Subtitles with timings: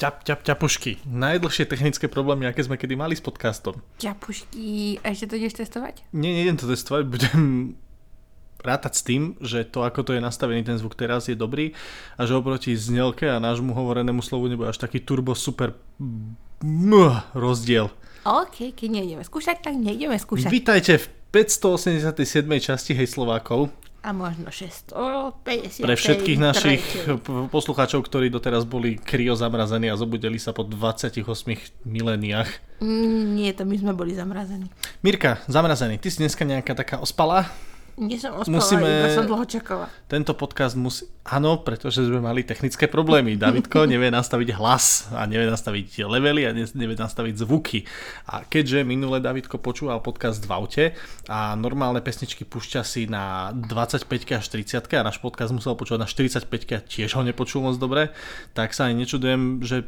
[0.00, 1.04] ťap, ťap, ťapušky.
[1.04, 3.84] Najdlhšie technické problémy, aké sme kedy mali s podcastom.
[4.00, 6.08] Ťapušky, a ešte to ideš testovať?
[6.16, 7.40] Nie, nejdem to testovať, budem
[8.64, 11.76] rátať s tým, že to, ako to je nastavený ten zvuk teraz, je dobrý
[12.16, 15.76] a že oproti znelke a nášmu hovorenému slovu nebude až taký turbo super
[17.36, 17.92] rozdiel.
[18.24, 20.52] OK, keď nejdeme skúšať, tak nejdeme skúšať.
[20.52, 22.44] Vítajte v 587.
[22.60, 23.72] časti Hej Slovákov.
[24.00, 25.84] A možno 650.
[25.84, 26.80] Pre všetkých našich
[27.20, 31.20] p- poslucháčov, ktorí doteraz boli kryo zamrazení a zobudili sa po 28
[31.84, 32.48] miléniách.
[32.80, 34.72] Mm, nie, to my sme boli zamrazení.
[35.00, 37.52] Mirka, zamrazený, ty si dneska nejaká taká ospalá?
[38.00, 39.86] Nie som ospala, Musíme- iba som dlho čakala.
[40.08, 41.04] Tento podcast musí...
[41.20, 43.36] Áno, pretože sme mali technické problémy.
[43.36, 47.84] Davidko nevie nastaviť hlas a nevie nastaviť levely a ne- nevie nastaviť zvuky.
[48.24, 50.84] A keďže minule Davidko počúval podcast v aute
[51.28, 56.08] a normálne pesničky púšťa si na 25 až 30 a náš podcast musel počúvať na
[56.08, 58.16] 45 a tiež ho nepočul moc dobre,
[58.56, 59.84] tak sa aj nečudujem, že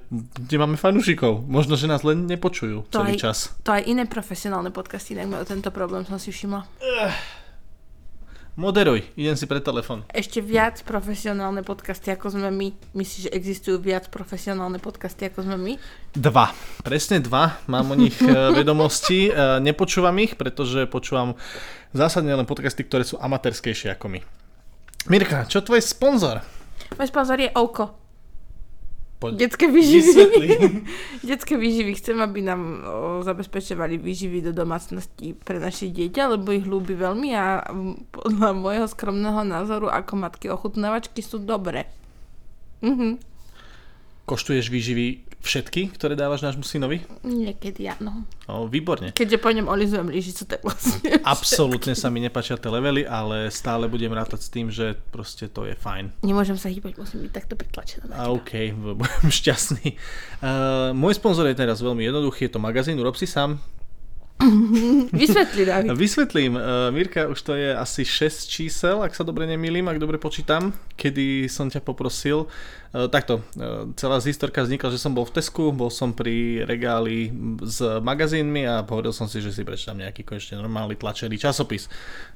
[0.52, 1.48] nemáme fanúšikov.
[1.48, 3.38] Možno, že nás len nepočujú celý aj, čas.
[3.64, 6.60] to aj iné profesionálne podcasty inak majú tento problém, som si všimla.
[8.52, 10.04] Moderuj, idem si pre telefon.
[10.12, 12.68] Ešte viac profesionálne podcasty ako sme my.
[12.92, 15.72] Myslíš, že existujú viac profesionálne podcasty ako sme my?
[16.12, 16.52] Dva.
[16.84, 17.56] Presne dva.
[17.64, 18.28] Mám o nich e,
[18.60, 19.32] vedomosti.
[19.32, 21.32] E, Nepočúvam ich, pretože počúvam
[21.96, 24.20] zásadne len podcasty, ktoré sú amatérskejšie ako my.
[25.08, 26.44] Mirka, čo tvoj sponzor?
[27.00, 28.01] Môj sponzor je Oko.
[29.22, 29.38] Poď.
[29.38, 30.46] Detské výživy.
[31.30, 31.94] Detské výživy.
[31.94, 37.30] Chcem, aby nám o, zabezpečovali výživy do domácnosti pre naše dieťa, lebo ich ľúbi veľmi
[37.30, 37.62] a
[38.10, 41.86] podľa môjho skromného názoru ako matky ochutnávačky sú dobré.
[42.82, 43.22] Mhm.
[44.26, 47.02] Koštuješ výživy všetky, ktoré dávaš nášmu synovi?
[47.26, 48.22] Niekedy áno.
[48.46, 49.10] O, výborne.
[49.10, 53.90] Keďže po ňom olizujem lyžicu, tak vlastne Absolútne sa mi nepáčia tie levely, ale stále
[53.90, 56.22] budem rátať s tým, že proste to je fajn.
[56.22, 58.32] Nemôžem sa hýbať, musím byť takto pritlačená na teba.
[58.38, 58.52] OK,
[59.02, 59.98] budem šťastný.
[60.38, 63.58] Uh, môj sponzor je teraz veľmi jednoduchý, je to magazín Urob si sám.
[65.12, 65.90] Vysvetli, David.
[65.96, 70.18] Vysvetlím, uh, Mirka, už to je asi 6 čísel, ak sa dobre nemýlim, ak dobre
[70.18, 72.50] počítam, kedy som ťa poprosil.
[72.92, 77.30] Uh, takto, uh, celá historka vznikla, že som bol v Tesku, bol som pri regáli
[77.62, 81.86] s magazínmi a povedal som si, že si prečítam nejaký konečne normálny tlačený časopis.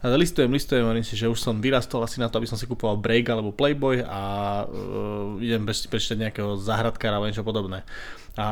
[0.01, 2.97] Listujem, listujem, hovorím si, že už som vyrastol asi na to, aby som si kupoval
[2.97, 4.23] Break alebo Playboy a
[4.65, 7.83] uh, idem preč- prečítať nejakého záhradkára alebo niečo podobné.
[8.37, 8.47] A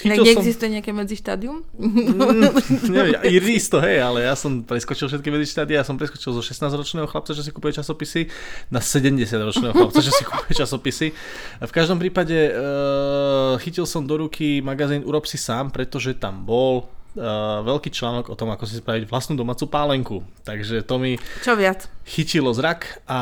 [0.00, 0.26] Chytil som...
[0.26, 1.60] neexistuje nejaké medzištádium?
[2.88, 3.20] Neviem,
[3.52, 7.44] isto, hej, ale ja som preskočil všetky medzištády, ja som preskočil zo 16-ročného chlapca, čo
[7.44, 8.32] si kupuje časopisy,
[8.72, 11.06] na 70-ročného chlapca, čo si kupuje časopisy.
[11.60, 16.88] V každom prípade uh, chytil som do ruky magazín Urob si sám, pretože tam bol
[17.16, 20.16] uh, veľký článok o tom, ako si spraviť vlastnú domácu pálenku.
[20.46, 21.86] Takže to mi Čo viac?
[22.06, 23.20] chytilo zrak a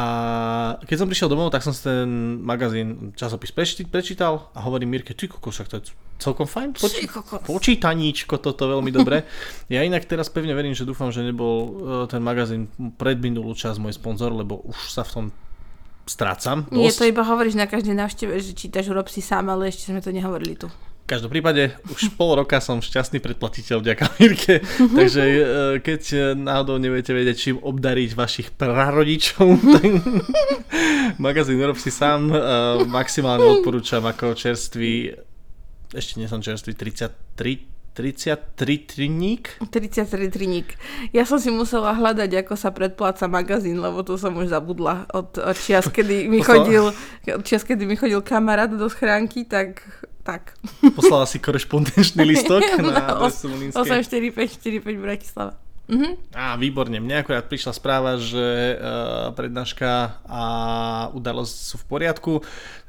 [0.84, 2.08] keď som prišiel domov, tak som si ten
[2.40, 6.74] magazín časopis prečí- prečítal a hovorím Mirke, ty však to je celkom fajn.
[7.08, 7.46] Kokos.
[7.46, 9.22] Počítaníčko, toto veľmi dobre.
[9.70, 11.70] Ja inak teraz pevne verím, že dúfam, že nebol e,
[12.10, 12.66] ten magazín
[12.98, 15.24] pred minulú čas môj sponzor, lebo už sa v tom
[16.08, 16.66] strácam.
[16.74, 16.98] Nie, dosť.
[16.98, 20.10] to iba hovoríš na každej návšteve, že čítaš urob si sám, ale ešte sme to
[20.10, 20.66] nehovorili tu.
[21.08, 24.60] Každom prípade už pol roka som šťastný predplatiteľ vďaka Mirke,
[25.00, 25.40] takže e,
[25.80, 29.88] keď e, náhodou nebudete vedieť, čím obdariť vašich prarodičov, tak
[31.16, 32.36] magazín Rob si sám e,
[32.84, 35.16] maximálne odporúčam ako čerstvý,
[35.96, 39.58] ešte nie som čerstvý, 33 33 triník?
[39.58, 40.78] 33 triník.
[41.10, 45.34] Ja som si musela hľadať, ako sa predpláca magazín, lebo to som už zabudla od,
[45.34, 46.94] od čias, kedy mi chodil,
[47.26, 49.82] od čias, kedy mi chodil kamarát do schránky, tak
[50.28, 50.52] tak.
[50.92, 54.04] Poslala si korešpondenčný listok na adresu Volinskej?
[54.84, 55.56] 84545 Bratislava.
[55.88, 56.36] Mhm.
[56.36, 57.00] Á, výborne.
[57.00, 60.42] Mne akorát prišla správa, že uh, prednáška a
[61.16, 62.32] udalosť sú v poriadku,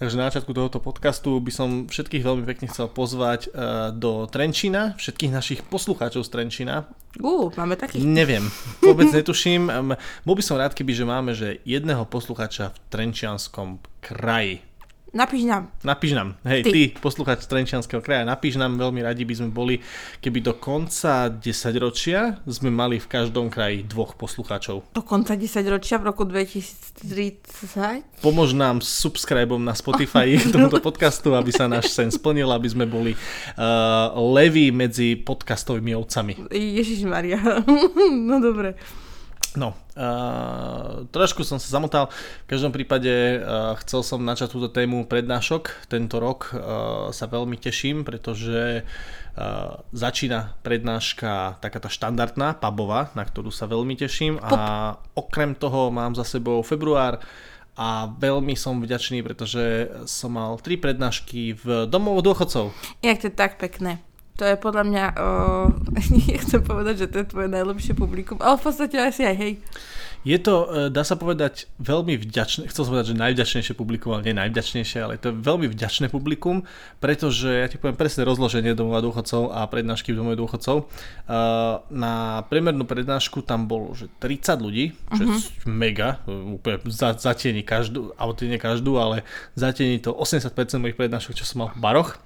[0.04, 5.00] takže na začiatku tohoto podcastu by som všetkých veľmi pekne chcel pozvať uh, do Trenčína,
[5.00, 6.92] všetkých našich poslucháčov z Trenčína.
[7.24, 8.04] Ú, máme takých.
[8.04, 8.52] Neviem,
[8.84, 9.72] vôbec netuším.
[9.72, 9.96] Um,
[10.28, 14.69] bol by som rád, keby že máme, že jedného poslucháča v Trenčianskom kraji.
[15.10, 15.74] Napíš nám.
[15.82, 17.02] Napíš nám, hej, ty, Ty.
[17.02, 19.82] poslucháč Trenčianského kraja, napíš nám, veľmi radi by sme boli,
[20.22, 21.42] keby do konca 10
[21.82, 24.94] ročia sme mali v každom kraji dvoch poslucháčov.
[24.94, 28.22] Do konca 10 ročia v roku 2030.
[28.22, 32.70] Pomož nám s subscribeom na Spotify k tomuto podcastu, aby sa náš sen splnil, aby
[32.70, 36.54] sme boli uh, leví medzi podcastovými ovcami.
[36.54, 37.42] Ježiš Maria.
[38.30, 38.78] no dobre.
[39.60, 42.08] No, uh, trošku som sa zamotal.
[42.48, 45.92] V každom prípade uh, chcel som načať túto tému prednášok.
[45.92, 53.28] Tento rok uh, sa veľmi teším, pretože uh, začína prednáška taká tá štandardná, pubová, na
[53.28, 54.40] ktorú sa veľmi teším.
[54.40, 57.20] A okrem toho mám za sebou február
[57.76, 62.72] a veľmi som vďačný, pretože som mal tri prednášky v domov dôchodcov.
[63.04, 64.00] Jak to je tak pekné.
[64.39, 65.68] To je podľa mňa, uh,
[66.31, 69.53] nechcem povedať, že to je tvoje najlepšie publikum, ale v podstate asi aj hej.
[70.27, 74.27] Je to, e, dá sa povedať, veľmi vďačné, chcel som povedať, že najvďačnejšie publikum, ale
[74.27, 76.68] nie najvďačnejšie, ale to je veľmi vďačné publikum,
[77.00, 80.75] pretože ja ti poviem presne rozloženie domova dôchodcov a prednášky v domove dôchodcov.
[80.75, 80.86] E,
[81.88, 85.39] na priemernú prednášku tam bolo že 30 ľudí, čo uh-huh.
[85.39, 85.71] je mhm.
[85.71, 86.83] mega, úplne
[87.15, 89.24] zatieni každú, alebo nie každú, ale
[89.56, 90.51] zatieni to 80%
[90.83, 92.19] mojich prednášok, čo som mal v baroch.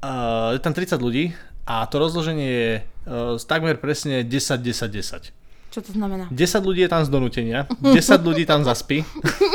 [0.00, 1.36] Uh, je tam 30 ľudí
[1.68, 5.39] a to rozloženie je uh, takmer presne 10-10-10.
[5.70, 6.26] Čo to znamená?
[6.34, 9.06] 10 ľudí je tam z donútenia, 10 ľudí tam zaspí.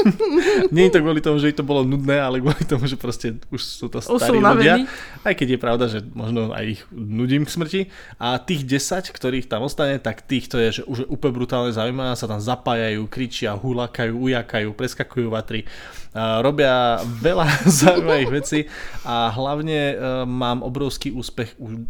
[0.76, 3.60] Nie je to kvôli tomu, že to bolo nudné, ale kvôli tomu, že proste už
[3.60, 4.88] sú to starí ľudia.
[5.28, 7.82] Aj keď je pravda, že možno aj ich nudím k smrti.
[8.16, 11.76] A tých 10, ktorých tam ostane, tak tých to je, že už je úplne brutálne
[11.76, 15.68] zaujímavé, sa tam zapájajú, kričia, hulakajú, ujakajú, preskakujú vatry.
[16.16, 17.44] Robia veľa
[17.84, 18.60] zaujímavých vecí
[19.04, 21.84] a hlavne uh, mám obrovský úspech už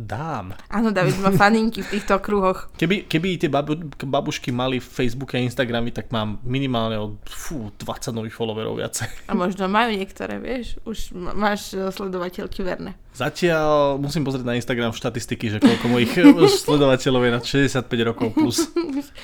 [0.00, 0.56] dám.
[0.72, 2.72] Áno, David má faninky v týchto kruhoch.
[2.80, 8.16] Keby, keby tie babu, babušky mali Facebook a Instagramy, tak mám minimálne od fú, 20
[8.16, 9.28] nových followerov viacej.
[9.28, 12.96] A možno majú niektoré, vieš, už máš sledovateľky verné.
[13.10, 16.14] Zatiaľ musím pozrieť na Instagram štatistiky, že koľko mojich
[16.64, 18.70] sledovateľov je na 65 rokov plus.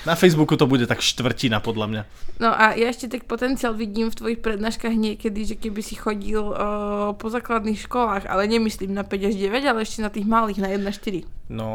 [0.03, 2.03] Na Facebooku to bude tak štvrtina podľa mňa.
[2.43, 6.43] No a ja ešte tak potenciál vidím v tvojich prednáškach niekedy, že keby si chodil
[6.43, 10.59] uh, po základných školách, ale nemyslím na 5 až 9, ale ešte na tých malých,
[10.61, 11.55] na 1 4.
[11.55, 11.71] No,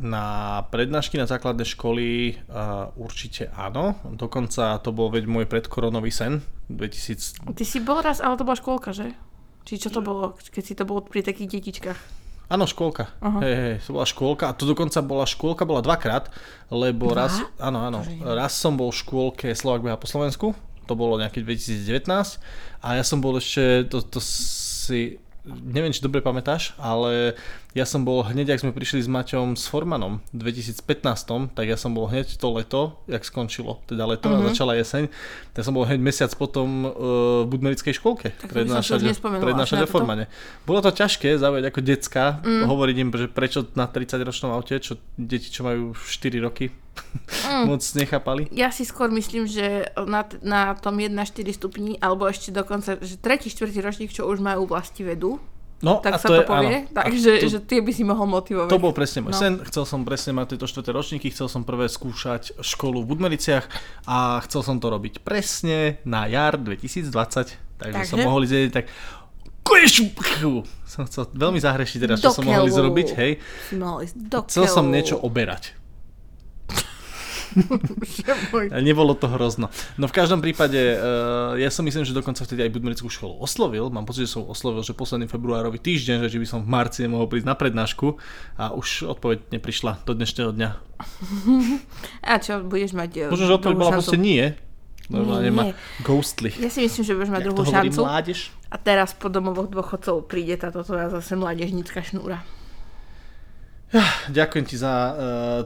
[0.00, 0.24] na
[0.72, 4.00] prednášky na základné školy uh, určite áno.
[4.08, 6.40] Dokonca to bol veď môj predkoronový sen.
[6.72, 7.52] 2000...
[7.52, 9.12] Ty si bol raz, ale to bola škôlka, že?
[9.70, 11.98] Či čo to bolo, keď si to bolo pri takých detičkách?
[12.50, 13.06] Áno, škôlka.
[13.22, 16.26] Hej, hej, to bola škôlka a to dokonca bola škôlka, bola dvakrát,
[16.74, 17.30] lebo Dva?
[17.30, 18.02] raz, áno, áno,
[18.34, 20.58] raz som bol v škôlke Slovak Beha po Slovensku,
[20.90, 22.10] to bolo nejaký 2019
[22.82, 27.38] a ja som bol ešte, to, to si neviem, či dobre pamätáš, ale
[27.70, 31.78] ja som bol hneď, ak sme prišli s Maťom s Formanom v 2015, tak ja
[31.78, 34.42] som bol hneď to leto, jak skončilo, teda leto uh-huh.
[34.42, 34.48] a mhm.
[34.50, 35.06] začala jeseň,
[35.54, 36.90] tak som bol hneď mesiac potom uh,
[37.46, 40.26] v Budmerickej školke prednášať, prednášať o Formane.
[40.66, 42.66] Bolo to ťažké zaujať ako decka, mm.
[42.66, 47.64] hovoriť im, že prečo na 30 ročnom aute, čo deti, čo majú 4 roky, mm.
[47.70, 48.50] moc nechápali.
[48.50, 51.14] Ja si skôr myslím, že na, na tom 1-4
[51.54, 53.46] stupni, alebo ešte dokonca, že 3.
[53.46, 53.70] 4.
[53.78, 55.38] ročník, čo už majú vlasti vedu,
[55.80, 56.92] No, tak a sa to, to je, povie, áno.
[56.92, 58.68] takže to, že tie by si mohol motivovať.
[58.68, 59.40] To bol presne môj no.
[59.40, 63.64] sen, chcel som presne mať tieto štvrté ročníky, chcel som prvé skúšať školu v Budmericiach
[64.04, 68.12] a chcel som to robiť presne na jar 2020, takže, takže?
[68.12, 68.92] som mohol ísť tak
[70.84, 73.32] som chcel veľmi zahrešiť teraz, čo som mohol ísť robiť, hej.
[74.50, 75.79] Chcel som niečo oberať.
[78.82, 79.68] Nebolo to hrozno.
[79.98, 83.90] No v každom prípade, uh, ja som myslím, že dokonca vtedy aj Budmerickú školu oslovil.
[83.90, 87.26] Mám pocit, že som oslovil, že posledný februárový týždeň, že by som v marci nemohol
[87.26, 88.18] prísť na prednášku
[88.58, 90.70] a už odpoveď neprišla do dnešného dňa.
[92.30, 93.10] A čo, budeš mať...
[93.26, 94.52] Eh, Možno, že odpoveď bola proste nie.
[95.10, 95.64] Normálne ma
[96.06, 96.54] ghostly.
[96.54, 98.00] Ja si myslím, že budeš mať Jak druhú šancu.
[98.06, 98.38] Mládež?
[98.70, 102.46] A teraz po domovoch dôchodcov príde táto tvoja zase mládežnícka šnúra.
[104.30, 105.14] Ďakujem ti za uh,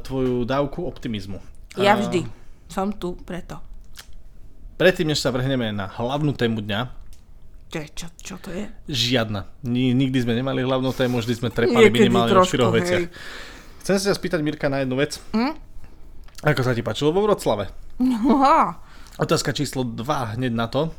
[0.01, 1.45] tvoju dávku optimizmu.
[1.79, 2.27] Ja vždy
[2.71, 3.59] som tu preto.
[4.75, 7.05] Predtým, než sa vrhneme na hlavnú tému dňa,
[7.75, 8.71] čo, čo, čo to je?
[8.87, 9.51] Žiadna.
[9.67, 13.11] Nikdy sme nemali hlavnú tému, vždy sme trepali Niekedy minimálne trošku, o štyroch veciach.
[13.83, 15.19] Chcem sa spýtať Mirka na jednu vec.
[15.35, 15.59] Hm?
[16.47, 17.75] Ako sa ti páčilo vo Vroclave?
[17.99, 18.39] No.
[19.19, 20.95] Otázka číslo 2 hneď na to.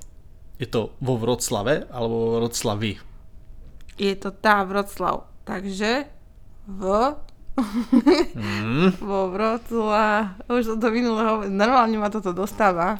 [0.59, 2.99] Je to vo Vroclave alebo vo Vroclavi?
[3.95, 5.31] Je to tá Vroclav.
[5.47, 6.11] Takže
[6.67, 6.83] v
[7.55, 8.99] Mm.
[8.99, 12.99] vo Vrocla, už som to minulé normálne ma toto dostáva.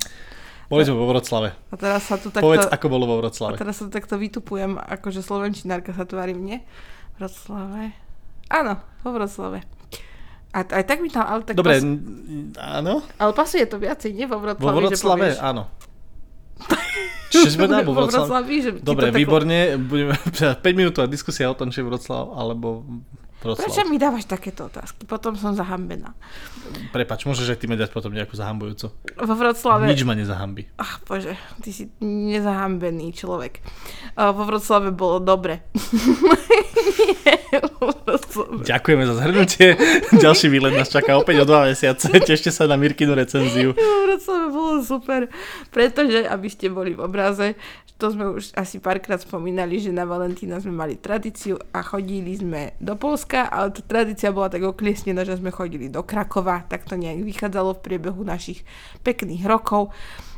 [0.66, 1.54] Boli sme vo Vroclave.
[1.70, 2.42] A teraz sa tu takto...
[2.42, 3.60] Povedz, ako bolo vo Vroclave.
[3.60, 6.66] A teraz sa tu takto vytupujem, akože slovenčinárka sa tvári mne.
[7.22, 7.94] Vroclave.
[8.50, 9.62] Áno, vo Vroclave.
[10.56, 11.60] A aj tak mi tam, ale tak...
[11.60, 11.86] Dobre, pas...
[12.80, 13.04] áno.
[13.20, 15.68] Ale pasuje to viacej, nie vo Vroclave, Vo Vroclave, áno.
[17.36, 18.80] Čiže sme vo Vroclavi.
[18.80, 19.76] Dobre, výborne.
[19.76, 20.16] Budeme
[20.64, 22.88] 5 minútová diskusia o tom, či Vroclav, alebo
[23.46, 23.62] Vroclav.
[23.62, 25.06] Prečo mi dávaš takéto otázky?
[25.06, 26.18] Potom som zahambená.
[26.90, 28.90] Prepač, môžeš aj ty mi dať potom nejakú zahambujúcu.
[29.22, 29.86] Vo Vroclave...
[29.86, 30.66] Nič ma nezahambí.
[30.82, 33.62] Ach bože, ty si nezahambený človek.
[34.18, 35.62] Vo Vroclave bolo dobre.
[37.06, 37.62] Nie,
[38.66, 39.68] Ďakujeme za zhrnutie.
[40.26, 42.10] Ďalší výlet nás čaká opäť o dva mesiace.
[42.30, 43.78] Tešte sa na Mirkinu recenziu.
[43.78, 45.22] Vo Vroclave bolo super,
[45.70, 47.54] pretože, aby ste boli v obraze,
[47.96, 52.76] to sme už asi párkrát spomínali, že na Valentína sme mali tradíciu a chodili sme
[52.84, 56.96] do Polska, ale tá tradícia bola tak okliesnená, že sme chodili do Krakova, tak to
[56.96, 58.64] nejak vychádzalo v priebehu našich
[59.04, 59.92] pekných rokov.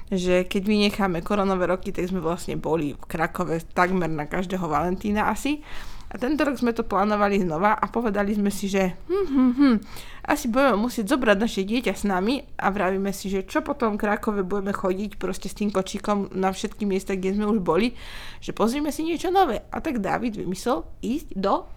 [0.08, 5.28] že keď vynecháme koronové roky, tak sme vlastne boli v Krakove takmer na každého Valentína
[5.28, 5.60] asi.
[6.08, 9.76] A tento rok sme to plánovali znova a povedali sme si, že hm, hm, hm,
[10.24, 14.08] asi budeme musieť zobrať naše dieťa s nami a vravíme si, že čo potom v
[14.08, 17.92] Krakove budeme chodiť proste s tým kočíkom na všetky miesta, kde sme už boli,
[18.40, 19.68] že pozrime si niečo nové.
[19.68, 21.68] A tak David vymyslel ísť do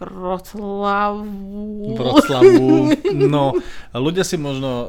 [0.00, 1.92] Vroclavu.
[1.92, 2.68] Vroclavu.
[3.30, 3.52] No,
[3.92, 4.70] ľudia si možno,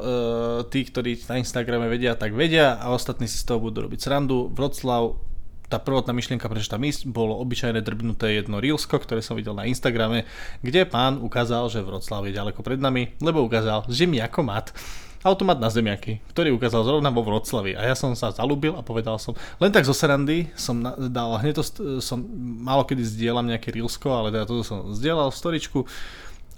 [0.72, 4.48] tí, ktorí na Instagrame vedia, tak vedia a ostatní si z toho budú robiť srandu.
[4.48, 5.20] Vroclav
[5.68, 9.64] tá prvotná myšlienka, prečo tam ísť, bolo obyčajné drbnuté jedno reelsko, ktoré som videl na
[9.64, 10.28] Instagrame,
[10.60, 14.76] kde pán ukázal, že Vroclav je ďaleko pred nami, lebo ukázal, že mi ako mat
[15.22, 17.78] automat na zemiaky, ktorý ukázal zrovna vo Vroclavi.
[17.78, 21.62] A ja som sa zalúbil a povedal som, len tak zo serandy som dal, hneď
[21.62, 21.64] to
[22.02, 22.26] som,
[22.62, 25.80] málo kedy zdieľam nejaké reelsko, ale teda toto som zdieľal v storičku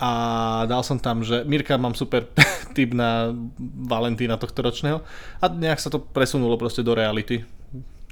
[0.03, 0.11] a
[0.67, 2.27] dal som tam, že Mirka, mám super
[2.77, 3.31] tip na
[3.87, 4.99] Valentína tohto ročného
[5.39, 7.47] a nejak sa to presunulo proste do reality.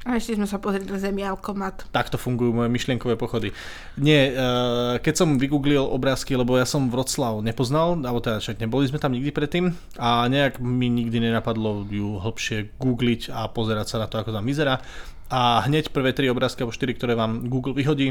[0.03, 1.87] A ešte sme sa pozreli na zemialkomat.
[1.95, 3.55] Takto fungujú moje myšlienkové pochody.
[3.95, 8.91] Nie, uh, keď som vygooglil obrázky, lebo ja som Vroclav nepoznal, alebo teda však neboli
[8.91, 9.71] sme tam nikdy predtým
[10.03, 14.43] a nejak mi nikdy nenapadlo ju hlbšie googliť a pozerať sa na to, ako tam
[14.43, 14.83] vyzerá.
[15.31, 18.11] A hneď prvé tri obrázky alebo štyri, ktoré vám Google vyhodí,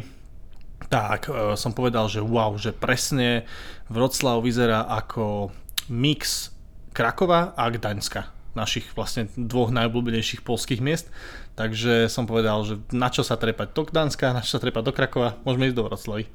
[0.88, 3.43] tak uh, som povedal, že wow, že presne
[3.91, 5.51] Vroclav vyzerá ako
[5.91, 6.55] mix
[6.95, 11.08] Krakova a Gdaňska našich vlastne dvoch najobľúbenejších polských miest.
[11.55, 14.93] Takže som povedal, že na čo sa trepať do Gdanska, na čo sa trepať do
[14.96, 16.25] Krakova, môžeme ísť do Vroclavy.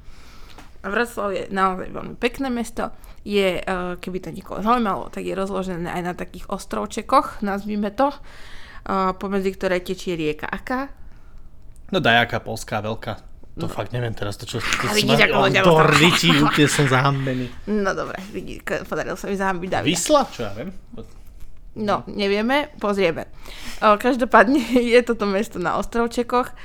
[0.87, 2.95] Vroclav je naozaj veľmi pekné mesto.
[3.27, 3.63] Je, e,
[3.99, 8.19] keby to niekoho zaujímalo, tak je rozložené aj na takých ostrovčekoch, nazvime to, e,
[9.19, 10.95] pomedzi ktoré tečie rieka Aká.
[11.91, 13.19] No dajaká, polská, veľká.
[13.57, 13.73] To no.
[13.73, 14.61] fakt neviem teraz, to čo...
[14.61, 17.49] To vidíš, ako to riti, úplne som zahambený.
[17.73, 19.91] No dobre, vidíš, podarilo sa mi zahambiť Davida.
[19.97, 20.23] Vysla?
[20.29, 20.71] Čo ja viem?
[21.77, 23.29] No, nevieme, pozrieme.
[23.85, 24.59] O, každopádne
[24.97, 26.57] je toto mesto na ostrovčekoch, o,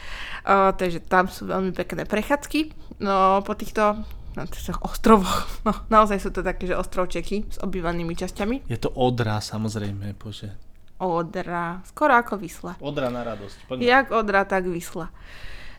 [0.72, 2.72] takže tam sú veľmi pekné prechádzky.
[3.04, 4.02] No, po týchto
[4.32, 8.72] na týchto ostrovoch, no, naozaj sú to také, že ostrovčeky s obývanými časťami.
[8.72, 10.56] Je to Odra, samozrejme, bože.
[11.02, 12.78] Odra, skoro ako Vysla.
[12.78, 13.58] Odra na radosť.
[13.66, 13.84] Poďme.
[13.84, 15.10] Jak Odra, tak Vysla.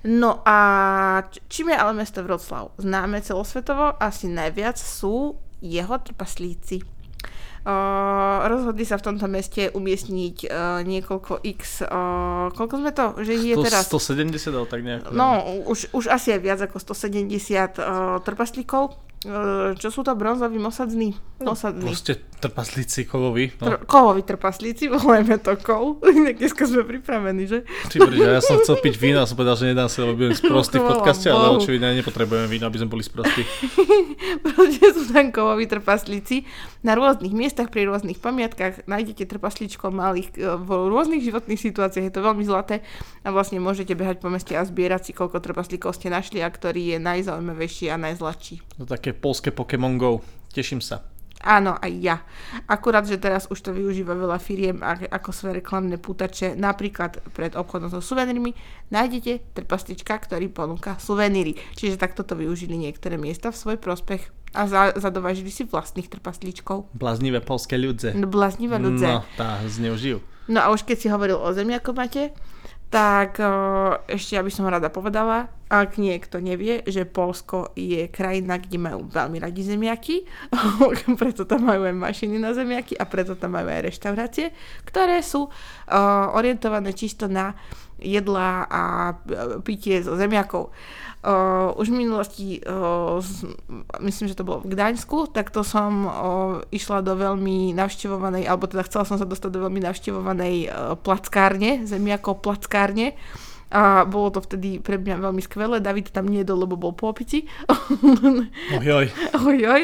[0.03, 0.59] No a
[1.47, 3.95] čím je ale mesto Vroclav známe celosvetovo?
[4.03, 6.83] Asi najviac sú jeho trpaslíci.
[8.43, 10.51] Rozhodli sa v tomto meste umiestniť
[10.83, 11.87] niekoľko x,
[12.59, 13.87] koľko sme to, že je teraz?
[13.87, 15.15] 170 ale tak nejak.
[15.15, 17.31] No, už, už asi aj viac ako 170
[17.79, 18.99] uh, trpaslíkov
[19.79, 21.15] čo sú to bronzoví osadní?
[21.43, 21.87] Osadní.
[21.87, 23.55] No, proste trpaslíci kovoví.
[23.63, 23.67] No.
[23.71, 26.03] Tr- kovoví trpaslíci, voláme to kov.
[26.39, 27.63] Dneska sme pripravení, že?
[27.87, 30.35] Ty brďa, ja som chcel piť víno a som povedal, že nedám sa, lebo budem
[30.35, 33.47] sprostý v podcaste, ale očividne nepotrebujeme víno, aby sme boli sprostí.
[34.43, 36.43] proste sú tam kovoví trpaslíci.
[36.83, 42.11] Na rôznych miestach, pri rôznych pamiatkách nájdete trpaslíčkov malých e, v rôznych životných situáciách.
[42.11, 42.83] Je to veľmi zlaté
[43.23, 46.95] a vlastne môžete behať po meste a zbierať si, koľko trpaslíkov ste našli a ktorý
[46.95, 48.72] je najzaujímavejší a najzladší.
[48.83, 50.19] To také polské Pokémon Go.
[50.51, 51.07] Teším sa.
[51.39, 52.17] Áno, aj ja.
[52.67, 56.59] Akurát, že teraz už to využíva veľa firiem ako svoje reklamné pútače.
[56.59, 58.59] Napríklad pred obchodom so suvenírmi
[58.91, 61.55] nájdete trpastička, ktorý ponúka suveníry.
[61.79, 66.91] Čiže takto to využili niektoré miesta v svoj prospech a za, zadovažili si vlastných trpaslíčkov.
[66.91, 68.19] Bláznivé polské ľudze.
[68.19, 69.07] No, bláznivé ľudze.
[69.07, 70.19] No, tá zneužijú.
[70.51, 72.35] No a už keď si hovoril o zemiakomate,
[72.93, 73.41] tak
[74.05, 79.09] ešte ja by som rada povedala, ak niekto nevie, že Polsko je krajina, kde majú
[79.09, 80.29] veľmi radi zemiaky,
[81.21, 84.53] preto tam majú aj mašiny na zemiaky a preto tam majú aj reštaurácie,
[84.85, 85.49] ktoré sú
[86.37, 87.57] orientované čisto na
[87.97, 88.83] jedlá a
[89.65, 90.69] pitie zo zemiakov.
[91.23, 93.23] Uh, už v minulosti, uh,
[94.03, 96.13] myslím, že to bolo v Gdaňsku, tak to som uh,
[96.75, 101.87] išla do veľmi navštevovanej, alebo teda chcela som sa dostať do veľmi navštevovanej uh, plackárne,
[101.87, 103.15] zemiakov plackárne.
[103.73, 105.81] A bolo to vtedy pre mňa veľmi skvelé.
[105.81, 107.49] David tam nejedol, lebo bol po opici.
[108.83, 109.07] Ojoj.
[109.47, 109.83] Ojoj.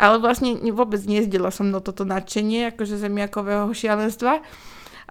[0.00, 4.44] Ale vlastne vôbec nezdela som na toto nadšenie akože zemiakového šialenstva.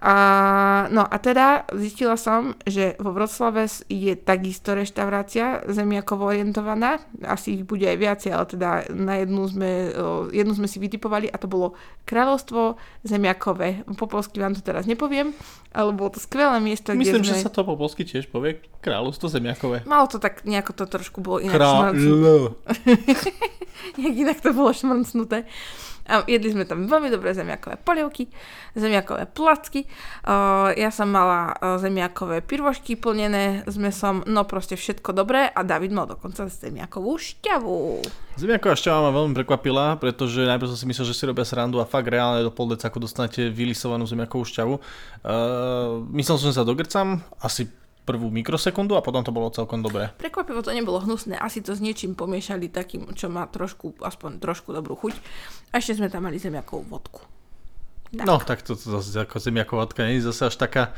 [0.00, 7.60] A, no a teda zistila som, že vo Vroclave je takisto reštaurácia zemiakovo orientovaná, asi
[7.60, 9.92] ich bude aj viacej, ale teda na jednu sme,
[10.32, 11.76] jednu sme si vytipovali a to bolo
[12.08, 13.84] Kráľovstvo zemiakové.
[14.00, 15.36] Po polsky vám to teraz nepoviem,
[15.76, 16.96] ale bolo to skvelé miesto.
[16.96, 17.36] Myslím, kde sme...
[17.36, 19.84] že sa to po polsky tiež povie Kráľovstvo zemiakové.
[19.84, 21.92] Malo to tak, nejako to trošku bolo inak Kráľ...
[24.00, 25.44] Jak inak to bolo šmrncnuté.
[26.08, 28.30] A jedli sme tam veľmi dobré zemiakové polievky,
[28.78, 29.84] zemiakové placky.
[30.78, 36.08] Ja som mala zemiakové pirvošky plnené s mesom, no proste všetko dobré a David mal
[36.08, 38.02] dokonca zemiakovú šťavu.
[38.40, 41.84] Zemiaková šťava ma veľmi prekvapila, pretože najprv som si myslel, že si robia srandu a
[41.84, 44.74] fakt reálne do pol ako dostanete vylisovanú zemiakovú šťavu.
[45.20, 47.66] Uh, myslel som, že sa dogrcam, asi
[48.10, 50.10] prvú mikrosekundu a potom to bolo celkom dobré.
[50.18, 54.74] Prekvapivo to nebolo hnusné, asi to s niečím pomiešali takým, čo má trošku, aspoň trošku
[54.74, 55.14] dobrú chuť.
[55.70, 57.22] A ešte sme tam mali zemiakovú vodku.
[58.10, 58.26] Tak.
[58.26, 60.90] No, tak to, to zase ako zemiaková vodka nie je zase až taká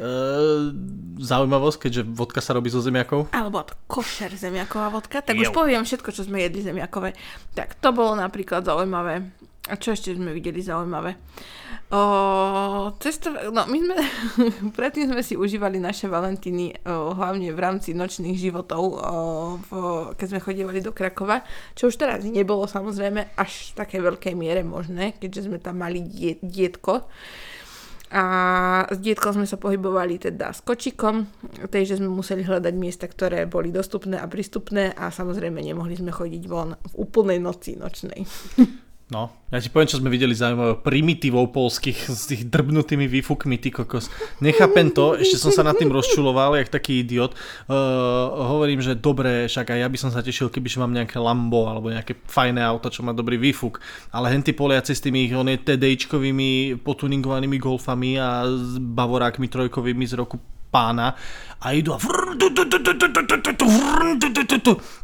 [0.00, 0.72] e,
[1.20, 3.28] zaujímavosť, keďže vodka sa robí zo zemiakov.
[3.36, 5.20] Alebo košer zemiaková vodka.
[5.20, 5.44] Tak jo.
[5.44, 7.12] už poviem všetko, čo sme jedli zemiakové.
[7.52, 9.28] Tak to bolo napríklad zaujímavé.
[9.68, 11.20] A čo ešte sme videli zaujímavé?
[11.88, 12.00] O,
[13.00, 13.96] cesto, no my sme,
[14.76, 18.96] predtým sme si užívali naše Valentíny o, hlavne v rámci nočných životov, o,
[19.56, 19.68] v,
[20.16, 21.40] keď sme chodívali do Krakova,
[21.72, 26.04] čo už teraz nebolo samozrejme až v takej veľkej miere možné, keďže sme tam mali
[26.04, 27.08] die, dietko.
[28.08, 28.24] A
[28.88, 31.28] s dietkom sme sa pohybovali teda s kočikom,
[31.68, 36.42] takže sme museli hľadať miesta, ktoré boli dostupné a prístupné a samozrejme nemohli sme chodiť
[36.48, 38.24] von v úplnej noci nočnej.
[39.08, 43.72] No, ja ti poviem, čo sme videli zaujímavé primitívov polských s tých drbnutými výfukmi, ty
[43.72, 44.12] kokos.
[44.44, 47.32] Nechápem to, ešte som sa nad tým rozčuloval, jak taký idiot.
[47.64, 51.72] Uh, hovorím, že dobre, však aj ja by som sa tešil, keby mám nejaké Lambo
[51.72, 53.80] alebo nejaké fajné auto, čo má dobrý výfuk.
[54.12, 60.36] Ale henty Poliaci s tými on TDIčkovými potuningovanými golfami a s bavorákmi trojkovými z roku
[60.68, 61.16] pána
[61.64, 61.98] a idú a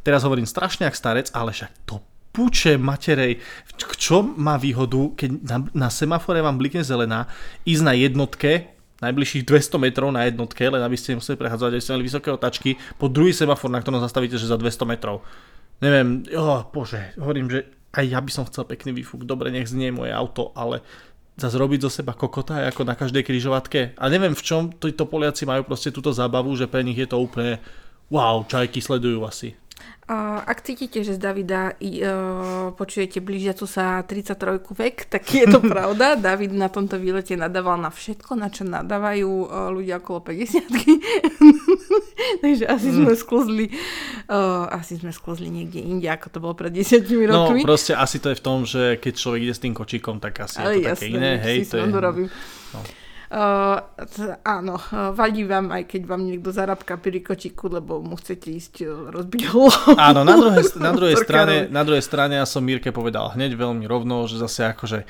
[0.05, 2.05] teraz hovorím strašne ak starec, ale však to
[2.35, 3.39] puče materej,
[3.79, 7.31] čo má výhodu, keď na, na semafore vám blikne zelená,
[7.63, 11.95] ísť na jednotke, najbližších 200 metrov na jednotke, len aby ste museli prechádzať, aby ste
[11.95, 15.23] mali vysoké otačky, po druhý semafor, na ktorom zastavíte, že za 200 metrov.
[15.79, 19.95] Neviem, oh, bože, hovorím, že aj ja by som chcel pekný výfuk, dobre, nech znie
[19.95, 20.83] moje auto, ale
[21.35, 23.99] zase robiť zo seba kokota ako na každej križovatke.
[23.99, 27.19] A neviem v čom títo Poliaci majú proste túto zábavu, že pre nich je to
[27.19, 27.59] úplne
[28.11, 29.59] wow, čajky sledujú asi.
[30.45, 36.21] Ak cítite, že z Davida uh, počujete blížiacu sa 33 vek, tak je to pravda.
[36.21, 40.61] David na tomto výlete nadával na všetko, na čo nadávajú uh, ľudia okolo 50
[42.45, 43.21] Takže asi sme mm.
[43.21, 43.67] sklzli
[44.29, 47.65] uh, asi sme sklzli niekde inde, ako to bolo pred 10 rokmi.
[47.65, 50.45] No proste asi to je v tom, že keď človek ide s tým kočíkom, tak
[50.45, 51.33] asi Ale je to jasné, také iné.
[51.41, 51.85] Hej, to je...
[52.77, 52.81] No.
[53.35, 53.83] Uh,
[54.47, 54.79] áno,
[55.11, 58.75] vadí vám, aj keď vám niekto zarabka pri kočiku, lebo mu chcete ísť
[59.11, 59.99] rozbiť hlavu.
[59.99, 63.91] Áno, na druhej, na, druhej strane, na druhej strane ja som Mírke povedal hneď veľmi
[63.91, 65.03] rovno, že zase akože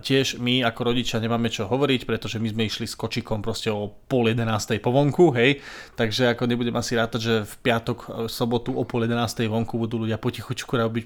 [0.00, 3.92] tiež my ako rodičia nemáme čo hovoriť, pretože my sme išli s kočikom proste o
[4.08, 5.60] pol jedenástej po vonku, hej,
[6.00, 10.00] takže ako nebudem asi rátať, že v piatok, v sobotu o pol jedenástej vonku budú
[10.00, 11.04] ľudia potichučku robiť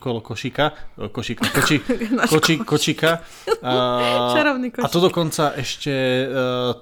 [0.00, 1.76] okolo košíka, košíka, koči,
[2.32, 3.10] koči, kočíka.
[3.58, 4.38] A.
[4.78, 5.97] A to dokonca ešte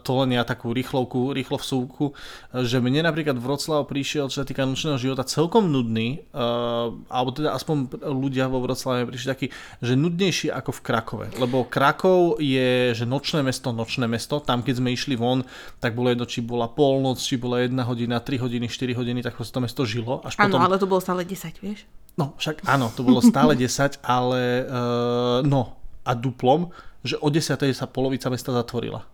[0.03, 2.13] to len ja takú rýchlovku, rýchlo vsúvku,
[2.53, 7.53] že mne napríklad Vroclav prišiel, čo sa týka nočného života, celkom nudný, uh, alebo teda
[7.53, 9.47] aspoň ľudia vo Vroclave prišli taký,
[9.81, 14.75] že nudnejší ako v Krakove, lebo Krakov je, že nočné mesto, nočné mesto, tam keď
[14.81, 15.43] sme išli von,
[15.79, 19.37] tak bolo jedno, či bola polnoc, či bola jedna hodina, 3 hodiny, 4 hodiny, tak
[19.37, 20.21] to mesto žilo.
[20.25, 20.65] Až áno, potom...
[20.65, 21.87] ale to bolo stále 10, vieš?
[22.17, 25.77] No, však áno, to bolo stále 10, ale uh, no,
[26.07, 26.73] a duplom,
[27.07, 27.57] že o 10.
[27.73, 29.07] sa polovica mesta zatvorila.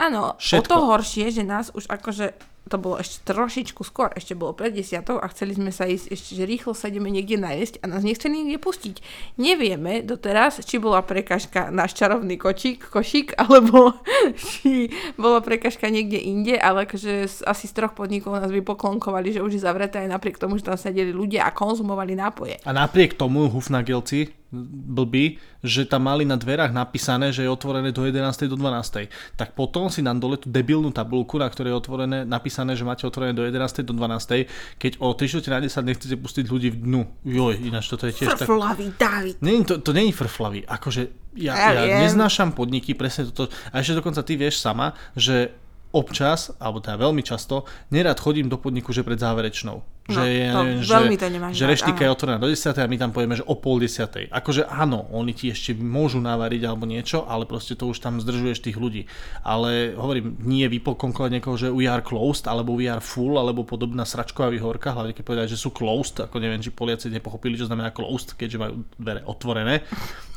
[0.00, 2.32] Áno, o to horšie, že nás už akože
[2.70, 6.30] to bolo ešte trošičku skôr, ešte bolo pred desiatou a chceli sme sa ísť ešte,
[6.38, 8.96] že rýchlo sa ideme niekde najesť a nás nechceli niekde pustiť.
[9.42, 13.98] Nevieme doteraz, či bola prekažka náš čarovný kočík, košík, alebo
[14.38, 19.42] či bola prekažka niekde inde, ale akože asi z troch podnikov nás by poklonkovali, že
[19.42, 22.62] už je zavreté aj napriek tomu, že tam sedeli ľudia a konzumovali nápoje.
[22.62, 28.02] A napriek tomu hufnagelci blbý, že tam mali na dverách napísané, že je otvorené do
[28.02, 28.50] 11.
[28.50, 29.06] do 12.
[29.38, 33.06] Tak potom si nám dole tú debilnú tabulku, na ktorej je otvorené, napísané, že máte
[33.06, 33.86] otvorené do 11.
[33.86, 34.48] do 12.
[34.76, 37.02] Keď o 3 na 10 nechcete pustiť ľudí v dnu.
[37.24, 39.00] Joj, ináč toto je tiež frflavý, tak...
[39.00, 39.36] David.
[39.40, 40.64] Nie, to, to není frflavý.
[40.66, 43.52] Akože ja, ja, ja neznášam podniky, presne toto.
[43.70, 45.54] A ešte dokonca ty vieš sama, že
[45.90, 50.46] občas, alebo teda veľmi často, nerad chodím do podniku, že pred záverečnou No, že, je,
[50.50, 53.10] to, neviem, veľmi že, to nemáš že reštika je otvorená do 10 a my tam
[53.14, 54.30] povieme, že o pol 10.
[54.30, 58.60] Akože áno, oni ti ešte môžu navariť alebo niečo, ale proste to už tam zdržuješ
[58.60, 59.06] tých ľudí.
[59.46, 64.02] Ale hovorím, nie vypokonkovať niekoho, že we are closed, alebo we are full, alebo podobná
[64.02, 67.94] sračková výhorka, hlavne keď povedať, že sú closed, ako neviem, či Poliaci nepochopili, čo znamená
[67.94, 69.84] closed, keďže majú dvere otvorené.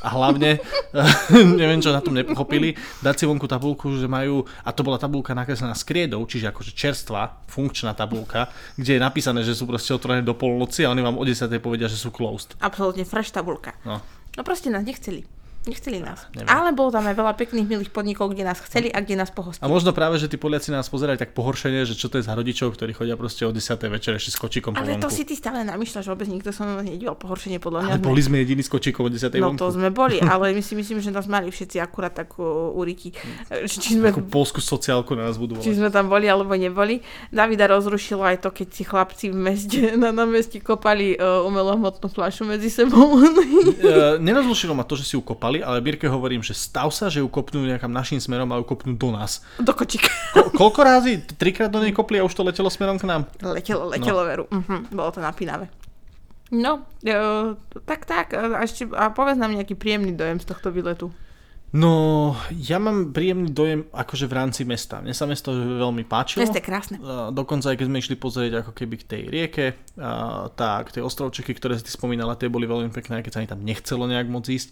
[0.04, 0.60] A hlavne,
[1.60, 5.32] neviem, čo na tom nepochopili, dať si vonku tabulku, že majú, a to bola tabulka
[5.32, 10.20] nakreslená skriedou, čiže akože čerstvá, funkčná tabulka, kde je napísané, že sú sú proste otvorené
[10.20, 11.48] do polnoci a oni vám o 10.
[11.64, 12.52] povedia, že sú closed.
[12.60, 13.72] Absolútne fresh tabulka.
[13.88, 14.04] No.
[14.36, 15.24] No proste nás nechceli.
[15.64, 16.28] Nechceli nás.
[16.36, 16.48] Neviem.
[16.48, 19.64] Ale bolo tam aj veľa pekných, milých podnikov, kde nás chceli a kde nás pohostili.
[19.64, 22.36] A možno práve, že tí Poliaci nás pozerajú tak pohoršenie, že čo to je za
[22.36, 23.80] rodičov, ktorí chodia proste o 10.
[23.90, 25.16] večer ešte s kočikom po Ale to vonku.
[25.16, 27.92] si ty stále namýšľaš, vôbec nikto nás nedíval pohoršenie podľa mňa.
[27.96, 29.34] Ale boli sme jediní s kočikom o 10.
[29.40, 29.60] No vonku.
[29.64, 33.16] to sme boli, ale my si myslím, že nás mali všetci akurát tak uh, uriky.
[33.64, 37.00] Či sme, Takú polskú sociálku na nás budú či sme tam boli alebo neboli.
[37.30, 42.44] Davida rozrušilo aj to, keď si chlapci v meste, na námestí kopali uh, umelohmotnú fľašu
[42.48, 43.20] medzi sebou.
[43.20, 47.20] E, nerozlušilo ma to, že si ju kopali, ale Birke hovorím, že stav sa, že
[47.20, 49.44] ju kopnú nejakam našim smerom a ju kopnú do nás.
[49.60, 50.08] Do kočíka.
[50.32, 51.20] Ko- koľko razy?
[51.36, 53.28] Trikrát do nej kopli a už to letelo smerom k nám?
[53.44, 54.26] Letelo, letelo no.
[54.26, 54.44] veru.
[54.48, 55.68] Uh-huh, bolo to napínavé.
[56.50, 58.32] No, uh, tak tak.
[58.32, 61.12] A, ešte, a povedz nám nejaký príjemný dojem z tohto výletu.
[61.74, 65.02] No, ja mám príjemný dojem akože v rámci mesta.
[65.02, 66.46] Mne sa mesto veľmi páčilo.
[66.46, 67.02] Mesto je krásne.
[67.34, 69.66] Dokonca aj keď sme išli pozrieť ako keby k tej rieke,
[70.54, 73.66] tak tie ostrovčeky, ktoré si ty spomínala, tie boli veľmi pekné, keď sa mi tam
[73.66, 74.70] nechcelo nejak moc ísť.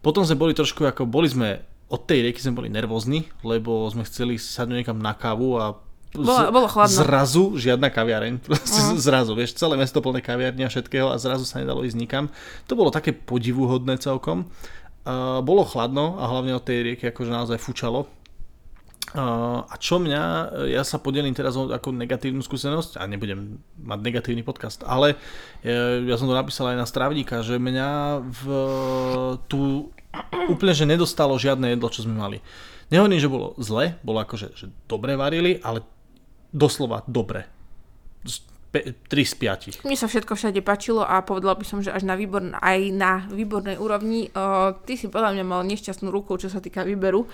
[0.00, 4.02] Potom sme boli trošku ako, boli sme od tej rieky sme boli nervózni, lebo sme
[4.02, 5.78] chceli sadnúť niekam na kávu a
[6.16, 6.96] Bolo- bolo chladno.
[7.04, 8.96] zrazu žiadna kaviareň, proste uh-huh.
[8.98, 12.32] zrazu, vieš, celé mesto plné kaviarne a všetkého a zrazu sa nedalo ísť nikam.
[12.66, 14.48] To bolo také podivuhodné celkom.
[15.06, 18.10] Uh, bolo chladno a hlavne od tej rieky akože naozaj fučalo.
[19.14, 20.22] A čo mňa,
[20.66, 25.14] ja sa podelím teraz ako negatívnu skúsenosť a nebudem mať negatívny podcast, ale
[25.62, 27.88] e, ja som to napísal aj na strávnika, že mňa
[28.26, 28.42] v,
[29.46, 29.94] tu
[30.50, 32.42] úplne, že nedostalo žiadne jedlo, čo sme mali.
[32.90, 35.86] Nehovorím, že bolo zle, bolo akože, že dobre varili, ale
[36.50, 37.46] doslova dobre.
[38.84, 39.34] 3 z
[39.80, 39.86] 5.
[39.86, 43.24] Mne sa všetko všade páčilo a povedala by som, že až na výbor, aj na
[43.30, 44.28] výbornej úrovni.
[44.34, 47.24] O, ty si podľa mňa mal nešťastnú ruku, čo sa týka výberu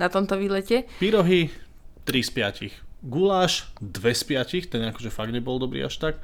[0.00, 0.88] na tomto výlete.
[0.98, 1.52] Pyrohy
[2.08, 2.30] 3 z
[2.72, 3.06] 5.
[3.06, 4.22] Guláš 2 z
[4.66, 6.14] 5, ten akože fakt nebol dobrý až tak.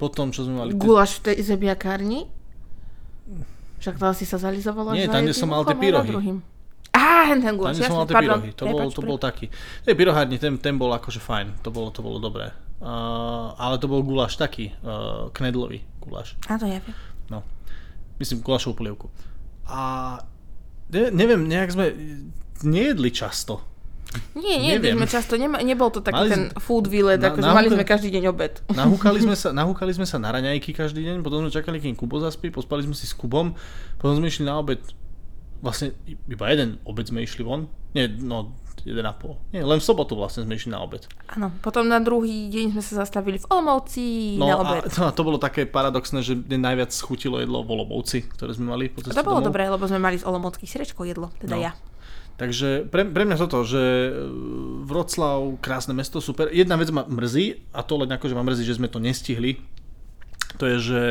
[0.00, 0.70] Potom, čo sme mali...
[0.72, 2.26] Guláš v tej zebiakárni?
[3.84, 6.40] Však to asi sa zalizovala Nie, tam, kde som mal tie pyrohy.
[6.94, 8.38] Á, ten guláš, kde som mal jasne, tie pardon.
[8.40, 9.46] pyrohy, to bol, to bol taký.
[9.84, 12.54] Tej pyrohárni, ten, ten bol akože fajn, to bolo, to bolo dobré.
[12.84, 16.36] Uh, ale to bol guláš taký, uh, knedlový guláš.
[16.44, 16.92] To ja viem.
[17.32, 17.40] No.
[18.20, 19.08] Myslím gulášovú polievku.
[19.64, 20.20] A
[20.92, 21.96] ne, neviem, nejak sme
[22.60, 23.64] nejedli často.
[24.36, 24.94] Nie, nie, Neviem.
[24.94, 27.82] sme často, nema, nebol to taký Mali ten food výlet, Na- akože na- mali sme
[27.82, 28.62] každý deň obed.
[28.78, 32.22] Nahúkali sme sa, nahúkali sme sa na raňajky každý deň, potom sme čakali, kým Kubo
[32.22, 33.58] zaspí, pospali sme si s Kubom,
[33.98, 34.78] potom sme išli na obed,
[35.58, 39.40] vlastne iba jeden obed sme išli von, nie, no, jeden a pol.
[39.48, 41.08] Nie, len v sobotu vlastne sme išli na obed.
[41.26, 44.82] Áno, potom na druhý deň sme sa zastavili v Olomouci No na a obed.
[44.86, 48.86] to, to bolo také paradoxné, že mne najviac chutilo jedlo v Olomouci, ktoré sme mali
[48.86, 49.48] po A ceste to bolo domov.
[49.48, 51.62] dobré, lebo sme mali z Olomouckých srečko jedlo, teda No.
[51.62, 51.72] ja.
[52.34, 54.10] Takže pre, pre mňa toto, že e,
[54.82, 56.50] Vroclav, krásne mesto, super.
[56.50, 59.62] Jedna vec ma mrzí, a to len ako, že ma mrzí, že sme to nestihli.
[60.54, 61.02] To je, že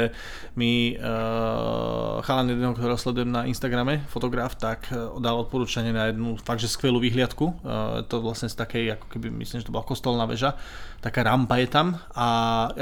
[0.56, 6.40] mi uh, chalan jedného, ktorého sledujem na Instagrame, fotograf, tak uh, dal odporúčanie na jednu
[6.40, 7.46] fakt, že skvelú výhliadku.
[7.60, 10.56] Uh, to vlastne z takej, ako keby, myslím, že to bola kostolná väža.
[11.04, 12.28] Taká rampa je tam a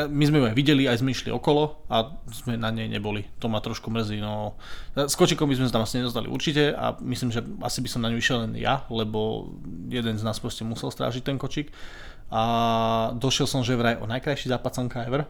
[0.05, 3.25] my sme ju aj videli, aj sme išli okolo a sme na nej neboli.
[3.41, 4.21] To ma trošku mrzí.
[4.21, 4.53] No.
[4.93, 8.05] S kočikom by sme sa tam asi nedostali určite a myslím, že asi by som
[8.05, 9.49] na ňu išiel len ja, lebo
[9.89, 11.73] jeden z nás proste musel strážiť ten kočik.
[12.31, 15.27] A došiel som, že vraj o najkrajší západ ever,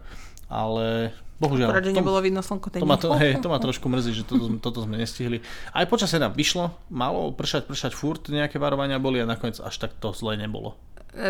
[0.51, 1.71] ale bohužiaľ.
[1.71, 4.11] Akorát, že to- nebolo vidno slnko ten to ma, to, hej, to ma trošku mrzí,
[4.11, 5.39] že toto, toto sme nestihli.
[5.71, 9.95] Aj počasie nám vyšlo, malo pršať, pršať furt, nejaké varovania boli a nakoniec až tak
[9.97, 10.75] to zle nebolo.
[11.11, 11.27] E,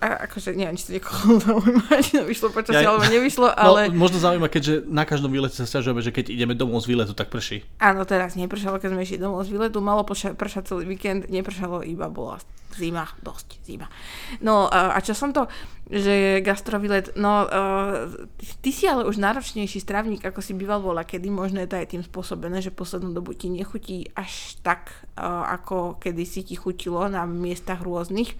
[0.00, 3.92] Akože neviem, či to niekoho zaujíma, či to vyšlo počasie, Ja- alebo nevyšlo, No, ale
[3.92, 7.28] možno zaujíma, keďže na každom výlete sa stiažujeme, že keď ideme domov z výletu, tak
[7.28, 7.68] prší.
[7.84, 12.08] áno, teraz nepršalo, keď sme išli domov z výletu, malo pršať celý víkend, nepršalo, iba
[12.08, 12.40] bola
[12.78, 13.90] zima, dosť zima.
[14.38, 15.50] No a čo som to,
[15.90, 18.06] že gastrovilet, no uh,
[18.62, 21.90] ty si ale už náročnejší stravník, ako si býval bola, kedy možno je to aj
[21.90, 27.08] tým spôsobené, že poslednú dobu ti nechutí až tak, uh, ako kedy si ti chutilo
[27.10, 28.36] na miestach rôznych.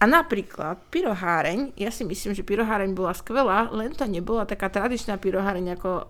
[0.00, 5.20] A napríklad pyroháreň, ja si myslím, že pyroháreň bola skvelá, len to nebola taká tradičná
[5.20, 6.04] pyroháreň, ako uh,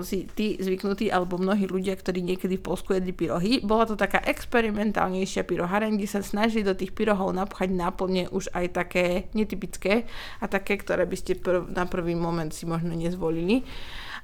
[0.00, 3.60] si ty zvyknutý, alebo mnohí ľudia, ktorí niekedy v Polsku jedli pyrohy.
[3.60, 8.66] Bola to taká experimentálnejšia pyroháreň, kde sa snažili do tých pyrohov napchať náplne už aj
[8.72, 10.08] také netypické
[10.40, 13.68] a také, ktoré by ste prv, na prvý moment si možno nezvolili.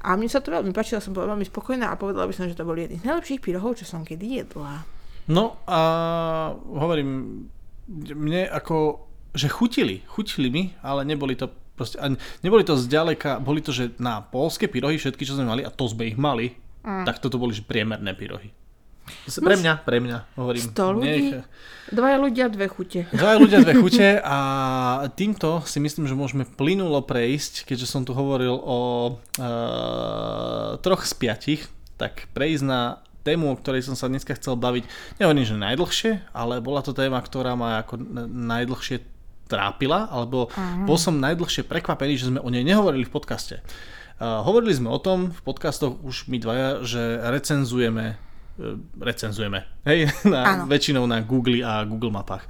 [0.08, 2.56] A mne sa to veľmi páčilo, som bola veľmi spokojná a povedala by som, že
[2.56, 4.88] to boli jedni z najlepších pyrohov, čo som kedy jedla.
[5.28, 5.78] No a
[6.56, 7.44] hovorím,
[7.88, 13.60] mne ako, že chutili, chutili mi, ale neboli to proste, ani, neboli to zďaleka, boli
[13.60, 17.04] to, že na polské pyrohy všetky, čo sme mali, a to sme ich mali, mm.
[17.04, 18.50] tak toto boli že priemerné pyrohy.
[19.06, 20.62] Pre mňa, pre mňa, hovorím.
[20.66, 21.22] 100 ľudí?
[21.30, 21.46] Nech-
[21.86, 23.06] Dvaja ľudia, dve chute.
[23.14, 24.38] Dvaja ľudia, dve chute a
[25.14, 28.80] týmto si myslím, že môžeme plynulo prejsť, keďže som tu hovoril o
[29.14, 31.62] uh, troch z piatich,
[31.94, 34.86] tak prejsť na tému, o ktorej som sa dneska chcel baviť.
[35.18, 37.98] Nehovorím, že najdlhšie, ale bola to téma, ktorá ma ako
[38.30, 39.02] najdlhšie
[39.50, 40.50] trápila, alebo
[40.86, 43.62] bol som najdlhšie prekvapený, že sme o nej nehovorili v podcaste.
[44.16, 48.16] Uh, hovorili sme o tom v podcastoch už my dvaja, že recenzujeme
[48.56, 50.62] e, recenzujeme, hej, na, Áno.
[50.72, 52.48] väčšinou na Google a Google mapách.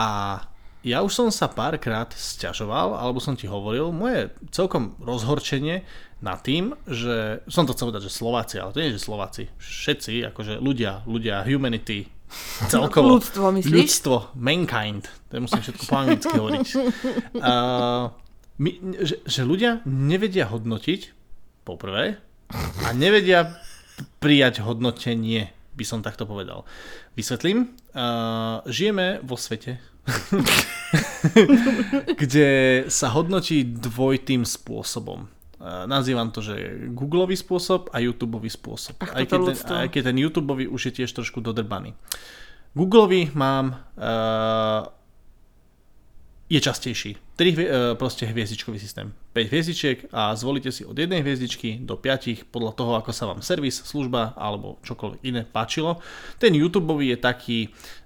[0.00, 0.40] A
[0.86, 5.82] ja už som sa párkrát sťažoval, alebo som ti hovoril, moje celkom rozhorčenie
[6.18, 9.42] nad tým, že som to chcel povedať, že Slováci, ale to nie je, že Slováci,
[9.58, 12.10] všetci, akože ľudia, ľudia, humanity,
[12.72, 13.18] celkovo.
[13.18, 13.74] Ľudstvo, myslíš?
[13.74, 16.68] Ľudstvo, mankind, to musím všetko po anglicky hovoriť.
[17.38, 18.10] Uh,
[18.58, 21.14] my, že, že ľudia nevedia hodnotiť,
[21.62, 22.18] poprvé,
[22.82, 23.54] a nevedia
[24.18, 26.66] prijať hodnotenie, by som takto povedal.
[27.14, 27.78] Vysvetlím.
[27.94, 29.78] Uh, žijeme vo svete,
[32.20, 32.48] kde
[32.88, 35.28] sa hodnotí dvojitým spôsobom.
[35.58, 36.54] Uh, nazývam to, že
[36.94, 38.94] Googleový spôsob a YouTubeový spôsob.
[39.02, 41.98] Ach, aj, keď ten, aj keď ten YouTubeový už je tiež trošku dodrbaný.
[42.78, 44.86] Googleový mám uh,
[46.48, 47.16] je častejší.
[47.36, 49.12] 3 hvie- e, proste hviezdičkový systém.
[49.36, 53.44] 5 hviezdičiek a zvolíte si od jednej hviezdičky do 5 podľa toho, ako sa vám
[53.44, 56.00] servis, služba alebo čokoľvek iné páčilo.
[56.40, 57.97] Ten YouTube je taký uh,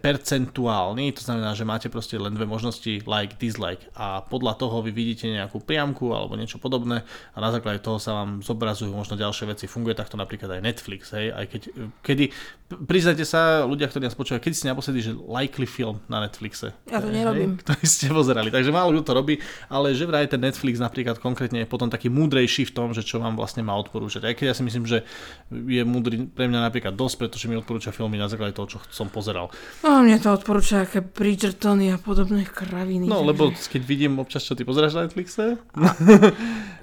[0.00, 4.96] percentuálny, to znamená, že máte proste len dve možnosti like, dislike a podľa toho vy
[4.96, 9.52] vidíte nejakú priamku alebo niečo podobné a na základe toho sa vám zobrazujú možno ďalšie
[9.52, 9.68] veci.
[9.68, 11.62] Funguje takto napríklad aj Netflix, hej, aj keď,
[12.00, 16.18] kedy, p- priznajte sa, ľudia, ktorí nás počúvajú, kedy ste naposledy, že likely film na
[16.18, 16.74] Netflixe?
[16.90, 17.50] Ja to Hej, nerobím.
[17.62, 18.50] ktorý ste pozerali.
[18.50, 19.34] Takže málo kto to robí,
[19.70, 23.22] ale že vraj ten Netflix napríklad konkrétne je potom taký múdrejší v tom, že čo
[23.22, 24.26] vám vlastne má odporúčať.
[24.26, 25.06] Aj keď ja si myslím, že
[25.50, 29.06] je múdry pre mňa napríklad dosť, pretože mi odporúča filmy na základe toho, čo som
[29.06, 29.54] pozeral.
[29.86, 33.06] No, mne to odporúča aké Bridgertony a podobné kraviny.
[33.06, 35.54] No, takže- lebo keď vidím občas, čo ty pozeráš na Netflixe,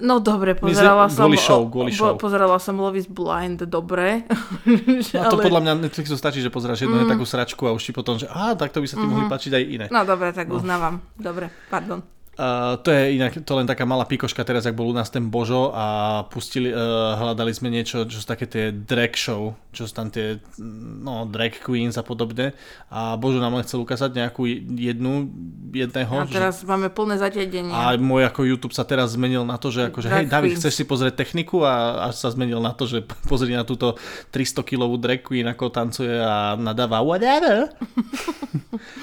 [0.00, 1.30] No dobre, pozerala som...
[1.34, 2.14] Show, o- show.
[2.18, 4.26] Pozerala som Love is Blind, dobre.
[5.14, 7.10] no to podľa mňa Netflixu stačí, že pozeráš jednu mm.
[7.10, 9.52] takú sračku a už ti potom, že á, tak to by sa ti mohli páčiť
[9.56, 9.86] aj iné.
[9.90, 11.02] No dobre, tak uznávam.
[11.18, 12.13] Dobre, pardon.
[12.34, 15.30] Uh, to je inak, to len taká malá pikoška teraz, ak bol u nás ten
[15.30, 15.86] Božo a
[16.26, 20.42] pustili, uh, hľadali sme niečo, čo sú také tie drag show, čo sú tam tie,
[20.58, 22.50] no, drag queens a podobne
[22.90, 25.30] a Božo nám len chcel ukázať nejakú jednu,
[25.70, 27.70] jedného, A teraz máme plné zatiedenie.
[27.70, 30.60] a môj ako YouTube sa teraz zmenil na to, že akože, hej David, queens.
[30.66, 33.94] chceš si pozrieť techniku a až sa zmenil na to, že pozri na túto
[34.34, 37.70] 300 kilovú drag queen, ako tancuje a nadáva whatever.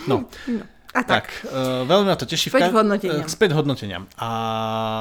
[0.08, 0.26] No,
[0.91, 1.08] A tak.
[1.08, 2.51] tak, uh, veľmi ma to teší.
[2.51, 3.23] Späť hodnoteniam.
[3.23, 4.04] eh, Späť hodnoteniam.
[4.19, 4.30] A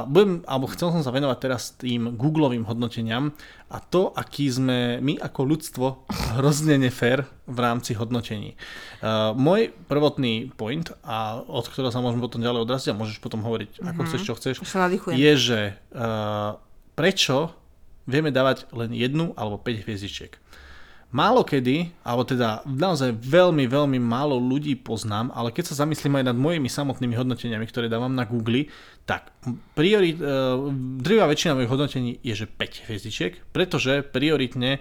[0.07, 3.35] budem, alebo chcel som sa venovať teraz tým Googlovým hodnoteniam
[3.66, 5.87] a to, aký sme my ako ľudstvo
[6.38, 8.55] hrozne nefér v rámci hodnotení.
[9.03, 13.42] Uh, môj prvotný point, a od ktorého sa môžeme potom ďalej odraziť a môžeš potom
[13.42, 14.57] hovoriť, ako chceš, čo chceš,
[15.18, 16.55] je, že uh,
[16.94, 17.50] prečo
[18.07, 20.38] vieme dávať len jednu alebo 5 hviezdičiek.
[21.11, 26.31] Málo kedy, alebo teda naozaj veľmi, veľmi málo ľudí poznám, ale keď sa zamyslím aj
[26.31, 28.70] nad mojimi samotnými hodnoteniami, ktoré dávam na Google,
[29.11, 29.35] tak
[29.75, 30.70] priorit, uh,
[31.03, 34.79] drvá väčšina mojich hodnotení je, že 5 hviezdičiek, pretože prioritne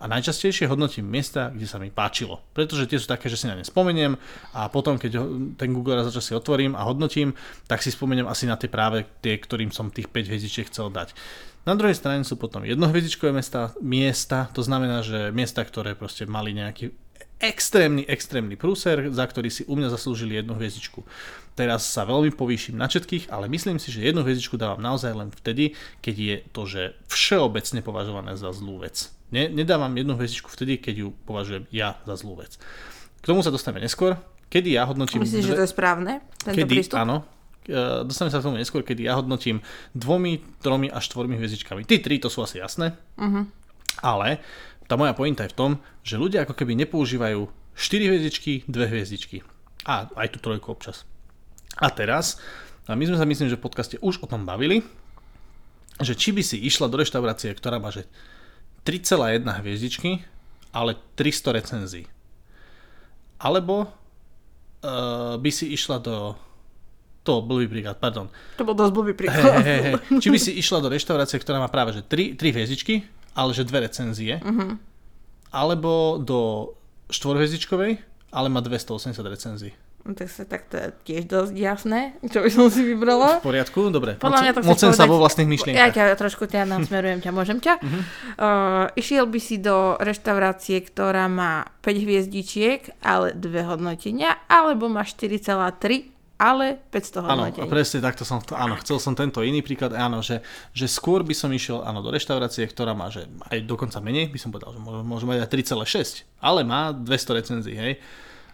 [0.00, 2.40] a najčastejšie hodnotím miesta, kde sa mi páčilo.
[2.56, 4.16] Pretože tie sú také, že si na ne spomeniem
[4.56, 5.20] a potom, keď
[5.60, 7.36] ten Google raz za si otvorím a hodnotím,
[7.68, 11.12] tak si spomeniem asi na tie práve tie, ktorým som tých 5 hviezdičiek chcel dať.
[11.68, 16.56] Na druhej strane sú potom jednohviezdičkové miesta, miesta, to znamená, že miesta, ktoré proste mali
[16.56, 16.96] nejaký
[17.36, 21.04] extrémny, extrémny prúser, za ktorý si u mňa zaslúžili jednu hviezdičku.
[21.52, 25.28] Teraz sa veľmi povýšim na všetkých, ale myslím si, že jednu hviezdičku dávam naozaj len
[25.28, 26.82] vtedy, keď je to, že
[27.12, 29.12] všeobecne považované za zlú vec.
[29.30, 32.58] Ne, nedávam jednu hviezdičku vtedy, keď ju považujem ja za zlú vec.
[33.20, 34.18] K tomu sa dostaneme neskôr,
[34.50, 35.22] kedy ja hodnotím...
[35.22, 36.18] Myslíš, že to je správne?
[36.42, 36.98] Tento kedy, prístup?
[36.98, 37.22] áno,
[37.62, 39.62] e, dostaneme sa k tomu neskôr, kedy ja hodnotím
[39.94, 41.86] dvomi, tromi až štvormi hviezdičkami.
[41.86, 43.40] Tí tri to sú asi jasné, Mhm.
[44.02, 44.42] ale
[44.90, 45.70] tá moja pointa je v tom,
[46.02, 47.46] že ľudia ako keby nepoužívajú
[47.78, 49.46] 4 hviezdičky, 2 hviezdičky.
[49.86, 51.06] A aj tú trojku občas.
[51.78, 52.42] A teraz,
[52.90, 54.82] a my sme sa myslím, že v podcaste už o tom bavili,
[56.02, 58.08] že či by si išla do reštaurácie, ktorá má že
[58.84, 60.24] 3,1 hviezdičky,
[60.72, 62.04] ale 300 recenzií.
[63.40, 66.36] Alebo uh, by si išla do...
[67.20, 68.32] To blbý príklad, pardon.
[68.56, 69.60] To bol dosť blbý príklad.
[69.68, 69.94] hej, hej.
[70.24, 73.04] Či by si išla do reštaurácie, ktorá má práve že 3, 3 hviezdičky,
[73.36, 74.40] ale že dve recenzie.
[75.52, 76.72] Alebo do
[77.12, 78.00] štvorhviezdičkovej,
[78.32, 79.76] ale má 280 recenzií.
[80.00, 83.36] No, tak sa tak to je tiež dosť jasné, čo by som si vybrala.
[83.44, 84.16] V poriadku, dobre.
[84.16, 85.92] Podľa mňa to Mocen sa vo vlastných Ja myšlienkach.
[85.92, 87.74] ťa trošku ťa nasmerujem, ťa môžem ťa.
[87.84, 88.00] Mhm.
[88.40, 95.04] Uh, išiel by si do reštaurácie, ktorá má 5 hviezdičiek, ale dve hodnotenia, alebo má
[95.04, 96.08] 4,3,
[96.40, 97.68] ale 500 Áno, a hodnotení.
[97.68, 100.40] presne takto som, to, áno, chcel som tento iný príklad, áno, že,
[100.72, 104.40] že skôr by som išiel áno, do reštaurácie, ktorá má, že aj dokonca menej, by
[104.40, 108.00] som povedal, že môže, môže mať aj 3,6, ale má 200 recenzií, hej.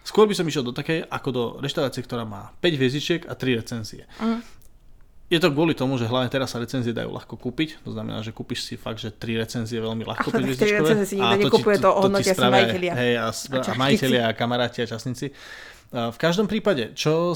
[0.06, 3.58] Skôr by som išiel do takej, ako do reštaurácie, ktorá má 5 hviezdičiek a 3
[3.58, 4.06] recenzie.
[4.22, 4.54] Mhm.
[5.26, 8.30] Je to kvôli tomu, že hlavne teraz sa recenzie dajú ľahko kúpiť, to znamená, že
[8.30, 11.82] kúpiš si fakt, že 3 recenzie veľmi ľahko, Ale 5 tri recenzie si nikto nekupuje,
[11.82, 12.92] to hodnotia si spravia- majitelia.
[12.94, 13.26] Hej, a,
[13.58, 15.34] A majiteľia a kamaráti a časníci.
[15.90, 17.34] Uh, V každom prípade, čo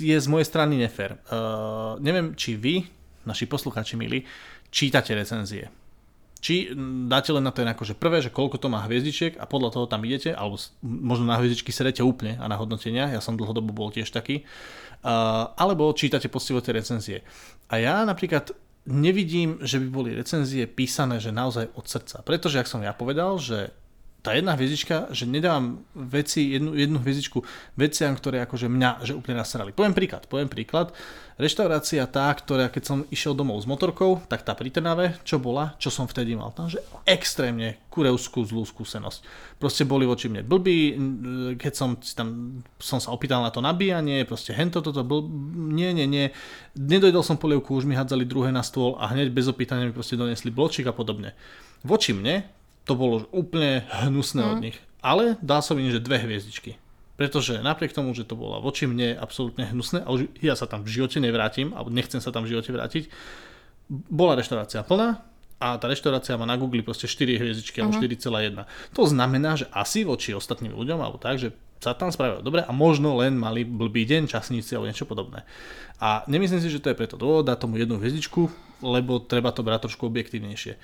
[0.00, 2.88] je z mojej strany nefér, uh, neviem, či vy,
[3.28, 4.24] naši poslucháči milí,
[4.72, 5.68] čítate recenzie.
[6.46, 6.70] Či
[7.10, 10.06] dáte len na to akože prvé, že koľko to má hviezdičiek a podľa toho tam
[10.06, 10.54] idete, alebo
[10.86, 14.46] možno na hviezdičky sedete úplne a na hodnotenia, ja som dlhodobo bol tiež taký,
[15.02, 17.26] uh, alebo čítate poctivo tie recenzie.
[17.66, 18.54] A ja napríklad
[18.86, 22.22] nevidím, že by boli recenzie písané, že naozaj od srdca.
[22.22, 23.74] Pretože, ak som ja povedal, že
[24.22, 27.42] tá jedna hviezdička, že nedávam veci, jednu, jednu hviezdičku
[27.74, 29.74] veciam, ktoré akože mňa že úplne nasrali.
[29.74, 30.94] Poviem príklad, poviem príklad.
[31.36, 35.76] Reštaurácia tá, ktorá keď som išiel domov s motorkou, tak tá pri Trnave, čo bola,
[35.76, 39.20] čo som vtedy mal tam, že extrémne kurevskú zlú skúsenosť.
[39.60, 40.96] Proste boli voči mne blbí,
[41.60, 45.28] keď som tam som sa opýtal na to nabíjanie, proste hento toto, bl...
[45.76, 46.26] nie, nie, nie.
[46.72, 50.16] Nedojdel som polievku, už mi hádzali druhé na stôl a hneď bez opýtania mi proste
[50.16, 51.36] donesli bločík a podobne.
[51.84, 52.48] Voči mne
[52.88, 54.80] to bolo úplne hnusné od nich.
[55.04, 56.80] Ale dal som im, že dve hviezdičky.
[57.16, 60.84] Pretože napriek tomu, že to bolo voči mne absolútne hnusné a už ja sa tam
[60.84, 63.08] v živote nevrátim, alebo nechcem sa tam v živote vrátiť,
[63.88, 65.24] bola reštaurácia plná
[65.56, 68.68] a tá reštaurácia má na Google proste 4 hviezdičky alebo 4,1.
[68.92, 72.72] To znamená, že asi voči ostatným ľuďom alebo tak, že sa tam spravilo dobre a
[72.72, 75.48] možno len mali blbý deň, časníci alebo niečo podobné.
[75.96, 78.48] A nemyslím si, že to je preto dôvod dať tomu jednu hviezdičku,
[78.84, 80.76] lebo treba to brať trošku objektívnejšie.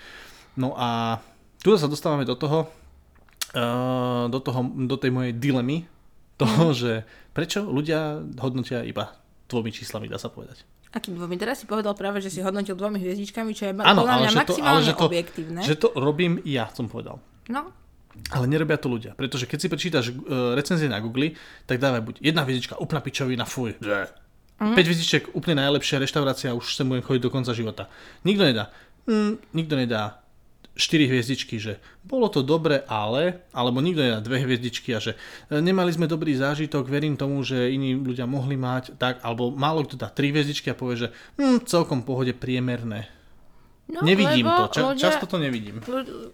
[0.57, 1.21] No a
[1.61, 2.69] tu sa dostávame do toho,
[3.57, 5.85] uh, do, toho, do tej mojej dilemy,
[6.43, 6.93] toho, že
[7.31, 9.15] prečo ľudia hodnotia iba
[9.49, 10.65] dvomi číslami, dá sa povedať.
[10.93, 11.41] Akým dvomi?
[11.41, 14.31] Teraz si povedal práve, že si hodnotil dvomi hviezdičkami, čo je Áno, podľa ale mňa
[14.31, 15.61] že to, ale maximálne že to, objektívne.
[15.65, 17.17] že to robím ja, som povedal.
[17.49, 17.73] No,
[18.29, 21.33] Ale nerobia to ľudia, pretože keď si prečítaš uh, recenzie na Google,
[21.65, 23.81] tak dávaj buď jedna hviezdička, úplná pičovina, fuj.
[24.61, 24.77] Mm.
[24.77, 27.89] 5 hviezdičiek, úplne najlepšia reštaurácia, už sem budem chodiť do konca života.
[28.23, 28.71] Nikto nedá.
[29.09, 30.22] Mm, nikto nedá
[30.73, 35.13] 4 hviezdičky, že bolo to dobre, ale, alebo nikto nedá dve hviezdičky a že
[35.53, 39.85] e, nemali sme dobrý zážitok, verím tomu, že iní ľudia mohli mať, tak, alebo málo
[39.85, 43.05] kto dá 3 hviezdičky a povie, že hm, celkom pohode priemerné.
[43.93, 45.85] no nevidím to, ča, ľudia- často to nevidím.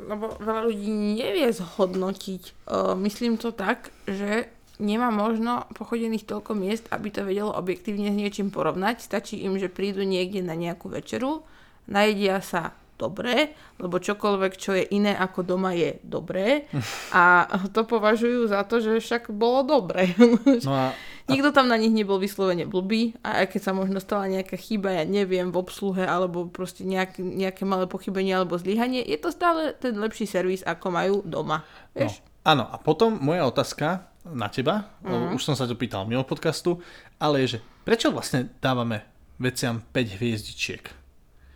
[0.06, 2.42] Lebo veľa ľudí nevie zhodnotiť.
[2.70, 4.46] Uh, myslím to tak, že
[4.78, 9.02] nemá možno pochodených toľko miest, aby to vedelo objektívne s niečím porovnať.
[9.02, 11.42] Stačí im, že prídu niekde na nejakú večeru,
[11.90, 16.66] najedia sa dobre, lebo čokoľvek, čo je iné ako doma, je dobré.
[17.14, 20.10] A to považujú za to, že však bolo dobre.
[20.58, 20.90] No a
[21.32, 24.96] Nikto tam na nich nebol vyslovene blbý a aj keď sa možno stala nejaká chyba,
[24.96, 29.76] ja neviem, v obsluhe alebo proste nejak, nejaké malé pochybenie alebo zlyhanie, je to stále
[29.76, 31.68] ten lepší servis, ako majú doma.
[31.92, 32.24] No, Vieš?
[32.48, 35.36] áno, a potom moja otázka na teba, mm.
[35.36, 36.80] už som sa to pýtal mimo podcastu,
[37.20, 39.04] ale je, že prečo vlastne dávame
[39.36, 40.97] veciam 5 hviezdičiek?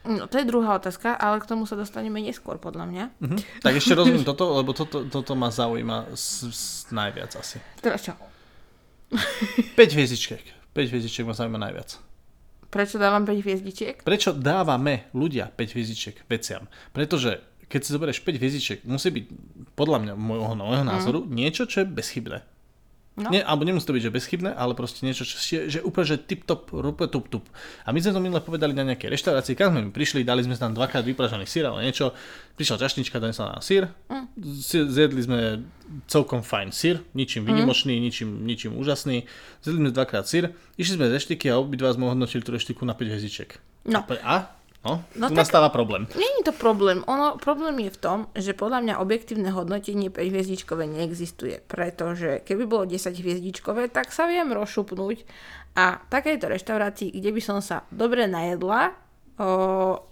[0.03, 3.05] No, to je druhá otázka, ale k tomu sa dostaneme neskôr, podľa mňa.
[3.23, 3.38] Mhm.
[3.62, 7.62] Tak ešte rozumiem toto, lebo toto, toto ma zaujíma s, s najviac asi.
[7.79, 8.19] Teraz čo?
[9.79, 10.43] 5 hviezdičiek.
[10.75, 12.01] 5 hviezdičiek ma zaujíma najviac.
[12.73, 13.97] Prečo dávam 5 hviezdičiek?
[14.01, 16.67] Prečo dávame ľudia 5 hviezdičiek veciam?
[16.97, 19.25] Pretože keď si zoberieš 5 hviezdičiek, musí byť
[19.73, 22.45] podľa mňa, môjho, môjho názoru, niečo, čo je bezchybné.
[23.12, 23.29] No.
[23.29, 26.16] Nie, alebo nemusí to byť, že bezchybné, ale proste niečo, čo je že úplne, že
[26.16, 27.44] tip top, rupe tup tup.
[27.85, 30.72] A my sme to minule povedali na nejakej reštaurácii, kam sme prišli, dali sme tam
[30.72, 32.16] dvakrát vypražaný sír, ale niečo,
[32.57, 34.27] prišla čašnička, donesla nám sír, mm.
[34.88, 35.38] zjedli sme
[36.09, 39.29] celkom fajn sír, ničím vynimočný, ničím, ničím úžasný,
[39.61, 42.96] zjedli sme dvakrát sír, išli sme z reštiky a obidva sme hodnotili tú reštiku na
[42.96, 43.61] 5 hviezdičiek.
[43.92, 44.09] No.
[44.25, 44.62] A?
[44.83, 46.11] No, No tu tak- nastáva problém.
[46.14, 47.07] Není to problém.
[47.07, 51.62] Ono, problém je v tom, že podľa mňa objektívne hodnotenie 5 hviezdičkové neexistuje.
[51.62, 55.23] Pretože keby bolo 10 hviezdičkové, tak sa viem rozšupnúť
[55.79, 58.90] a takejto reštaurácii, kde by som sa dobre najedla,
[59.38, 60.03] o,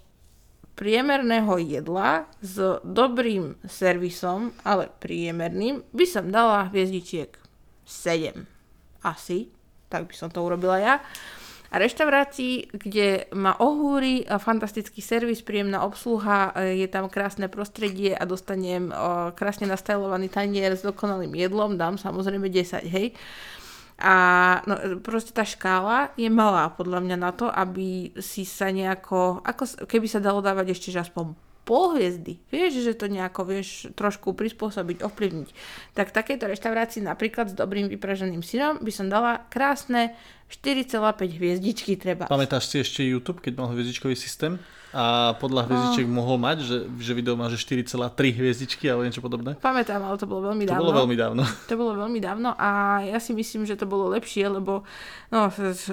[0.72, 7.36] priemerného jedla s dobrým servisom, ale priemerným, by som dala hviezdičiek
[7.84, 8.46] 7.
[9.02, 9.50] Asi.
[9.90, 10.94] Tak by som to urobila ja.
[11.70, 18.10] A reštaurácii, kde ma ohúri a fantastický servis, príjemná obsluha, e, je tam krásne prostredie
[18.10, 23.14] a dostanem o, krásne nastajlovaný tanier s dokonalým jedlom, dám samozrejme 10, hej.
[24.02, 24.14] A
[24.66, 29.86] no, proste tá škála je malá podľa mňa na to, aby si sa nejako, ako
[29.86, 32.42] keby sa dalo dávať ešte že aspoň pol hviezdy.
[32.50, 35.48] Vieš, že to nejako vieš trošku prispôsobiť, ovplyvniť.
[35.94, 40.18] Tak v takejto reštaurácii napríklad s dobrým vypraženým syrom by som dala krásne
[40.50, 42.26] 4,5 hviezdičky treba.
[42.26, 44.58] Pamätáš si ešte YouTube, keď mal hviezdičkový systém?
[44.90, 46.14] A podľa hviezdičiek oh.
[46.18, 49.54] mohol mať, že, že video má že 4,3 hviezdičky alebo niečo podobné?
[49.62, 50.82] Pamätám, ale to bolo veľmi dávno.
[50.82, 51.42] To bolo veľmi dávno.
[51.70, 54.82] To bolo veľmi dávno a ja si myslím, že to bolo lepšie, lebo
[55.30, 55.46] no,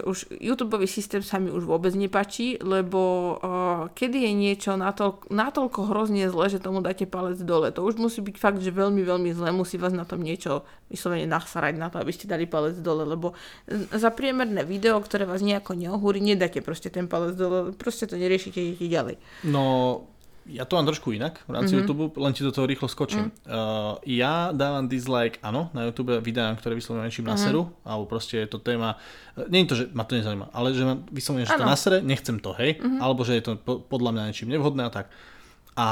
[0.10, 5.80] už YouTube systém sa mi už vôbec nepačí, lebo uh, kedy je niečo natoľko, natoľko
[5.94, 7.70] hrozne zle, že tomu dáte palec dole.
[7.70, 11.28] To už musí byť fakt, že veľmi, veľmi zle, musí vás na tom niečo vyslovene
[11.28, 13.36] nasarať na to, aby ste dali palec dole, lebo
[13.92, 18.80] za priemerné video, ktoré vás nejako neohúri, nedáte proste ten palec dole, proste to neriešite,
[18.88, 19.16] ďalej.
[19.48, 19.64] No,
[20.48, 21.88] ja to mám trošku inak v rámci mm-hmm.
[21.92, 23.30] YouTube, len ti do toho rýchlo skočím.
[23.30, 23.52] Mm.
[23.52, 27.36] Uh, ja dávam dislike, áno, na YouTube videám, ktoré vyslovujem niečím mm-hmm.
[27.36, 28.96] na seru, alebo proste je to téma,
[29.36, 31.76] uh, nie je to, že ma to nezaujíma, ale že ma vyslovujem, že to na
[31.76, 33.04] sere, nechcem to, hej, mm-hmm.
[33.04, 35.12] alebo že je to po, podľa mňa niečím nevhodné a tak.
[35.76, 35.88] A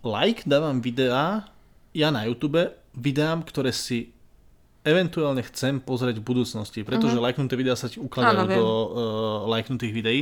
[0.00, 1.52] like dávam videá,
[1.92, 2.64] ja na YouTube,
[2.96, 4.16] videám, ktoré si
[4.88, 7.28] eventuálne chcem pozrieť v budúcnosti, pretože uh-huh.
[7.28, 8.86] lajknuté videá sa ti ukladajú do uh,
[9.52, 10.20] lajknutých videí.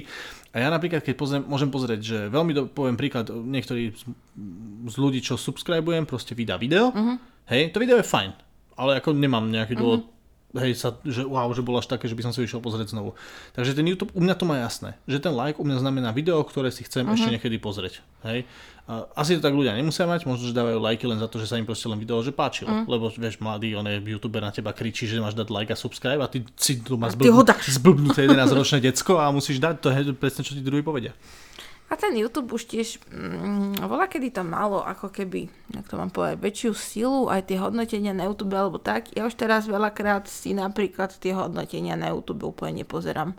[0.50, 4.02] A ja napríklad, keď pozriem, môžem pozrieť, že veľmi do, poviem príklad, niektorí z,
[4.90, 7.16] z ľudí, čo subscribujem, proste vydá video, uh-huh.
[7.54, 8.34] hej, to video je fajn,
[8.74, 10.15] ale ako nemám nejaký dôvod uh-huh
[10.54, 13.18] hej, sa, že wow, že bolo až také, že by som si išiel pozrieť znovu.
[13.58, 16.38] Takže ten YouTube, u mňa to má jasné, že ten like u mňa znamená video,
[16.46, 17.18] ktoré si chcem uh-huh.
[17.18, 18.00] ešte niekedy pozrieť.
[18.22, 18.46] Hej.
[19.18, 21.58] Asi to tak ľudia nemusia mať, možno, že dávajú lajky len za to, že sa
[21.58, 22.70] im proste len video že páčilo.
[22.70, 22.86] Uh-huh.
[22.86, 26.22] Lebo vieš, mladý on je youtuber na teba kričí, že máš dať like a subscribe
[26.22, 27.18] a ty si tu máš
[27.66, 31.10] zblbnuté 11-ročné decko a musíš dať to, hej, presne čo ti druhý povedia.
[31.86, 36.10] A ten YouTube už tiež, mm, voľa kedy to malo ako keby, jak to mám
[36.10, 39.14] povedať, väčšiu silu, aj tie hodnotenia na YouTube alebo tak.
[39.14, 43.38] Ja už teraz veľakrát si napríklad tie hodnotenia na YouTube úplne nepozerám.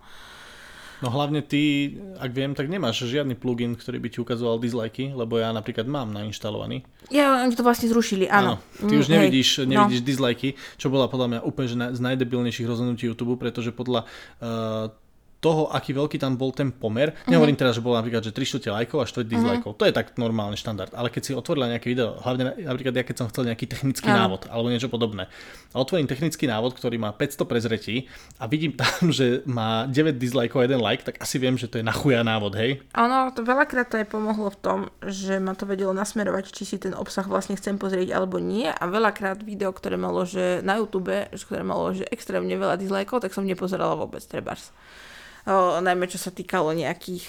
[0.97, 5.37] No hlavne ty, ak viem, tak nemáš žiadny plugin, ktorý by ti ukazoval dislikey, lebo
[5.37, 6.81] ja napríklad mám nainštalovaný.
[7.13, 8.57] Ja, oni to vlastne zrušili, áno.
[8.57, 8.89] áno.
[8.89, 10.07] Ty už mm, nevidíš, hej, nevidíš no.
[10.09, 14.09] dislikey, čo bola podľa mňa úplne z najdebilnejších rozhodnutí YouTube, pretože podľa
[14.41, 14.89] uh,
[15.37, 17.13] toho, aký veľký tam bol ten pomer.
[17.13, 17.29] Mm-hmm.
[17.29, 19.29] Nehovorím teraz, že bolo napríklad, že 3 štvrte lajkov a 4 mm-hmm.
[19.29, 19.71] dislajkov.
[19.77, 20.89] To je tak normálny štandard.
[20.97, 24.17] Ale keď si otvorila nejaké video, hlavne napríklad ja keď som chcel nejaký technický mm.
[24.17, 25.29] návod alebo niečo podobné.
[25.71, 28.09] A otvorím technický návod, ktorý má 500 prezretí
[28.41, 31.77] a vidím tam, že má 9 dislajkov a 1 like, tak asi viem, že to
[31.77, 32.81] je na chuja návod, hej?
[32.97, 36.77] Áno, to veľakrát to aj pomohlo v tom, že ma to vedelo nasmerovať, či si
[36.81, 38.65] ten obsah vlastne chcem pozrieť alebo nie.
[38.65, 43.37] A veľakrát video, ktoré malo, že na YouTube, ktoré malo, že extrémne veľa dislajkov, tak
[43.37, 44.73] som nepozerala vôbec, trebárs
[45.47, 47.25] o, najmä čo sa týkalo nejakých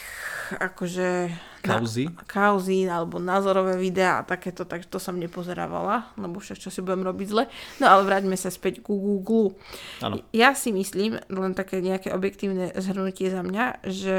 [0.56, 2.04] akože kauzy.
[2.08, 6.80] Na, kauzy alebo názorové videá a takéto, tak to som nepozerávala, lebo však čo si
[6.80, 7.44] budem robiť zle.
[7.82, 9.58] No ale vráťme sa späť ku Google.
[10.00, 10.24] Ano.
[10.32, 14.18] Ja si myslím, len také nejaké objektívne zhrnutie za mňa, že,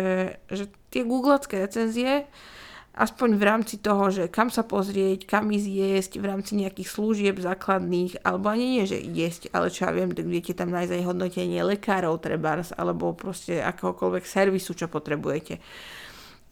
[0.51, 2.29] že tie googlecké recenzie
[2.99, 7.35] aspoň v rámci toho, že kam sa pozrieť, kam ísť jesť, v rámci nejakých služieb
[7.39, 11.07] základných, alebo ani nie, že jesť, ale čo ja viem, tak viete tam nájsť aj
[11.07, 15.63] hodnotenie lekárov trebárs, alebo proste akokoľvek servisu, čo potrebujete.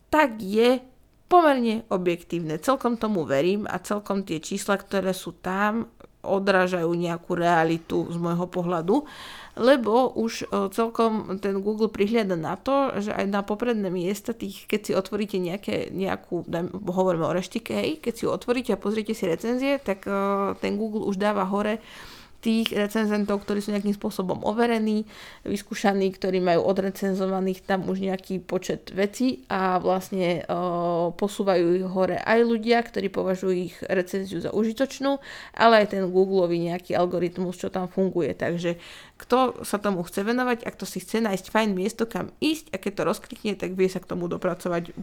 [0.08, 0.80] Tak je
[1.28, 2.56] pomerne objektívne.
[2.64, 5.92] Celkom tomu verím a celkom tie čísla, ktoré sú tam,
[6.28, 9.08] odrážajú nejakú realitu z môjho pohľadu
[9.58, 14.70] lebo už e, celkom ten Google prihliada na to, že aj na popredné miesta tých,
[14.70, 16.46] keď si otvoríte nejaké, nejakú,
[16.86, 20.78] hovoríme o reštike, hej, keď si ju otvoríte a pozriete si recenzie, tak uh, ten
[20.78, 21.82] Google už dáva hore
[22.48, 25.04] tých recenzentov, ktorí sú nejakým spôsobom overení,
[25.44, 32.16] vyskúšaní, ktorí majú odrecenzovaných tam už nejaký počet vecí a vlastne o, posúvajú ich hore
[32.24, 35.20] aj ľudia, ktorí považujú ich recenziu za užitočnú,
[35.60, 38.32] ale aj ten Googleový nejaký algoritmus, čo tam funguje.
[38.32, 38.80] Takže
[39.20, 42.80] kto sa tomu chce venovať, ak to si chce nájsť fajn miesto, kam ísť a
[42.80, 44.96] keď to rozklikne, tak vie sa k tomu dopracovať,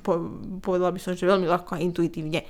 [0.64, 2.48] povedala by som, že veľmi ľahko a intuitívne.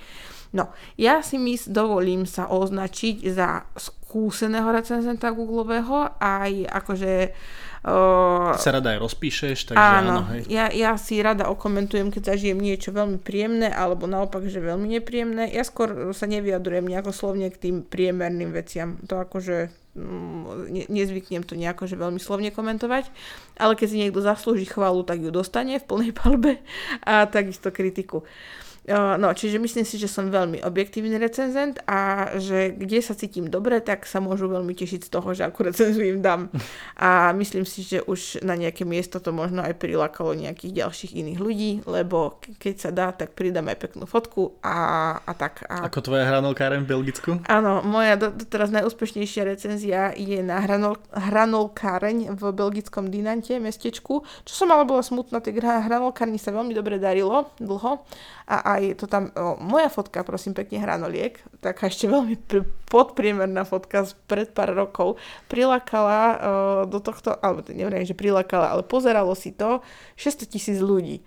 [0.54, 3.66] No, ja si mis dovolím sa označiť za
[4.14, 7.34] skúseného recenzenta Googleového, aj akože...
[7.82, 10.22] Uh, sa rada aj rozpíšeš, takže áno.
[10.22, 10.46] áno hej.
[10.46, 15.50] Ja, ja si rada okomentujem, keď zažijem niečo veľmi príjemné, alebo naopak, že veľmi nepríjemné.
[15.50, 19.02] Ja skôr sa nevyjadrujem nejako slovne k tým priemerným veciam.
[19.10, 23.10] To akože mm, ne, nezvyknem to nejako že veľmi slovne komentovať,
[23.58, 26.62] ale keď si niekto zaslúži chválu, tak ju dostane v plnej palbe
[27.02, 28.22] a takisto kritiku.
[28.22, 33.48] Uh, no, čiže myslím si, že som veľmi objektívny recenzent a že kde sa cítim
[33.48, 36.52] dobre, tak sa môžu veľmi tešiť z toho, že akú recenziu im dám.
[37.00, 41.38] A myslím si, že už na nejaké miesto to možno aj prilákalo nejakých ďalších iných
[41.40, 45.64] ľudí, lebo keď sa dá, tak pridám aj peknú fotku a, a tak.
[45.66, 45.88] A...
[45.88, 47.30] Ako tvoja hranolkáren v Belgicku?
[47.48, 54.70] Áno, moja doteraz najúspešnejšia recenzia je na hranol, hranolkáreň v belgickom Dinante, mestečku, čo som
[54.70, 58.04] ale bola smutná, tej hranolkárni sa veľmi dobre darilo dlho
[58.44, 63.64] a aj to tam, o, moja fotka, prosím pekne, hranoliek, taká ešte veľmi pr- podpriemerná
[63.64, 65.16] fotka z pred pár rokov,
[65.48, 66.36] prilákala o,
[66.84, 69.80] do tohto, alebo neviem, že prilákala, ale pozeralo si to
[70.20, 71.24] 600 tisíc ľudí.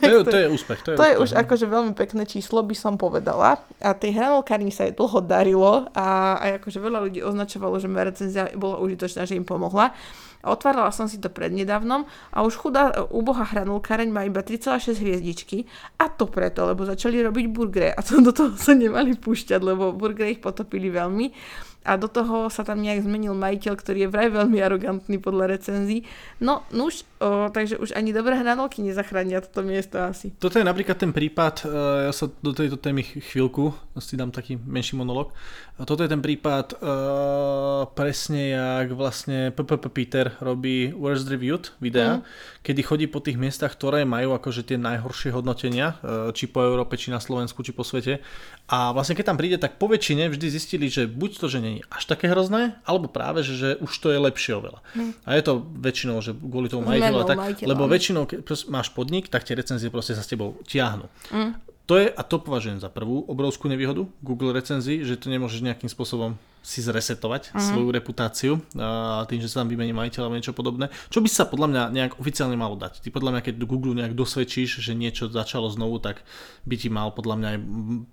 [0.00, 0.80] To je, to je úspech.
[0.84, 1.36] To je, to úspech, je už no.
[1.40, 3.64] akože veľmi pekné číslo, by som povedala.
[3.80, 8.12] A tej hranolkárni sa aj dlho darilo a, a akože veľa ľudí označovalo, že moja
[8.12, 9.96] recenzia bola užitočná, že im pomohla.
[10.40, 15.68] Otvárala som si to prednedávnom a už chudá úbohá hranulkáreň má iba 3,6 hviezdičky
[16.00, 19.92] a to preto, lebo začali robiť burgery a to do toho sa nemali púšťať, lebo
[19.92, 21.32] burgery ich potopili veľmi
[21.80, 26.04] a do toho sa tam nejak zmenil majiteľ, ktorý je vraj veľmi arogantný podľa recenzií.
[26.36, 30.36] No, nuž, o, takže už ani dobré hranolky nezachránia toto miesto asi.
[30.36, 31.68] Toto je napríklad ten prípad, e,
[32.08, 35.32] ja sa do tejto témy chvíľku si dám taký menší monolog.
[35.80, 42.22] Toto je ten prípad uh, presne jak vlastne PPP Peter robí Worst Reviewed videa, mm.
[42.60, 47.00] kedy chodí po tých miestach, ktoré majú akože tie najhoršie hodnotenia, uh, či po Európe,
[47.00, 48.20] či na Slovensku, či po svete.
[48.68, 51.80] A vlastne keď tam príde, tak po väčšine vždy zistili, že buď to, že není
[51.88, 54.84] až také hrozné, alebo práve, že, že už to je lepšie oveľa.
[54.92, 55.12] Mm.
[55.24, 59.48] A je to väčšinou, že kvôli tomu majiteľa, tak, lebo väčšinou, keď máš podnik, tak
[59.48, 61.08] tie recenzie proste sa s tebou tiahnu.
[61.32, 61.70] Mm.
[61.90, 65.90] To je, a to považujem za prvú obrovskú nevýhodu Google recenzií, že to nemôžeš nejakým
[65.90, 67.58] spôsobom si zresetovať uh-huh.
[67.58, 70.86] svoju reputáciu a tým, že sa tam vymení majiteľ alebo niečo podobné.
[71.10, 73.02] Čo by sa podľa mňa nejak oficiálne malo dať?
[73.02, 76.22] Ty podľa mňa, keď do Google nejak dosvedčíš, že niečo začalo znovu, tak
[76.62, 77.58] by ti mal podľa mňa aj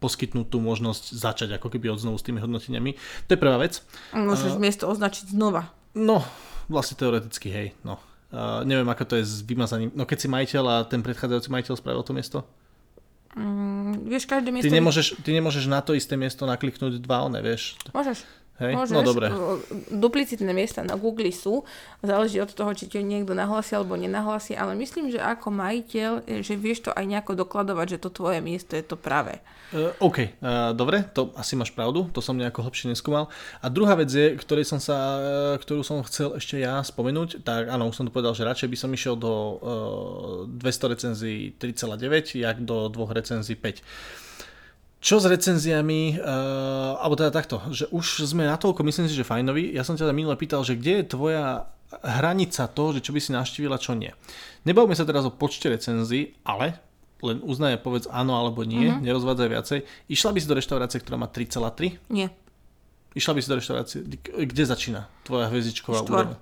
[0.01, 2.97] poskytnúť tú možnosť začať ako keby od znovu s tými hodnoteniami.
[3.29, 3.85] To je prvá vec.
[4.09, 5.69] Môžeš uh, miesto označiť znova.
[5.93, 6.25] No,
[6.65, 7.67] vlastne teoreticky, hej.
[7.85, 8.01] No.
[8.33, 9.93] Uh, neviem, ako to je s vymazaním.
[9.93, 12.41] No keď si majiteľ a ten predchádzajúci majiteľ spravil to miesto?
[13.37, 14.65] Mm, vieš, každé miesto...
[14.65, 17.77] Ty nemôžeš, ty nemôžeš na to isté miesto nakliknúť dva, one, vieš.
[17.93, 18.25] Môžeš.
[18.57, 18.73] Hej?
[18.73, 19.29] Môžeš, no dobre.
[19.93, 21.61] Duplicitné miesta na Google sú,
[22.01, 26.53] záleží od toho, či ti niekto nahlási alebo nenahlási, ale myslím, že ako majiteľ, že
[26.57, 29.37] vieš to aj nejako dokladovať, že to tvoje miesto je to práve.
[29.69, 33.29] Uh, OK, uh, dobre, to asi máš pravdu, to som nejako hlbšie neskúmal.
[33.59, 35.21] A druhá vec je, ktorej som sa, uh,
[35.59, 38.77] ktorú som chcel ešte ja spomenúť, tak áno, už som to povedal, že radšej by
[38.79, 39.33] som išiel do
[40.47, 44.26] uh, 200 recenzií 3,9, jak do dvoch recenzií 5.
[44.97, 49.69] Čo s recenziami, uh, alebo teda takto, že už sme natoľko, myslím si, že fajnovi.
[49.69, 51.69] Ja som ťa minule pýtal, že kde je tvoja
[52.01, 54.11] hranica toho, že čo by si navštívila, čo nie.
[54.65, 56.81] Nebavme sa teraz o počte recenzií, ale
[57.23, 59.01] len uznaje, povedz áno alebo nie, uh-huh.
[59.01, 59.79] nerozvádzaj viacej.
[60.11, 61.97] Išla by si do reštaurácie, ktorá má 3,3?
[62.13, 62.29] Nie.
[63.17, 66.37] Išla by si do reštaurácie, kde začína tvoja hviezdičková úroveň?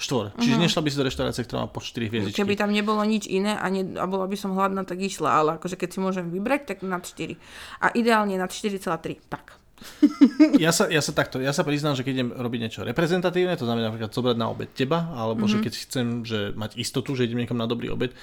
[0.00, 0.32] Štvor.
[0.40, 0.64] Čiže uh-huh.
[0.64, 2.40] nešla by si do reštaurácie, ktorá má po 4 hviezdičky.
[2.40, 5.50] Keby tam nebolo nič iné a, ne, a bola by som hladná, tak išla, ale
[5.60, 7.36] akože keď si môžem vybrať, tak nad 4.
[7.84, 8.80] A ideálne nad 4,3.
[9.28, 9.60] Tak.
[10.64, 13.68] ja, sa, ja sa takto, ja sa priznám, že keď idem robiť niečo reprezentatívne, to
[13.68, 15.52] znamená napríklad zobrať na obed teba, alebo uh-huh.
[15.52, 15.64] že mhm.
[15.68, 18.16] keď chcem že mať istotu, že idem niekam na dobrý obed,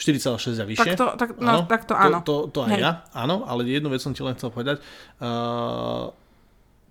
[0.00, 0.96] 4,6 a vyššie.
[0.96, 2.24] Tak to, tak, no, áno, tak to áno.
[2.24, 2.80] To, to, to aj Hej.
[2.80, 4.80] ja, áno, ale jednu vec som ti len chcel povedať.
[5.20, 6.16] Uh,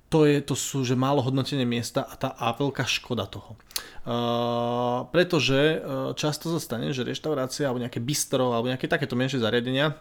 [0.10, 3.54] to, je, to sú, že málo hodnotenie miesta a tá a veľká škoda toho.
[4.10, 9.38] Uh, pretože uh, často sa stane, že reštaurácia alebo nejaké bistro alebo nejaké takéto menšie
[9.38, 9.94] zariadenia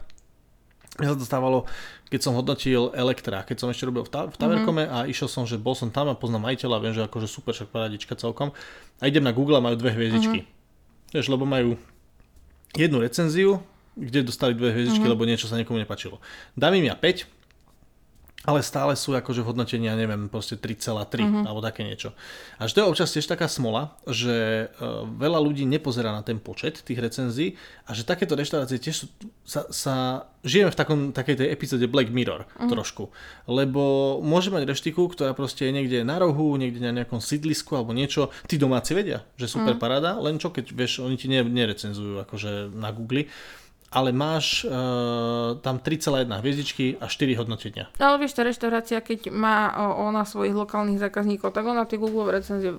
[0.99, 1.63] ja sa to stávalo,
[2.11, 5.07] keď som hodnotil Elektra, keď som ešte robil v, ta- v Taverkome mm-hmm.
[5.07, 7.71] a išiel som, že bol som tam a poznám majiteľa, viem, že akože super, však
[7.71, 8.51] paradička celkom.
[8.99, 10.43] A idem na Google a majú dve hviezdičky.
[10.43, 11.15] Mm-hmm.
[11.15, 11.79] Vieš, lebo majú
[12.75, 13.63] jednu recenziu,
[13.95, 15.15] kde dostali dve hviezdičky, mm-hmm.
[15.15, 16.19] lebo niečo sa niekomu nepačilo.
[16.59, 17.38] Dám im ja 5,
[18.49, 21.45] ale stále sú akože v hodnotení, ja neviem, proste 3,3 uh-huh.
[21.45, 22.17] alebo také niečo.
[22.57, 26.41] A že to je občas tiež taká smola, že uh, veľa ľudí nepozerá na ten
[26.41, 29.07] počet tých recenzií a že takéto reštaurácie tiež sú,
[29.45, 29.95] sa, sa
[30.49, 32.73] žijeme v takom, takej tej epizóde Black Mirror uh-huh.
[32.73, 33.13] trošku.
[33.45, 37.93] Lebo môže mať reštiku, ktorá proste je niekde na rohu, niekde na nejakom sídlisku alebo
[37.93, 38.33] niečo.
[38.49, 39.85] Tí domáci vedia, že super uh-huh.
[39.85, 43.29] paráda, len čo keď, vieš, oni ti nerecenzujú akože na Google
[43.89, 47.89] ale máš uh, tam 3,1 hviezdičky a 4 hodnotenia.
[47.97, 52.29] Ale vieš, tá reštaurácia, keď má uh, ona svojich lokálnych zákazníkov, tak ona tie Google
[52.29, 52.77] recenzie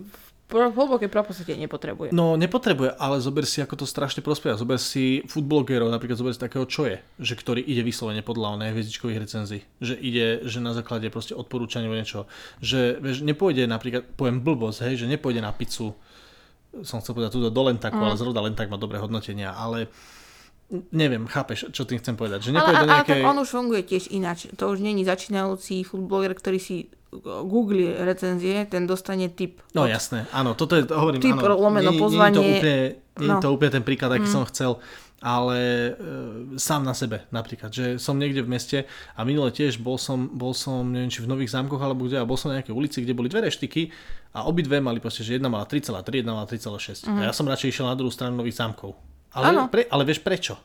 [0.50, 2.10] v hlbokej proposite nepotrebuje.
[2.10, 4.58] No nepotrebuje, ale zober si, ako to strašne prospieva.
[4.58, 8.74] Zober si foodblogerov, napríklad zober si takého, čo je, že ktorý ide vyslovene podľa onej
[8.74, 9.62] hviezdičkových recenzií.
[9.78, 12.26] Že ide, že na základe proste odporúčania niečo.
[12.66, 15.94] Že vieš, nepôjde napríklad, poviem blbosť, hej, že nepôjde na pizzu,
[16.82, 18.06] som chcel povedať tu do Lentaku, mm.
[18.10, 19.90] ale zrovna Lentak má dobré hodnotenia, ale
[20.90, 22.40] neviem, chápeš, čo tým chcem povedať.
[22.44, 23.14] Že Ale, ale, ale nejakej...
[23.16, 24.46] tak on už funguje tiež ináč.
[24.54, 29.66] To už není začínajúci foodbloger, ktorý si googli recenzie, ten dostane tip.
[29.72, 32.38] No od- jasné, áno, toto je, hovorím, Typ, áno, lomeno, nie, nie, je to pozvanie.
[32.38, 32.78] úplne,
[33.18, 33.42] nie je No.
[33.42, 34.78] to úplne ten príklad, aký som chcel,
[35.20, 35.92] ale e,
[36.56, 38.78] sám na sebe napríklad, že som niekde v meste
[39.12, 42.24] a minule tiež bol som, bol som, neviem či v Nových zámkoch alebo kde, a
[42.24, 43.90] bol som na nejakej ulici, kde boli dve reštiky
[44.32, 47.10] a obidve mali proste, že jedna mala 3,3, jedna mala 3,6.
[47.10, 48.94] A ja som radšej išiel na druhú stranu Nových zámkov.
[49.34, 50.58] Ale, pre, ale vieš prečo?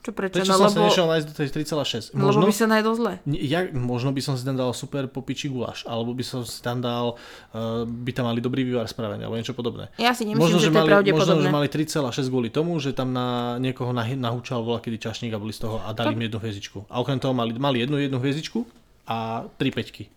[0.00, 0.40] Čo prečo?
[0.40, 2.16] Prečo no, som sa lebo, nešiel nájsť do tej 3,6?
[2.16, 3.12] lebo by sa najdol zle.
[3.36, 6.80] Ja, možno by som si tam dal super popičí guláš, alebo by som si tam
[6.80, 7.20] dal,
[7.52, 9.92] uh, by tam mali dobrý vývar správania, alebo niečo podobné.
[10.00, 12.96] Ja si nemyslím, možno, že to je mali, možno, že mali 3,6 kvôli tomu, že
[12.96, 16.24] tam na niekoho nah, nahúčal bola kedy čašník a boli z toho a dali im
[16.24, 16.88] jednu hviezdičku.
[16.88, 18.64] A okrem toho mali, mali jednu jednu hviezdičku
[19.04, 20.08] a tri peťky.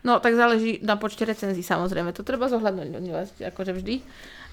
[0.00, 2.16] No, tak záleží na počte recenzií, samozrejme.
[2.16, 2.88] To treba zohľadnúť,
[3.52, 4.00] akože vždy.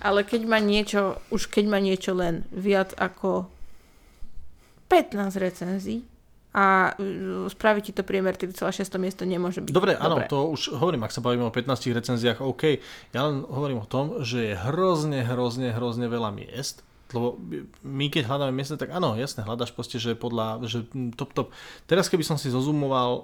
[0.03, 3.47] Ale keď má niečo, už keď má niečo len viac ako
[4.91, 6.03] 15 recenzií
[6.57, 9.74] a uh, spraví ti to priemer 3,6 miesto nemôže byť.
[9.74, 12.82] Dobre, áno, to už hovorím, ak sa bavíme o 15 recenziách, OK.
[13.13, 16.82] Ja len hovorím o tom, že je hrozne, hrozne, hrozne veľa miest,
[17.16, 17.39] lebo
[17.88, 21.47] my keď hľadáme miesta, tak áno, jasne, hľadaš proste, že podľa, že mm, top, top.
[21.88, 23.24] Teraz keby som si zozumoval, uh,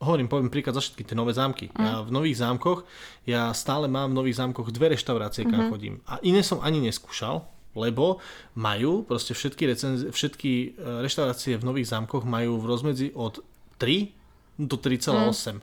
[0.00, 1.68] hovorím, poviem príklad za všetky tie nové zámky.
[1.72, 1.80] Mm.
[1.80, 2.88] Ja v nových zámkoch,
[3.28, 5.72] ja stále mám v nových zámkoch dve reštaurácie, kam mm-hmm.
[5.72, 5.94] chodím.
[6.08, 7.44] A iné som ani neskúšal,
[7.76, 8.24] lebo
[8.56, 13.44] majú proste všetky, recenzi- všetky uh, reštaurácie v nových zámkoch majú v rozmedzi od
[13.76, 14.16] 3
[14.58, 15.60] do 3,8.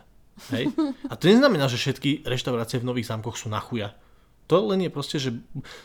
[0.54, 0.72] Hej?
[1.12, 3.96] A to neznamená, že všetky reštaurácie v nových zámkoch sú na chuja.
[4.46, 5.34] To len je proste, že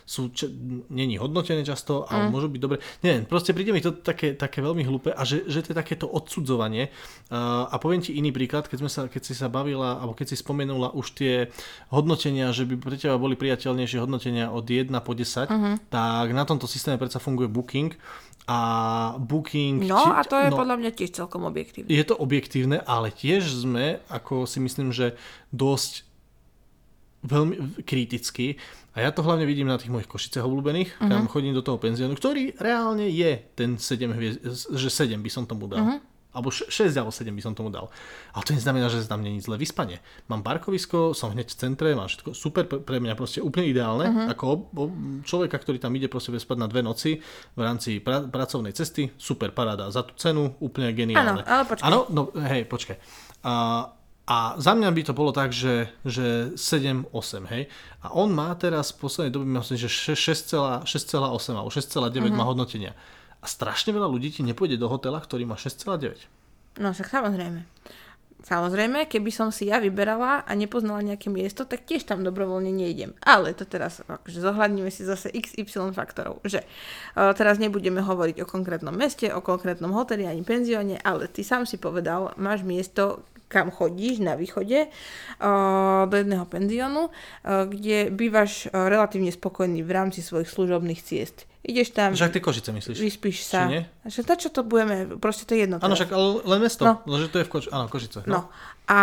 [0.03, 0.45] sú, č-
[0.87, 2.77] není hodnotené často a môžu byť dobre.
[2.99, 6.05] Neviem, proste príde mi to také, také veľmi hlúpe a že, že to je takéto
[6.05, 6.93] odsudzovanie.
[7.27, 10.27] Uh, a poviem ti iný príklad, keď, sme sa, keď si sa bavila, alebo keď
[10.29, 11.49] si spomenula už tie
[11.87, 15.49] hodnotenia, že by pre teba boli priateľnejšie hodnotenia od 1 po 10,
[15.87, 17.97] tak na tomto systéme predsa funguje Booking
[18.43, 18.59] a
[19.17, 19.85] Booking...
[19.85, 21.87] No či- a to je podľa mňa tiež celkom objektívne.
[21.87, 25.13] je to objektívne, ale tiež sme, ako si myslím, že
[25.49, 26.05] dosť
[27.21, 28.57] veľmi kritický.
[28.91, 31.07] A ja to hlavne vidím na tých mojich košicách obľúbených, uh-huh.
[31.07, 34.39] kam chodím do toho penziónu, ktorý reálne je ten 7 hviezd,
[34.75, 35.79] že 7 by som tomu dal.
[35.79, 35.99] Uh-huh.
[36.31, 37.91] Alebo 6 alebo 7 by som tomu dal.
[38.31, 39.99] Ale to neznamená, že tam není zlé vyspanie.
[40.31, 44.07] Mám parkovisko, som hneď v centre, mám všetko super, pre- pre mňa proste úplne ideálne.
[44.11, 44.31] Uh-huh.
[44.31, 44.91] Ako ob, ob,
[45.27, 47.19] človeka, ktorý tam ide proste spať na dve noci
[47.55, 49.91] v rámci pra, pracovnej cesty, super paráda.
[49.91, 51.43] Za tú cenu úplne geniálne.
[51.43, 51.83] Áno, ale počkaj.
[51.87, 52.97] Áno, no hej, počkaj.
[53.43, 53.53] A,
[54.29, 57.09] a za mňa by to bolo tak, že, že 7-8,
[57.51, 57.65] hej.
[58.05, 60.85] A on má teraz v poslednej dobe, myslím, že 6,8
[61.57, 62.29] alebo 6,9 uh-huh.
[62.29, 62.93] má hodnotenia.
[63.41, 66.29] A strašne veľa ľudí ti nepôjde do hotela, ktorý má 6,9.
[66.77, 67.65] No však samozrejme.
[68.41, 73.13] Samozrejme, keby som si ja vyberala a nepoznala nejaké miesto, tak tiež tam dobrovoľne nejdem.
[73.21, 78.49] Ale to teraz, akože zohľadníme si zase XY faktorov, že uh, teraz nebudeme hovoriť o
[78.49, 83.67] konkrétnom meste, o konkrétnom hoteli ani penzióne, ale ty sám si povedal, máš miesto, kam
[83.67, 90.23] chodíš na východe uh, do jedného penziónu, uh, kde bývaš uh, relatívne spokojný v rámci
[90.23, 91.51] svojich služobných ciest.
[91.61, 92.97] Ideš tam, Však tie Košice myslíš?
[92.97, 93.69] vyspíš sa.
[93.69, 93.85] nie?
[94.09, 95.77] Že na čo to budeme, proste to je jedno.
[95.77, 96.81] Áno, však ale len mesto.
[96.81, 97.05] No.
[97.05, 97.21] No.
[97.21, 97.65] Že to je v Koš...
[97.69, 98.25] Áno, Košice.
[98.25, 98.49] No.
[98.89, 98.99] A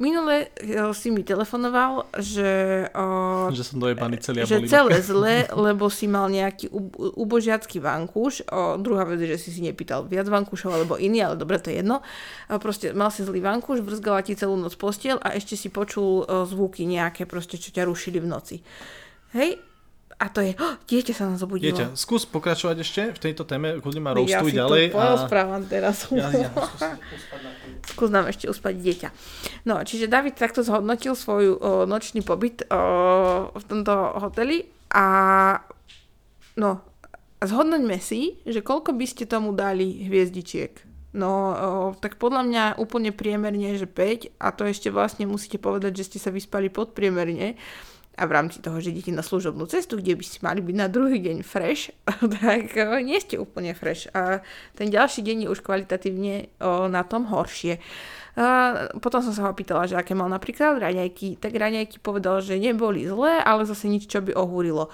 [0.00, 5.46] minule e, si mi telefonoval, že, o, Že som dojebaný celý a že celé zle,
[5.68, 8.42] lebo si mal nejaký ub- ubožiacký vankúš.
[8.50, 11.70] O, druhá vec je, že si si nepýtal viac vankúšov alebo iný, ale dobre, to
[11.70, 12.02] je jedno.
[12.50, 16.26] O, proste mal si zlý vankúš, vrzgala ti celú noc postiel a ešte si počul
[16.26, 18.56] o, zvuky nejaké, proste, čo ťa rušili v noci.
[19.36, 19.67] Hej?
[20.18, 21.70] A to je, oh, dieťa sa nás obudilo.
[21.70, 24.84] Dieťa, skús pokračovať ešte v tejto téme, kľudne ma ja roastuj si ďalej.
[24.90, 25.96] to porozprávam teraz.
[26.10, 26.82] Ja, ja, skús,
[27.94, 29.08] Skús nám ešte uspať dieťa.
[29.70, 31.56] No, čiže David takto zhodnotil svoj o,
[31.86, 32.82] nočný pobyt o,
[33.54, 35.06] v tomto hoteli a
[36.58, 36.82] no,
[37.38, 40.82] zhodnoťme si, že koľko by ste tomu dali hviezdičiek.
[41.14, 41.54] No, o,
[41.94, 46.18] tak podľa mňa úplne priemerne, že 5 a to ešte vlastne musíte povedať, že ste
[46.18, 47.54] sa vyspali podpriemerne
[48.18, 50.90] a v rámci toho, že idete na služobnú cestu, kde by ste mali byť na
[50.90, 51.94] druhý deň fresh,
[52.42, 54.10] tak o, nie ste úplne fresh.
[54.10, 54.42] A
[54.74, 56.50] ten ďalší deň je už kvalitatívne
[56.90, 57.78] na tom horšie.
[58.38, 62.58] A potom som sa ho pýtala, že aké mal napríklad raňajky, tak raňajky povedal, že
[62.58, 64.90] neboli zlé, ale zase nič, čo by ohúrilo.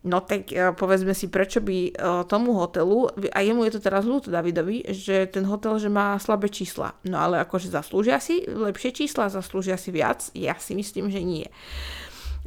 [0.00, 1.92] No tak e, povedzme si, prečo by e,
[2.24, 6.48] tomu hotelu, a jemu je to teraz ľúto Davidovi, že ten hotel, že má slabé
[6.48, 6.96] čísla.
[7.04, 10.32] No ale akože zaslúžia si lepšie čísla, zaslúžia si viac?
[10.32, 11.46] Ja si myslím, že nie.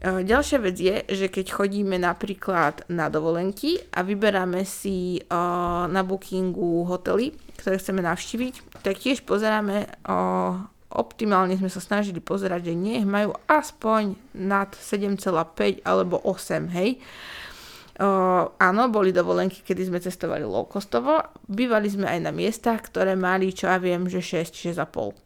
[0.03, 6.03] E, Ďalšia vec je, že keď chodíme napríklad na dovolenky a vyberáme si uh, na
[6.03, 10.59] bookingu hotely, ktoré chceme navštíviť, tak tiež pozeráme, uh,
[10.91, 17.01] optimálne sme sa snažili pozerať, že nech majú aspoň nad 7,5 alebo 8, hej.
[18.61, 21.23] áno, boli dovolenky, kedy sme cestovali low-costovo.
[21.49, 25.22] Bývali sme aj na miestach, ktoré mali, čo ja viem, že 6, 6,5.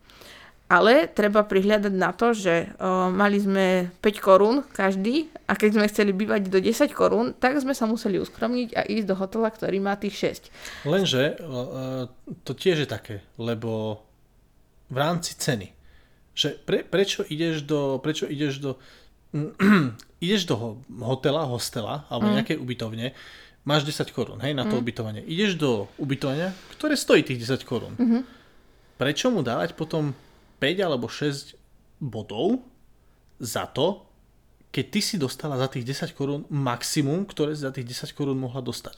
[0.68, 5.88] Ale treba prihľadať na to, že o, mali sme 5 korún každý a keď sme
[5.88, 9.80] chceli bývať do 10 korún, tak sme sa museli uskromniť a ísť do hotela, ktorý
[9.80, 10.44] má tých
[10.84, 10.84] 6.
[10.84, 11.40] Lenže
[12.44, 14.04] to tiež je také, lebo
[14.92, 15.72] v rámci ceny,
[16.36, 18.72] že pre, prečo ideš do, prečo ideš do
[20.26, 22.34] ideš do hotela, hostela alebo mm.
[22.42, 23.12] nejakej ubytovne,
[23.68, 24.82] máš 10 korún, hej, na to mm.
[24.82, 25.22] ubytovanie.
[25.28, 27.94] Ideš do ubytovania, ktoré stojí tých 10 korún.
[28.00, 28.22] Mm-hmm.
[28.98, 30.16] Prečo mu dávať potom
[30.60, 31.58] 5 alebo 6
[32.02, 32.66] bodov
[33.38, 34.06] za to,
[34.74, 38.62] keď ty si dostala za tých 10 korún maximum, ktoré za tých 10 korún mohla
[38.62, 38.98] dostať.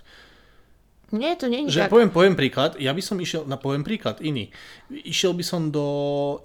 [1.09, 1.89] Nie, to nie je tak.
[1.89, 4.53] Poviem, poviem príklad, ja by som išiel, na poviem príklad iný.
[4.93, 5.87] Išiel by som do,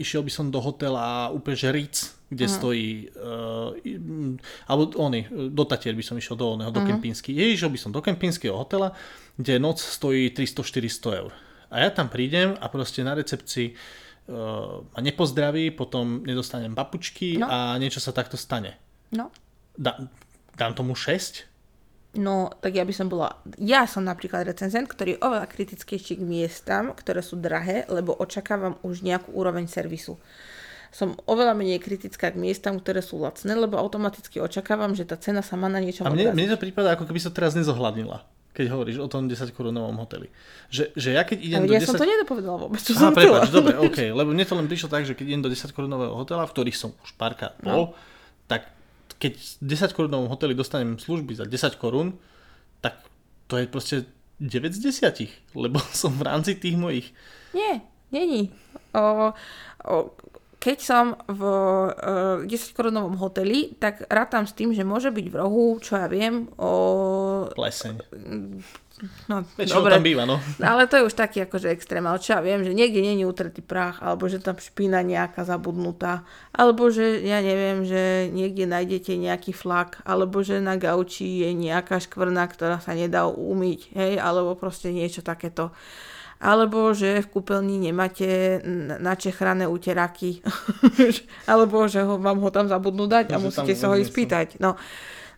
[0.01, 2.57] išiel by som do hotela úplne že Ritz, kde uh-huh.
[2.57, 3.77] stojí, uh,
[4.65, 6.97] alebo oni, do Tatier by som išiel do oného, do uh-huh.
[6.97, 7.37] Kempínsky.
[7.37, 8.97] Išiel by som do Kempínskeho hotela,
[9.37, 11.33] kde noc stojí 300-400 eur.
[11.69, 13.77] A ja tam prídem a proste na recepcii
[14.29, 17.45] ma nepozdraví, potom nedostanem papučky no.
[17.45, 18.81] a niečo sa takto stane.
[19.13, 19.29] No.
[19.77, 20.01] Da,
[20.57, 21.45] dám tomu 6?
[22.15, 23.43] No, tak ja by som bola...
[23.59, 28.79] Ja som napríklad recenzent, ktorý je oveľa kritickejší k miestam, ktoré sú drahé, lebo očakávam
[28.87, 30.17] už nejakú úroveň servisu.
[30.95, 35.43] Som oveľa menej kritická k miestam, ktoré sú lacné, lebo automaticky očakávam, že tá cena
[35.43, 38.23] sa má na niečo A mne, mne to prípada, ako keby sa teraz nezohľadnila
[38.55, 40.31] keď hovoríš o tom 10 korunovom hoteli.
[40.71, 41.91] Že, že ja keď idem Ale do ja 10...
[41.91, 44.89] som to nedopovedala vôbec, čo Aha, som prepáč, dobre, OK, lebo mne to len prišlo
[44.89, 47.67] tak, že keď idem do 10 korunového hotela, v ktorých som už párkrát no.
[47.67, 47.95] bol, no.
[48.47, 48.71] tak
[49.19, 52.15] keď v 10 korunovom hoteli dostanem služby za 10 korún,
[52.79, 53.03] tak
[53.51, 53.97] to je proste
[54.39, 54.81] 9 z
[55.11, 57.11] 10, lebo som v rámci tých mojich.
[57.51, 57.83] Nie,
[58.15, 58.55] není.
[58.95, 59.35] O,
[59.91, 60.15] o,
[60.65, 65.27] keď som v uh, eh, 10 korunovom hoteli, tak rátam s tým, že môže byť
[65.29, 66.73] v rohu, čo ja viem, o...
[67.53, 68.01] Pleseň.
[69.29, 69.99] No, dobre.
[69.99, 70.39] tam býva, no.
[70.63, 73.61] Ale to je už taký akože extrém, ale čo ja viem, že niekde není utretý
[73.61, 76.23] prach, alebo že tam špína nejaká zabudnutá,
[76.55, 82.01] alebo že ja neviem, že niekde nájdete nejaký flak, alebo že na gauči je nejaká
[82.01, 85.75] škvrna, ktorá sa nedá umyť, hej, alebo proste niečo takéto
[86.45, 88.61] alebo že v kúpeľni nemáte
[89.01, 90.45] načechrané úteraky,
[91.51, 94.49] alebo že ho, vám ho tam zabudnú dať a musíte sa ho ísť spýtať.
[94.61, 94.77] No,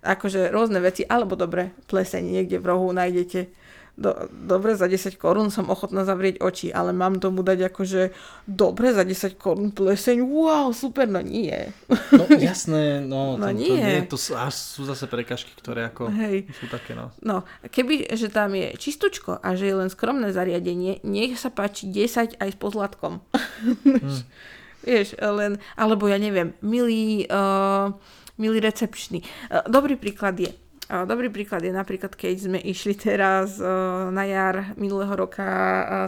[0.02, 3.65] akože rôzne veci, alebo dobre, pleseň niekde v rohu nájdete
[3.96, 8.12] do, dobre, za 10 korún som ochotná zavrieť oči, ale mám tomu dať akože
[8.44, 11.72] dobre, za 10 korún pleseň, wow, super, no nie.
[12.12, 13.72] No jasné, no, no to, nie.
[13.72, 16.44] To, nie, to sú, až sú zase prekažky, ktoré ako Hej.
[16.60, 17.08] sú také, no.
[17.24, 21.88] No, keby, že tam je čistučko a že je len skromné zariadenie, nech sa páči
[21.88, 23.24] 10 aj s pozlatkom.
[23.24, 24.20] Hmm.
[24.86, 27.90] Vieš, len, alebo ja neviem, milý, uh,
[28.38, 29.24] milý recepčný.
[29.50, 30.52] Uh, dobrý príklad je,
[30.86, 33.58] Dobrý príklad je napríklad, keď sme išli teraz
[34.10, 35.42] na jar minulého roka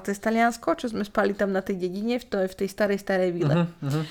[0.06, 3.30] cez Taliansko, čo sme spali tam na tej dedine, v tej, v tej starej, starej
[3.34, 3.66] vile.
[3.66, 4.04] Uh-huh, uh-huh.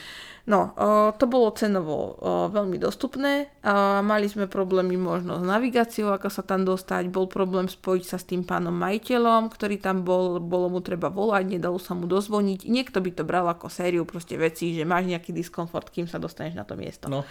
[0.47, 0.71] No,
[1.19, 2.15] to bolo cenovo
[2.51, 3.51] veľmi dostupné.
[3.99, 7.11] Mali sme problémy možno s navigáciou, ako sa tam dostať.
[7.11, 10.39] Bol problém spojiť sa s tým pánom majiteľom, ktorý tam bol.
[10.39, 12.63] Bolo mu treba volať, nedalo sa mu dozvoniť.
[12.63, 16.55] Niekto by to bral ako sériu proste veci, že máš nejaký diskomfort, kým sa dostaneš
[16.55, 17.11] na to miesto.
[17.11, 17.27] No,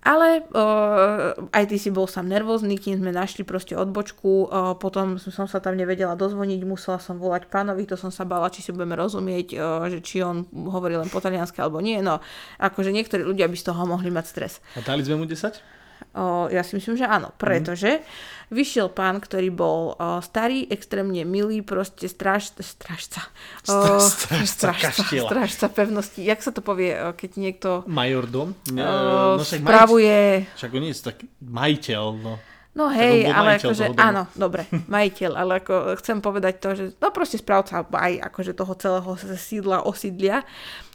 [0.00, 5.20] ale uh, aj ty si bol sám nervózny, kým sme našli proste odbočku, uh, potom
[5.20, 8.72] som sa tam nevedela dozvoniť, musela som volať pánovi, to som sa bala, či si
[8.72, 12.24] budeme rozumieť, uh, že či on hovorí len po taliansky alebo nie, no
[12.56, 14.52] akože niektorí ľudia by z toho mohli mať stres.
[14.76, 15.79] A dali sme mu 10?
[16.10, 18.04] O, ja si myslím, že áno, pretože mm.
[18.50, 23.30] vyšiel pán, ktorý bol o, starý, extrémne milý, proste stráž, strážca.
[23.70, 26.20] O, strážca, strážca, strážca pevnosti.
[26.26, 27.68] Jak sa to povie, keď niekto...
[27.86, 28.52] Majordom?
[28.52, 30.50] O, no, spravuje...
[30.58, 32.34] Však on je taký majiteľ, no.
[32.70, 37.42] No hej, ale akože, áno, dobre, majiteľ, ale ako chcem povedať to, že no proste
[37.42, 40.46] správca aj akože toho celého sídla, osídlia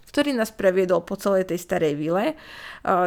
[0.08, 2.38] ktorý nás previedol po celej tej starej vile.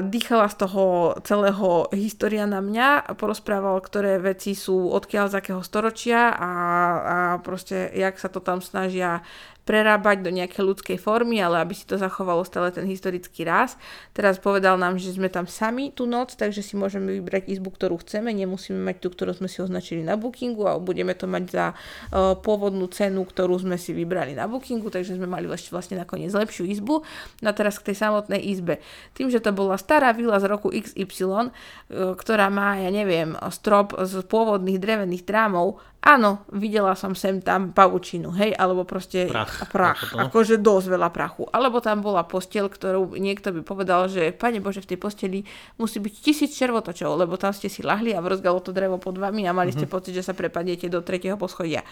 [0.02, 6.34] Dýchala z toho celého história na mňa, porozprával, ktoré veci sú odkiaľ z akého storočia
[6.34, 9.22] a, a proste jak sa to tam snažia
[9.68, 13.76] prerábať do nejakej ľudskej formy, ale aby si to zachovalo stále ten historický ráz.
[14.16, 18.00] Teraz povedal nám, že sme tam sami tú noc, takže si môžeme vybrať izbu, ktorú
[18.00, 21.66] chceme, nemusíme mať tú, ktorú sme si označili na bookingu a budeme to mať za
[21.76, 26.64] uh, pôvodnú cenu, ktorú sme si vybrali na bookingu, takže sme mali vlastne nakoniec lepšiu
[26.64, 27.04] izbu.
[27.44, 28.80] No a teraz k tej samotnej izbe.
[29.12, 33.92] Tým, že to bola stará vila z roku XY, uh, ktorá má, ja neviem, strop
[34.00, 35.76] z pôvodných drevených trámov,
[36.08, 39.68] Áno, videla som sem tam pavučinu, hej, alebo proste Prach.
[39.68, 41.44] prach akože dosť veľa prachu.
[41.52, 45.38] Alebo tam bola posteľ, ktorú niekto by povedal, že pane Bože, v tej posteli
[45.76, 49.44] musí byť tisíc červotočov, lebo tam ste si lahli a vrzgalo to drevo pod vami
[49.44, 49.92] a mali ste Mhm.
[49.92, 51.84] pocit, že sa prepadnete do tretieho poschodia.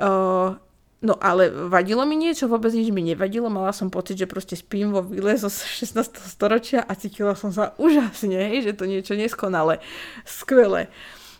[0.00, 0.56] Uh,
[0.98, 4.90] No ale vadilo mi niečo, vôbec nič mi nevadilo, mala som pocit, že proste spím
[4.90, 5.94] vo vile zo 16.
[6.26, 9.78] storočia a cítila som sa úžasne, že to niečo neskonale,
[10.26, 10.90] skvelé.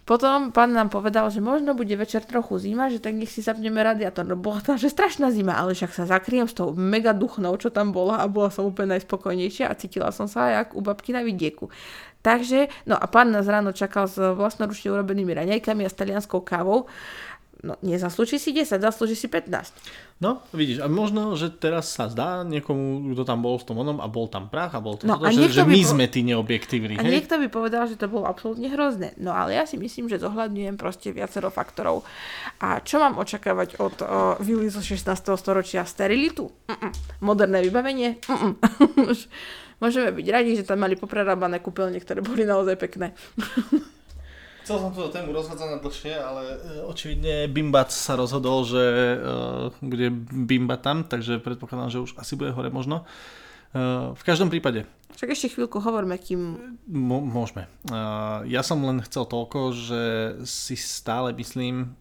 [0.09, 3.77] Potom pán nám povedal, že možno bude večer trochu zima, že tak nech si zapneme
[3.85, 4.25] radiátor.
[4.25, 7.69] No bola tam, že strašná zima, ale však sa zakriem s tou mega duchnou, čo
[7.69, 11.21] tam bola a bola som úplne najspokojnejšia a cítila som sa jak u babky na
[11.21, 11.69] vidieku.
[12.25, 16.89] Takže, no a pán nás ráno čakal s vlastnoručne urobenými raňajkami a s talianskou kávou.
[17.59, 19.75] No, nezaslúži si 10, zaslúži si 15.
[20.19, 23.99] No, vidíš, a možno, že teraz sa zdá niekomu, kto tam bol v tom onom
[23.99, 26.05] a bol tam prach a bol to, No, toto, a že, že my po- sme
[26.07, 27.11] tí neobjektívni, A hej?
[27.13, 29.15] niekto by povedal, že to bolo absolútne hrozné.
[29.17, 32.07] No ale ja si myslím, že zohľadňujem proste viacero faktorov.
[32.57, 35.03] A čo mám očakávať od uh, vily zo 16.
[35.35, 35.83] storočia?
[35.83, 36.51] Sterilitu?
[36.65, 36.91] Mm-mm.
[37.21, 38.23] Moderné vybavenie?
[38.25, 38.55] Mm-mm.
[39.79, 43.15] Môžeme byť radi, že tam mali poprerábané kúpeľne, ktoré boli naozaj pekné.
[44.69, 49.17] Chcel som túto tému rozvádzať na dlhšie, ale e, očividne Bimbac sa rozhodol, že e,
[49.81, 50.13] bude
[50.45, 53.09] Bimba tam, takže predpokladám, že už asi bude hore možno.
[53.73, 54.85] E, v každom prípade,
[55.17, 56.77] Však ešte chvíľku hovorme, kým...
[56.85, 57.65] Mo- môžeme.
[57.89, 60.03] Uh, ja som len chcel toľko, že
[60.45, 61.97] si stále myslím,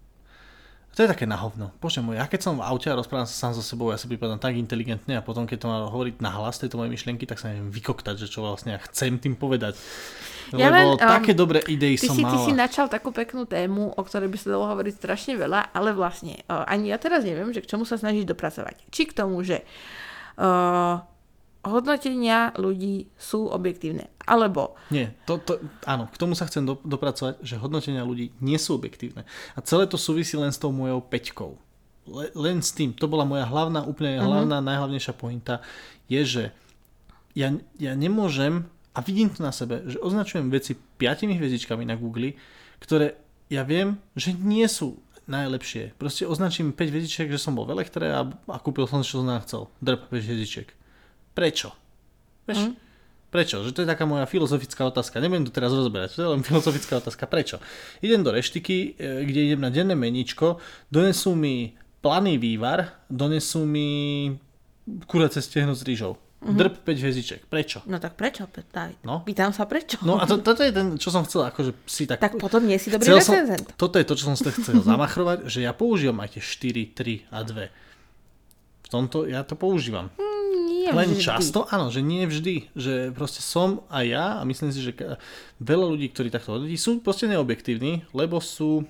[0.97, 1.69] to je také na hovno.
[1.77, 4.09] Bože môj, ja keď som v aute a rozprávam sa sám so sebou, ja sa
[4.09, 7.37] pripadám tak inteligentne a potom keď to mám hovoriť na hlas tejto mojej myšlienky, tak
[7.37, 9.77] sa neviem vykoktať, že čo vlastne ja chcem tým povedať.
[10.57, 12.33] Ja Lebo len, um, také dobré idei Ty som si, mala.
[12.33, 15.93] ty si načal takú peknú tému, o ktorej by sa dalo hovoriť strašne veľa, ale
[15.93, 18.89] vlastne uh, ani ja teraz neviem, že k čomu sa snažíš dopracovať.
[18.89, 19.61] Či k tomu, že
[20.41, 20.97] uh,
[21.67, 24.11] hodnotenia ľudí sú objektívne.
[24.27, 28.59] Alebo Nie, to, to, áno, k tomu sa chcem do, dopracovať, že hodnotenia ľudí nie
[28.59, 29.23] sú objektívne.
[29.55, 31.55] A celé to súvisí len s tou mojou peťkou.
[32.07, 32.95] Le, len s tým.
[32.99, 34.27] To bola moja hlavná, úplne uh-huh.
[34.27, 35.63] hlavná, najhlavnejšia pointa,
[36.07, 36.43] je, že
[37.35, 38.65] ja, ja nemôžem,
[38.97, 42.33] a vidím to na sebe, že označujem veci piatimi hviezdičkami na Google,
[42.81, 44.97] ktoré ja viem, že nie sú
[45.27, 45.99] najlepšie.
[45.99, 49.29] Proste označím 5 hviezdičiek, že som bol v elektre a, a kúpil som čo som
[49.43, 49.67] chcel.
[49.83, 50.67] Drp 5 hviezdičiek.
[51.37, 51.69] Prečo?
[52.49, 52.65] Vieš?
[52.65, 52.73] Mm.
[53.29, 53.61] Prečo?
[53.61, 55.21] Že to je taká moja filozofická otázka.
[55.21, 56.17] Nebudem to teraz rozberať.
[56.17, 57.29] To je len filozofická otázka.
[57.29, 57.61] Prečo?
[58.01, 60.57] Idem do reštiky, e, kde idem na denné meníčko,
[60.89, 64.31] donesú mi planý vývar, donesú mi
[65.05, 66.17] kurace stehno s rýžou.
[66.37, 66.57] Mm-hmm.
[66.57, 67.39] Drp 5 hviezdiček.
[67.49, 67.81] Prečo?
[67.89, 69.01] No tak prečo, David?
[69.01, 69.25] No.
[69.25, 69.97] Pýtam sa prečo.
[70.05, 72.21] No a to, toto je ten, čo som chcel akože si tak...
[72.21, 73.73] Tak potom nie si dobrý som, recenzent.
[73.73, 76.41] toto je to, čo som sa chcel zamachrovať, že ja používam aj tie
[76.93, 78.85] 4, 3 a 2.
[78.85, 80.13] V tomto ja to používam.
[80.87, 81.23] Nie Len vždy.
[81.23, 82.71] často, áno, že nie vždy.
[82.71, 84.95] Že proste som aj ja a myslím si, že
[85.59, 88.87] veľa ľudí, ktorí takto hodnotí, sú proste neobjektívni, lebo sú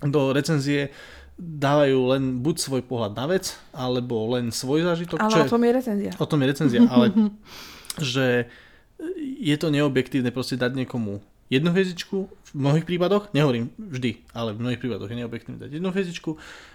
[0.00, 0.92] do recenzie
[1.36, 5.20] dávajú len buď svoj pohľad na vec, alebo len svoj zážitok.
[5.20, 6.12] Ale čo o tom je recenzia.
[6.16, 7.12] O tom je recenzia, ale
[8.00, 8.48] že
[9.20, 14.58] je to neobjektívne proste dať niekomu jednu hviezdičku, v mnohých prípadoch, nehovorím vždy, ale v
[14.64, 16.30] mnohých prípadoch je neobjektívne dať jednu hviezdičku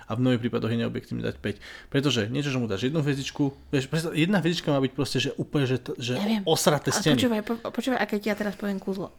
[0.08, 1.92] a v mnohých prípadoch je neobjektívne dať 5.
[1.92, 3.44] Pretože niečo, že mu dáš jednu hviezdičku,
[3.74, 6.44] vieš, jedna hviezdička má byť proste, že úplne, že, že Neviem.
[6.48, 7.20] osraté steny.
[7.20, 9.12] počúvaj, po, počúvaj, a keď ja teraz poviem kúzlo.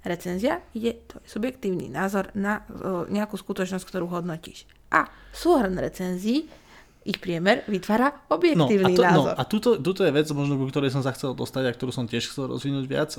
[0.00, 4.64] Recenzia ide, to je subjektívny názor na o, nejakú skutočnosť, ktorú hodnotíš.
[4.90, 6.48] A súhrn recenzií,
[7.00, 9.34] ich priemer vytvára No a, objektívny to, no názor.
[9.34, 12.04] a tuto, tuto je vec, možno ku ktorej som sa chcel dostať a ktorú som
[12.04, 13.10] tiež chcel rozvinúť viac.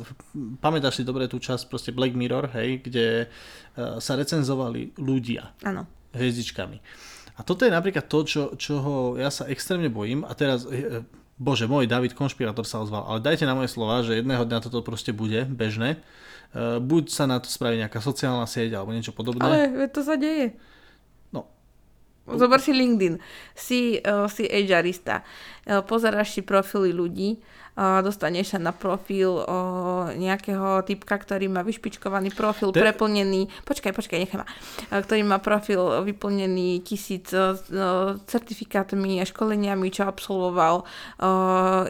[0.61, 5.57] Pamätáš si dobre tú časť proste Black Mirror, hej, kde uh, sa recenzovali ľudia.
[5.65, 5.89] Áno.
[6.13, 6.77] hviezdičkami.
[7.35, 11.01] A toto je napríklad to, čo, čoho ja sa extrémne bojím a teraz, eh,
[11.41, 14.85] bože môj, David Konšpirátor sa ozval, ale dajte na moje slova, že jedného dňa toto
[14.85, 15.97] proste bude bežné.
[16.53, 19.41] Eh, Buď sa na to spraví nejaká sociálna sieť alebo niečo podobné.
[19.41, 20.53] Ale to sa deje.
[22.29, 23.17] Zober si LinkedIn,
[23.57, 25.25] si, uh, si HRista,
[25.65, 27.41] uh, pozeráš si profily ľudí,
[27.75, 29.45] dostaneš sa na profil uh,
[30.11, 34.47] nejakého typka, ktorý má vyšpičkovaný profil, To je- preplnený, počkaj, počkaj, nechaj ma,
[34.93, 37.31] ktorý má profil vyplnený tisíc
[38.21, 40.83] certifikátmi a školeniami, čo absolvoval,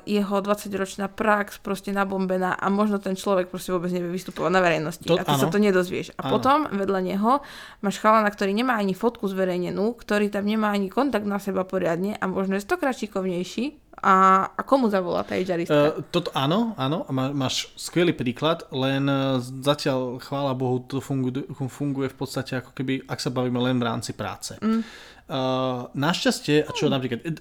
[0.03, 5.03] jeho 20-ročná prax proste nabombená a možno ten človek proste vôbec nevie vystupovať na verejnosti
[5.03, 5.51] To- a ty sa áno.
[5.51, 6.13] to nedozvieš.
[6.15, 6.31] A Áno.
[6.31, 7.41] potom vedľa neho
[7.79, 12.15] máš chalana, ktorý nemá ani fotku zverejnenú, ktorý tam nemá ani kontakt na seba poriadne
[12.15, 16.01] a možno je stokrát šikovnejší a, a komu zavolá tá HRistka?
[16.01, 21.45] Uh, toto áno, áno, má, máš skvelý príklad, len uh, zatiaľ, chvála Bohu, to funguje,
[21.53, 24.57] funguje v podstate ako keby, ak sa bavíme len v rámci práce.
[24.57, 24.81] Mm.
[25.29, 27.37] Uh, našťastie, a čo napríklad, eh,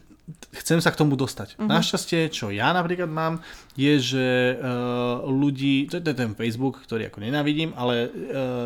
[0.54, 1.56] chcem sa k tomu dostať.
[1.56, 1.68] Uh-huh.
[1.68, 3.42] Našťastie, čo ja napríklad mám,
[3.78, 4.26] je, že
[4.58, 8.10] uh, ľudí, to je ten Facebook, ktorý ako nenávidím, ale uh,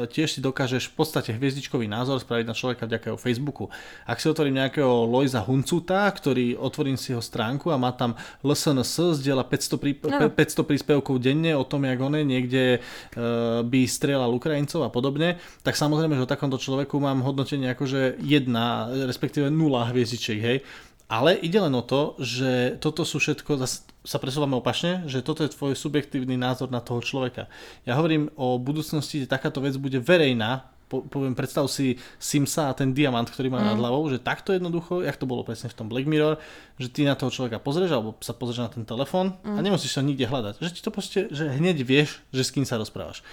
[0.09, 3.71] tiež si dokážeš v podstate hviezdičkový názor spraviť na človeka vďaka Facebooku.
[4.09, 9.21] Ak si otvorím nejakého Lojza Huncuta, ktorý otvorím si jeho stránku a má tam LSNS,
[9.21, 10.33] zdieľa 500, prí, no.
[10.33, 15.39] 500 príspevkov denne o tom, jak on je niekde uh, by strieľal Ukrajincov a podobne,
[15.63, 20.59] tak samozrejme, že o takomto človeku mám hodnotenie akože jedna, respektíve nula hviezdičiek, hej.
[21.05, 23.61] Ale ide len o to, že toto sú všetko,
[24.05, 27.49] sa presúvame opačne, že toto je tvoj subjektívny názor na toho človeka.
[27.85, 32.77] Ja hovorím o budúcnosti, kde takáto vec bude verejná, po, poviem, predstav si Simsa a
[32.77, 33.67] ten diamant, ktorý má mm.
[33.73, 36.37] nad hlavou, že takto jednoducho, jak to bolo presne v tom Black Mirror,
[36.77, 39.57] že ty na toho človeka pozrieš alebo sa pozrieš na ten telefón mm.
[39.57, 40.61] a nemusíš sa nikde hľadať.
[40.61, 43.25] Že ti to proste, že hneď vieš, že s kým sa rozprávaš.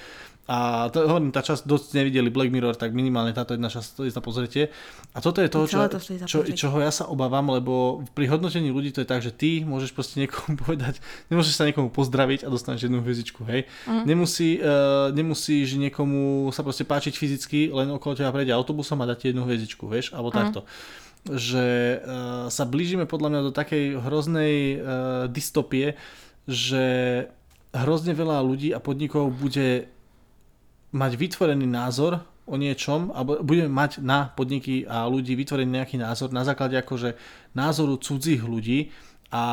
[0.49, 4.09] A to, hovorím, tá časť, dosť nevideli Black Mirror, tak minimálne táto jedna časť stojí
[4.09, 4.73] za pozretie.
[5.13, 8.89] A toto je toho, čo, to čo, čoho ja sa obávam, lebo pri hodnotení ľudí
[8.89, 10.97] to je tak, že ty môžeš proste niekomu povedať,
[11.29, 13.69] nemôžeš sa niekomu pozdraviť a dostaneš jednu hviezdičku, hej.
[13.85, 14.03] Mm.
[14.09, 19.31] Nemusí, uh, nemusíš niekomu sa proste páčiť fyzicky, len okolo teba prejde autobusom a dať
[19.31, 20.35] jednu hviezdičku, vieš, alebo mm.
[20.35, 20.61] takto
[21.21, 24.81] že uh, sa blížime podľa mňa do takej hroznej uh,
[25.29, 25.93] dystopie,
[26.49, 26.83] že
[27.77, 29.85] hrozne veľa ľudí a podnikov bude
[30.91, 36.35] mať vytvorený názor o niečom, alebo budeme mať na podniky a ľudí vytvorený nejaký názor
[36.35, 37.15] na základe akože
[37.55, 38.91] názoru cudzích ľudí
[39.31, 39.43] a...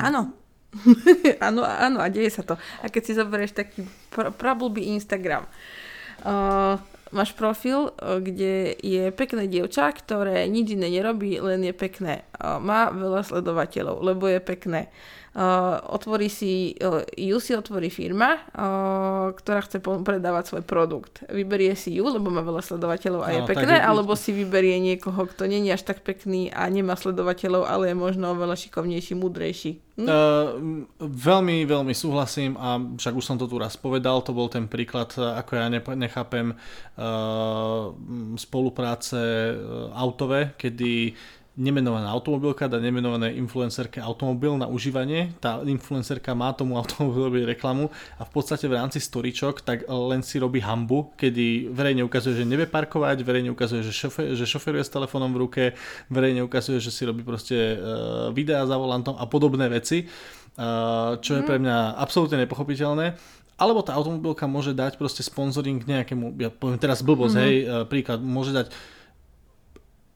[0.00, 0.32] Áno.
[1.48, 2.56] áno, áno, a deje sa to.
[2.80, 5.48] A keď si zoberieš taký pr- prablbý Instagram,
[6.24, 6.76] uh,
[7.12, 12.24] máš profil, uh, kde je pekné dievča, ktoré nič iné nerobí, len je pekné.
[12.36, 14.92] Uh, má veľa sledovateľov, lebo je pekné.
[15.38, 21.22] Uh, otvorí si, uh, ju si otvorí firma, uh, ktorá chce predávať svoj produkt.
[21.30, 23.86] Vyberie si ju, lebo má veľa sledovateľov a no, je pekné, je...
[23.86, 28.34] alebo si vyberie niekoho, kto není až tak pekný a nemá sledovateľov, ale je možno
[28.34, 29.78] oveľa šikovnejší, múdrejší.
[30.02, 30.06] Hm?
[30.10, 30.10] Uh,
[31.06, 35.14] veľmi, veľmi súhlasím a však už som to tu raz povedal, to bol ten príklad,
[35.14, 37.94] ako ja nechápem uh,
[38.34, 39.54] spolupráce
[39.94, 41.14] autove, kedy
[41.58, 45.34] nemenovaná automobilka dá nemenované influencerke automobil na užívanie.
[45.42, 50.38] Tá influencerka má tomu automobilovi reklamu a v podstate v rámci storičok tak len si
[50.38, 54.94] robí hambu, kedy verejne ukazuje, že nevie parkovať, verejne ukazuje, že, šofer, že šoferuje s
[54.94, 55.64] telefónom v ruke,
[56.06, 61.42] verejne ukazuje, že si robí proste uh, videá za volantom a podobné veci, uh, čo
[61.42, 63.18] je pre mňa absolútne nepochopiteľné.
[63.58, 67.50] Alebo tá automobilka môže dať proste sponsoring nejakému, ja poviem teraz blbosť, mm-hmm.
[67.50, 68.70] hej, uh, príklad, môže dať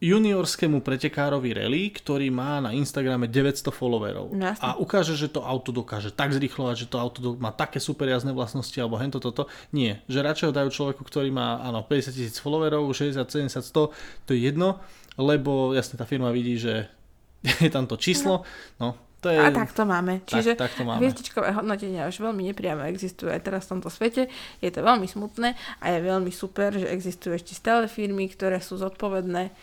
[0.02, 4.34] juniorskému pretekárovi rally, ktorý má na Instagrame 900 followerov.
[4.34, 8.10] No, a ukáže, že to auto dokáže tak zrýchlovať, že to auto má také super
[8.10, 9.46] jazdné vlastnosti alebo hento toto.
[9.70, 14.26] Nie, že radšej ho dajú človeku, ktorý má áno, 50 tisíc followerov, 60, 70, 100,
[14.26, 14.82] to je jedno,
[15.14, 16.90] lebo jasne tá firma vidí, že
[17.62, 18.42] je tam to číslo,
[18.82, 19.38] no, to je...
[19.38, 20.18] A tak to máme.
[20.26, 20.98] Čiže tak, tak to máme.
[20.98, 24.26] hviezdičkové hodnotenia už veľmi nepriamo existujú aj teraz v tomto svete.
[24.58, 28.82] Je to veľmi smutné a je veľmi super, že existujú ešte stále firmy, ktoré sú
[28.82, 29.54] zodpovedné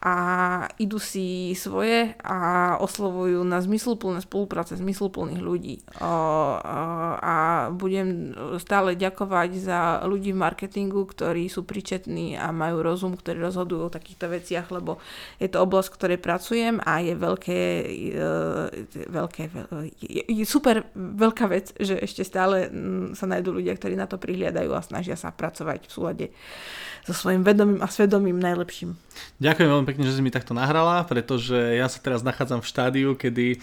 [0.00, 0.14] a
[0.80, 5.84] idú si svoje a oslovujú na zmysluplné spolupráce zmysluplných ľudí.
[6.00, 13.44] A budem stále ďakovať za ľudí v marketingu, ktorí sú pričetní a majú rozum, ktorí
[13.44, 14.96] rozhodujú o takýchto veciach, lebo
[15.36, 17.60] je to oblasť, v ktorej pracujem a je veľké,
[18.16, 19.42] e, veľké
[20.08, 22.72] je super veľká vec, že ešte stále
[23.12, 26.26] sa nájdú ľudia, ktorí na to prihliadajú a snažia sa pracovať v súlade
[27.04, 28.96] so svojím vedomím a svedomím najlepším.
[29.40, 33.10] Ďakujem veľmi pekne, že si mi takto nahrala, pretože ja sa teraz nachádzam v štádiu,
[33.18, 33.58] kedy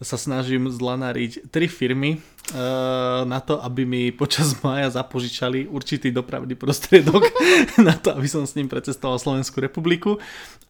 [0.00, 6.52] sa snažím zlanáriť tri firmy uh, na to, aby mi počas mája zapožičali určitý dopravný
[6.56, 7.24] prostriedok
[7.88, 10.20] na to, aby som s ním precestoval Slovenskú republiku.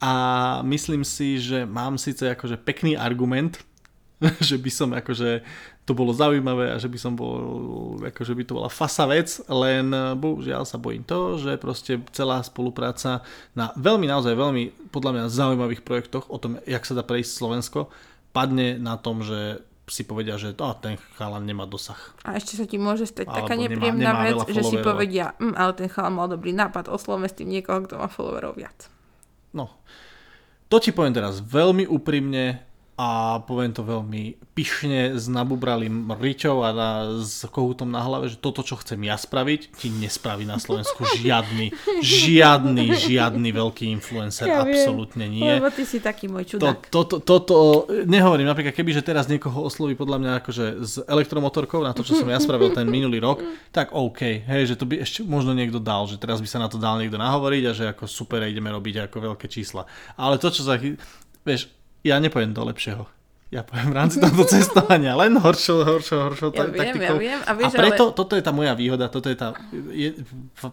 [0.02, 0.12] A
[0.66, 3.58] myslím si, že mám síce akože pekný argument,
[4.48, 5.40] že by som akože
[5.88, 9.90] to bolo zaujímavé a že by som bol, akože by to bola fasa vec, len
[9.90, 13.24] eh, bohužiaľ sa bojím to, že proste celá spolupráca
[13.56, 17.88] na veľmi naozaj veľmi podľa mňa zaujímavých projektoch o tom, jak sa dá prejsť Slovensko,
[18.30, 21.98] padne na tom, že si povedia, že oh, ten chalan nemá dosah.
[22.22, 25.72] A ešte sa ti môže stať Alebo taká nepríjemná vec, že si povedia, mm, ale
[25.74, 28.86] ten chalan mal dobrý nápad, oslovme s tým niekoho, kto má followerov viac.
[29.50, 29.82] No,
[30.70, 32.62] to ti poviem teraz veľmi úprimne,
[33.01, 36.90] a poviem to veľmi pyšne s nabubralým ričou a na,
[37.24, 41.72] s kohútom na hlave, že toto, čo chcem ja spraviť, ti nespraví na Slovensku žiadny,
[42.05, 45.48] žiadny, žiadny veľký influencer, ja absolútne nie.
[45.48, 46.92] Lebo ty si taký môj čudák.
[46.92, 47.57] To, to, to, to,
[48.05, 52.20] nehovorím, napríklad keby, že teraz niekoho osloví podľa mňa akože s elektromotorkou na to, čo
[52.20, 53.40] som ja spravil ten minulý rok,
[53.72, 56.68] tak OK, hej, že to by ešte možno niekto dal, že teraz by sa na
[56.68, 59.88] to dal niekto nahovoriť a že ako super ideme robiť ako veľké čísla.
[60.20, 60.76] Ale to, čo sa,
[61.48, 63.05] vieš, ja nepojem do lepšieho.
[63.51, 67.03] Ja poviem v rámci tohto cestovania len horšou, horšou, horšou Ja viem, taktikou.
[67.03, 67.40] ja viem.
[67.42, 68.14] A A vieš, preto ale...
[68.14, 69.59] toto je tá moja výhoda, toto je tá,
[69.90, 70.22] je,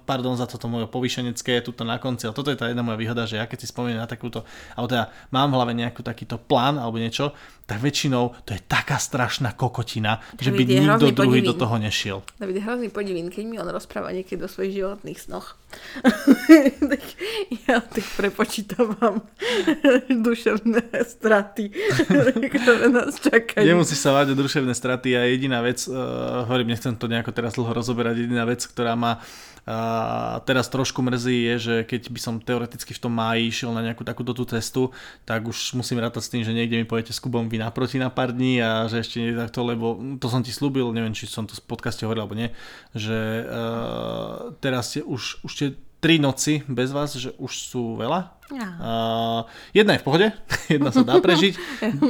[0.05, 3.25] pardon za toto moje povýšenecké tuto na konci, ale toto je tá jedna moja výhoda,
[3.25, 4.45] že ja keď si spomeniem na takúto,
[4.77, 7.33] alebo teda mám v hlave nejakú takýto plán alebo niečo,
[7.67, 11.61] tak väčšinou to je taká strašná kokotina, že by David nikto druhý do podivín.
[11.61, 12.17] toho nešiel.
[12.39, 15.59] David je hrozný podivín, keď mi on rozpráva niekedy o svojich životných snoch.
[16.91, 17.03] tak
[17.67, 19.19] ja tak prepočítavam
[20.27, 21.75] duševné straty,
[22.55, 23.67] ktoré nás čakajú.
[23.67, 27.59] Nemusíš sa váť o duševné straty a jediná vec, uh, hovorím, nechcem to nejako teraz
[27.59, 29.19] dlho rozoberať, jediná vec, ktorá ma
[29.67, 33.83] uh, teraz trošku mrzí je, že keď by som teoreticky v tom máji išiel na
[33.83, 34.95] nejakú takúto tú cestu,
[35.27, 38.07] tak už musím rátať s tým, že niekde mi pojete s Kubom vy naproti na
[38.07, 41.43] pár dní a že ešte nie takto, lebo to som ti slúbil, neviem, či som
[41.43, 42.49] to v podcaste hovoril alebo nie,
[42.95, 45.65] že uh, teraz ste už, už ste
[45.99, 48.36] tri noci bez vás, že už sú veľa.
[48.47, 49.43] Uh,
[49.75, 50.27] jedna je v pohode,
[50.79, 51.59] jedna sa dá prežiť,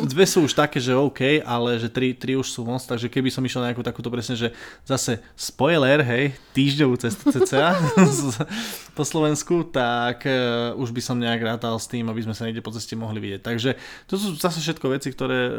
[0.05, 3.33] dve sú už také, že OK, ale že tri, tri už sú moc, takže keby
[3.33, 4.53] som išiel na nejakú takúto presne, že
[4.85, 7.81] zase spoiler, hej, týždňovú cestu cca
[8.97, 12.61] po Slovensku, tak uh, už by som nejak rátal s tým, aby sme sa niekde
[12.61, 13.41] po ceste mohli vidieť.
[13.41, 13.73] Takže
[14.05, 15.53] to sú zase všetko veci, ktoré uh,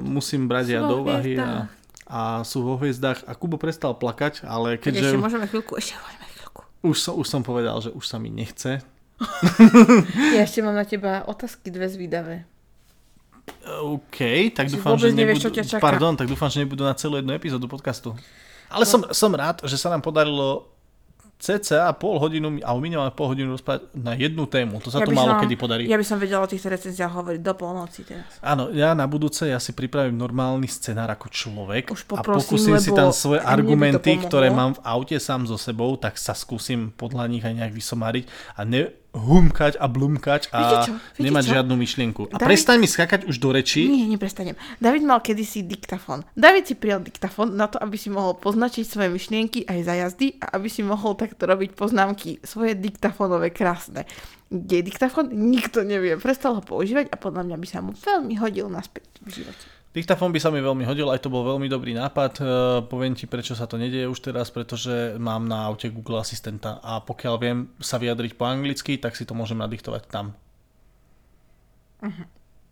[0.00, 1.68] musím brať ja do úvahy a,
[2.08, 6.24] a sú vo hviezdách a Kubo prestal plakať, ale keďže ešte môžeme chvíľku, ešte môžeme
[6.32, 6.60] chvíľku.
[6.88, 8.80] už, som, už som povedal, že už sa mi nechce,
[10.36, 12.44] Ja ešte mám na teba otázky dve zvídavé.
[13.66, 15.82] OK, tak dúfam, že nevieš, nebudú, čo ťa čaká.
[15.82, 18.10] pardon, tak dúfam, že nebudú na celú jednu epizódu podcastu.
[18.66, 20.66] Ale som, som rád, že sa nám podarilo
[21.36, 24.80] cca pol hodinu, alebo minimálne pol hodinu rozprávať na jednu tému.
[24.80, 25.82] To sa tu by málo som- kedy podarí.
[25.84, 28.40] Ja by som vedela o týchto recenziách hovoriť do polnoci teraz.
[28.40, 32.74] Áno, ja na budúce ja si pripravím normálny scenár ako človek Už a poprosím, pokúsim
[32.80, 37.28] si tam svoje argumenty, ktoré mám v aute sám so sebou, tak sa skúsim podľa
[37.28, 38.24] nich aj nejak vysomáriť
[38.56, 38.64] a
[39.16, 40.92] nehumkať a blumkať a Viete čo?
[41.16, 41.52] Viete nemať čo?
[41.56, 42.22] žiadnu myšlienku.
[42.28, 43.88] A David- prestaň mi skakať už do rečí.
[43.88, 44.54] Nie, neprestanem.
[44.76, 46.28] David mal kedysi diktafón.
[46.36, 50.36] David si prijal diktafón na to, aby si mohol poznačiť svoje myšlienky aj za jazdy
[50.38, 54.04] a aby si mohol takto robiť poznámky svoje diktafónové krásne.
[54.46, 55.32] Kde je diktafón?
[55.32, 56.14] Nikto nevie.
[56.16, 59.64] Prestal ho používať a podľa mňa by sa mu veľmi hodil naspäť v živote.
[59.96, 62.32] Diktafón by sa mi veľmi hodil, aj to bol veľmi dobrý nápad.
[62.36, 62.44] E,
[62.84, 67.00] poviem ti, prečo sa to nedieje už teraz, pretože mám na aute Google Asistenta a
[67.00, 70.36] pokiaľ viem sa vyjadriť po anglicky, tak si to môžem nadiktovať tam.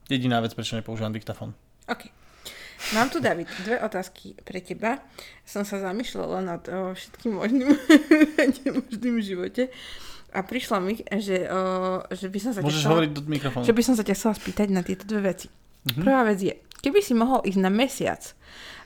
[0.04, 1.56] Jediná vec, prečo nepoužívam diktafón.
[1.88, 2.12] OK.
[2.92, 5.00] Mám tu, David, dve otázky pre teba.
[5.48, 7.72] Som sa zamýšľala nad o, všetkým možným
[8.60, 9.72] nemožným živote
[10.28, 11.60] a prišla mi, že, o,
[12.12, 13.64] že by som sa ťa Môžeš chcela- hovoriť do mikrofónu.
[13.64, 15.48] že by som sa ťa chcela spýtať na tieto dve veci.
[15.48, 16.04] Mm-hmm.
[16.04, 16.52] Prvá vec je,
[16.84, 18.20] keby si mohol ísť na mesiac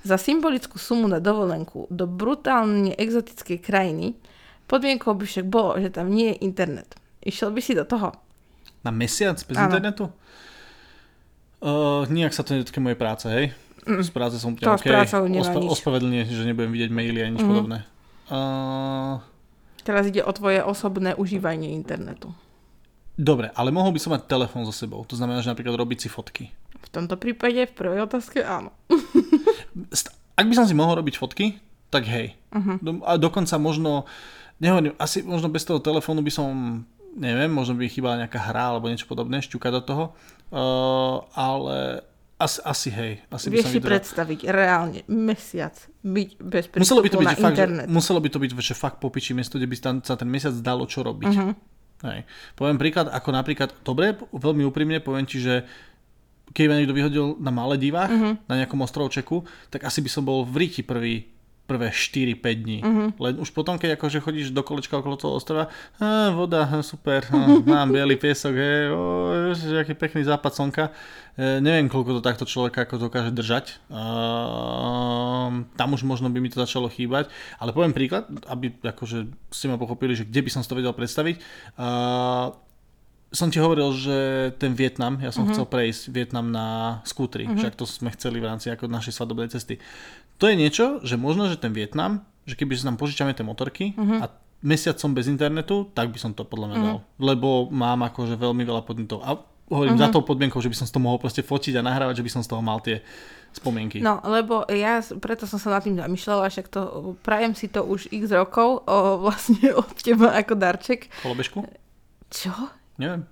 [0.01, 4.15] za symbolickú sumu na dovolenku do brutálne exotickej krajiny,
[4.65, 6.95] podmienkou by však bolo, že tam nie je internet.
[7.21, 8.15] Išiel by si do toho?
[8.81, 9.67] Na mesiac bez Áno.
[9.67, 10.07] internetu?
[11.59, 13.51] Uh, nijak sa to netýka mojej práce, hej?
[13.83, 14.87] Z práce som úplne OK.
[15.27, 15.43] nič.
[15.75, 17.49] ospravedlnie, že nebudem vidieť maily a nič Mhm.
[17.49, 17.79] podobné.
[18.29, 19.19] Uh,
[19.81, 22.31] Teraz ide o tvoje osobné užívanie internetu.
[23.19, 25.03] dobre, ale mohol by som mať telefón so sebou.
[25.03, 26.45] To znamená, že napríklad robiť si fotky.
[26.89, 28.73] V tomto prípade, v prvej otázke, áno.
[30.39, 31.61] Ak by som si mohol robiť fotky,
[31.93, 32.33] tak hej.
[32.81, 34.09] Do, a dokonca možno,
[34.57, 36.49] nehovorím, asi možno bez toho telefónu by som,
[37.13, 40.05] neviem, možno by chýbala nejaká hra alebo niečo podobné, šťukať do toho,
[40.53, 42.09] uh, ale
[42.39, 43.13] asi, asi hej.
[43.29, 45.75] Asi by Vieš som si predstaviť reálne mesiac
[46.07, 47.87] byť bez prístupu Muselo by to byť, na že fakt, že, internet.
[47.91, 50.87] muselo by to byť že fakt popiči miesto, kde by tam sa ten mesiac dalo
[50.87, 51.35] čo robiť.
[51.35, 51.53] Mhm.
[51.99, 52.31] Hej.
[52.55, 55.67] Poviem príklad, ako napríklad, dobre, veľmi úprimne poviem ti, že
[56.51, 58.31] keď ma niekto vyhodil na Maledivách, Mhm.
[58.45, 61.29] na nejakom ostrovčeku, tak asi by som bol v Ríti prvý
[61.69, 62.81] prvé 4-5 dní.
[62.81, 63.07] Mhm.
[63.21, 65.69] Len už potom, keď akože chodíš do kolečka okolo toho ostrova,
[66.33, 68.89] voda, á, super, á, mám biely piesok, hej,
[69.53, 70.85] ježiš, aký pekný západ slnka.
[71.37, 73.85] E, neviem, koľko to takto človeka ako dokáže držať.
[73.93, 77.29] Ehm, tam už možno by mi to začalo chýbať.
[77.59, 79.19] Ale poviem príklad, aby akože
[79.49, 81.37] ste ma pochopili, že kde by som si to vedel predstaviť.
[81.77, 82.57] Ehm,
[83.31, 84.17] som ti hovoril, že
[84.57, 85.53] ten Vietnam, ja som Mhm.
[85.53, 86.67] chcel prejsť Vietnam na
[87.05, 89.77] skútri, však to sme chceli v rámci ako našej svadobnej cesty.
[90.37, 93.93] To je niečo, že možno, že ten Vietnam, že keby sa nám požičame tie motorky
[93.93, 94.17] Mhm.
[94.19, 96.99] a mesiac som bez internetu, tak by som to podľa mňa dal.
[97.19, 99.21] Lebo mám akože veľmi veľa podnetov.
[99.21, 99.37] A
[99.69, 100.01] hovorím Mhm.
[100.01, 102.43] za tou podmienkou, že by som toho mohol proste fotiť a nahrávať, že by som
[102.43, 103.05] z toho mal tie
[103.51, 104.01] spomienky.
[104.01, 106.81] No, lebo ja, preto som sa nad tým zamýšľala, však to,
[107.21, 111.13] prajem si to už x rokov, o, vlastne od teba ako darček.
[111.21, 111.69] Kolobežku?
[112.29, 112.53] Čo?
[112.99, 113.23] Neviem.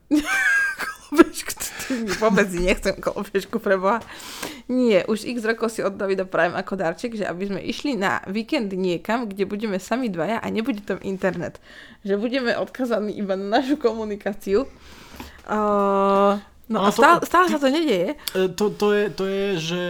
[1.87, 4.03] To vôbec nechcem kolobežku preboha.
[4.67, 8.19] Nie, už x rokov si od Davida prajem ako darček, že aby sme išli na
[8.27, 11.63] víkend niekam, kde budeme sami dvaja a nebude tam internet.
[12.03, 14.67] Že budeme odkazaní iba na našu komunikáciu.
[15.47, 18.19] Uh, No a to- stále, stále sa to nedieje.
[18.35, 19.83] E, To, to, je, to je, že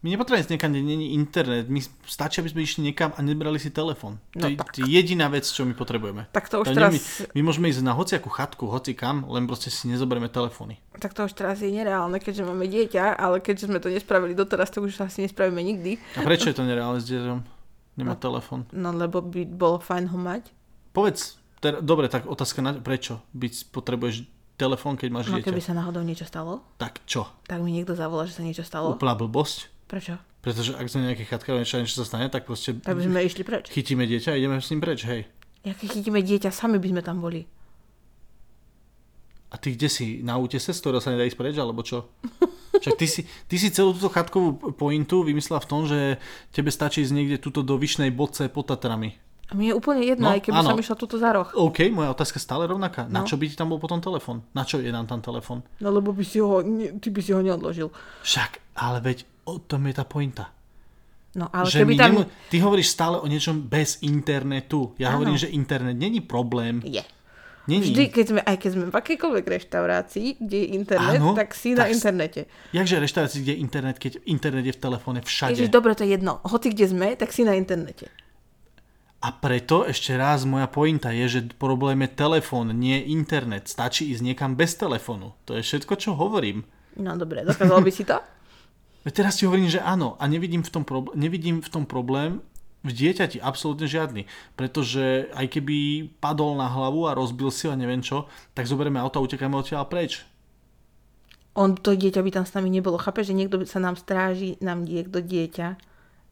[0.00, 1.64] my nepotrebujeme ísť niekam, kde není internet.
[1.66, 4.16] My stačí, aby sme išli niekam a nebrali si telefón.
[4.32, 4.72] No to, je, tak.
[4.72, 6.24] to je jediná vec, čo my potrebujeme.
[6.30, 6.98] Tak to už To teraz, my,
[7.36, 10.80] my môžeme ísť na hociakú chatku, hoci kam, len proste si nezoberieme telefóny.
[10.96, 14.68] tak to už teraz je nereálne, keďže máme dieťa, ale keďže sme to nespravili doteraz,
[14.68, 16.00] to už asi nespravíme nikdy.
[16.14, 17.40] A prečo je to nereálne s dieťom?
[17.96, 18.64] Nemá telefón.
[18.70, 20.48] No lebo by bolo fajn ho mať.
[20.90, 23.20] Povedz, ter, dobre, tak otázka na prečo?
[23.30, 24.24] Byť potrebuješ
[24.56, 25.48] telefón, keď máš No dieťa.
[25.48, 27.28] keby sa náhodou niečo stalo, Tak čo?
[27.44, 28.92] tak mi niekto zavolá, že sa niečo stalo.
[28.92, 29.68] Úplná blbosť?
[29.90, 30.14] Prečo?
[30.38, 33.42] Pretože ak sme nejaké chatka, niečo, niečo sa stane, tak proste Tak by sme išli
[33.42, 33.66] preč.
[33.68, 35.26] chytíme dieťa a ideme s ním preč, hej.
[35.60, 37.44] Jak chytíme dieťa, sami by sme tam boli.
[39.50, 40.22] A ty kde si?
[40.22, 42.06] Na útese, z ktorého sa nedá ísť preč, alebo čo?
[42.80, 47.02] Však ty si, ty si celú túto chatkovú pointu vymyslela v tom, že tebe stačí
[47.02, 49.18] ísť niekde tuto do Vyšnej Bodce pod Tatrami.
[49.44, 50.70] A mi je úplne jedno, No, aj keby áno.
[50.70, 51.50] som išla tuto za roh.
[51.50, 53.04] OK, moja otázka je stále rovnaká.
[53.04, 53.26] Na No.
[53.26, 54.46] čo by ti tam bol potom telefon?
[54.54, 55.66] Na čo je nám tam telefon?
[55.76, 56.62] No lebo by si ho,
[56.96, 57.90] ty by si ho neodložil.
[58.22, 60.54] Však, ale veď o tom je tá pointa.
[61.32, 62.10] No ale že keby tam...
[62.12, 64.94] nemu- Ty hovoríš stále o niečom bez internetu.
[64.96, 65.14] Ja Áno.
[65.16, 66.82] hovorím, že internet není problém.
[66.82, 67.02] Je.
[67.62, 67.86] Není.
[67.86, 71.70] Vždy, keď sme, aj keď sme v akejkoľvek reštaurácii, kde je internet, Áno, tak si
[71.70, 72.40] na tak s- internete.
[72.70, 75.54] Jakže reštaurácii, kde je internet, keď internet je v telefóne všade?
[75.54, 76.42] Ježiš, dobre, to je jedno.
[76.42, 78.10] Hoci kde sme, tak si na internete.
[79.20, 83.68] A preto ešte raz moja pointa je, že problém je telefón, nie internet.
[83.68, 85.36] Stačí ísť niekam bez telefónu.
[85.44, 86.64] To je všetko, čo hovorím.
[86.96, 88.18] No dobre, dokázal by si to?
[89.00, 92.44] Veď teraz ti hovorím, že áno a nevidím v tom, probl- nevidím v tom problém
[92.80, 94.28] v dieťati absolútne žiadny.
[94.56, 99.20] Pretože aj keby padol na hlavu a rozbil si a neviem čo, tak zoberieme auto
[99.20, 100.24] a utekáme odtiaľ preč.
[101.56, 103.00] On, to dieťa by tam s nami nebolo.
[103.00, 105.76] Chápe, že niekto sa nám stráži, nám niekto dieťa.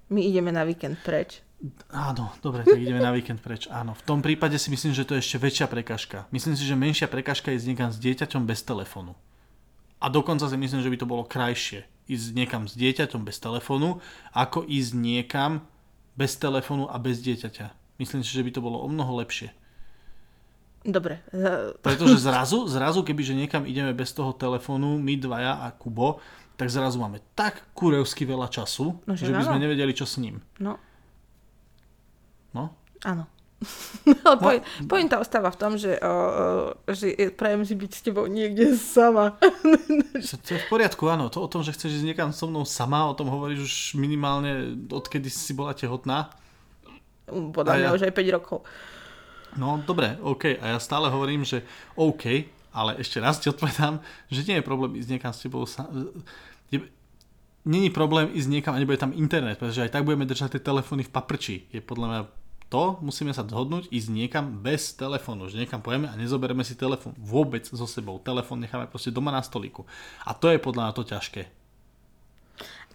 [0.09, 1.45] My ideme na víkend preč.
[1.91, 3.67] Áno, dobre, tak ideme na víkend preč.
[3.67, 6.31] Áno, v tom prípade si myslím, že to je ešte väčšia prekažka.
[6.31, 9.19] Myslím si, že menšia prekažka je ísť niekam s dieťaťom bez telefónu.
[9.99, 14.01] A dokonca si myslím, že by to bolo krajšie ísť niekam s dieťaťom bez telefónu,
[14.33, 15.61] ako ísť niekam
[16.15, 17.71] bez telefónu a bez dieťaťa.
[17.97, 19.53] Myslím si, že by to bolo o mnoho lepšie.
[20.81, 21.21] Dobre.
[21.29, 26.19] za- Pretože zrazu, zrazu kebyže niekam ideme bez toho telefónu, my dvaja a Kubo,
[26.55, 30.17] tak zrazu máme tak kurevsky veľa času, No, že že by sme nevedeli, čo s
[30.17, 30.43] ním.
[30.59, 30.75] No,
[32.51, 32.73] No?
[33.01, 33.29] áno.
[34.39, 36.15] Point, pointa ostáva v tom, že, o,
[36.87, 39.35] že je- prajem si byť s tebou niekde sama.
[40.47, 41.27] To je v poriadku, áno.
[41.31, 44.79] To o tom, že chceš ísť niekam so mnou sama, o tom hovoríš už minimálne
[44.91, 46.31] odkedy si bola tehotná.
[47.27, 48.59] Podľa mňa ja- už aj 5 rokov.
[49.59, 50.59] No dobre, OK.
[50.63, 51.67] A ja stále hovorím, že
[51.99, 53.99] OK, ale ešte raz ti odpovedám,
[54.31, 55.91] že nie je problém ísť niekam s tebou sa...
[57.69, 61.05] Není problém ísť niekam a nebude tam internet, pretože aj tak budeme držať tie telefóny
[61.05, 61.57] v paprči.
[61.69, 62.21] Je podľa mňa
[62.69, 67.17] to, musíme sa dohodnúť, ísť niekam bez telefónu, že niekam pojeme a nezoberieme si telefón
[67.17, 68.21] vôbec so sebou.
[68.21, 69.89] Telefón necháme proste doma na stoliku.
[70.29, 71.58] A to je podľa mňa to ťažké.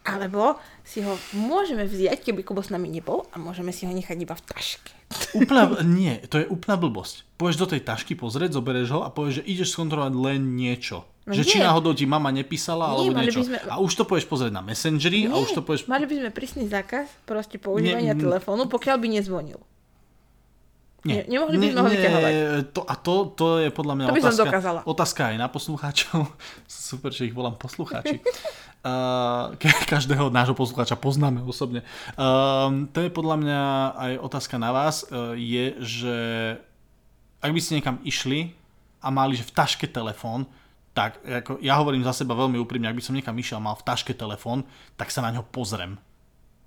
[0.04, 4.18] Alebo si ho môžeme vziať, keby Kubo s nami nebol a môžeme si ho nechať
[4.20, 4.92] iba v taške.
[5.32, 7.24] Úplná, nie, to je úplná blbosť.
[7.40, 11.08] Pôjdeš do tej tašky pozrieť, zoberieš ho a povieš, že ideš skontrolovať len niečo.
[11.24, 11.64] No že či nie.
[11.64, 13.48] náhodou ti mama nepísala Nie, alebo niečo.
[13.48, 15.88] sme- A už to pôjdeš pozrieť na Messengeri a už to pôjdeš...
[15.88, 18.24] Mali by sme prísny zákaz proste používania Nie, mm.
[18.28, 19.60] telefónu, pokiaľ by nezvonil.
[21.04, 22.34] Nie, ne- nemohli by sme ho vyťahovať.
[22.72, 24.80] To, a to, to je podľa mňa To by som otázka, dokázala.
[24.88, 26.20] otázka aj na poslucháčov.
[26.68, 28.20] Super, že ich volám poslucháči.
[28.84, 29.56] Uh,
[29.88, 31.88] každého nášho poslucháča poznáme osobne.
[32.20, 33.62] Um, to je podľa mňa
[33.96, 36.16] aj otázka na vás, uh, je, že
[37.40, 38.52] ak by ste niekam išli
[39.00, 40.52] a mali, že v taške telefón,
[40.92, 43.80] tak ako, ja hovorím za seba veľmi úprimne, ak by som niekam išiel a mal
[43.80, 44.68] v taške telefón,
[45.00, 45.96] tak sa na ňo pozriem.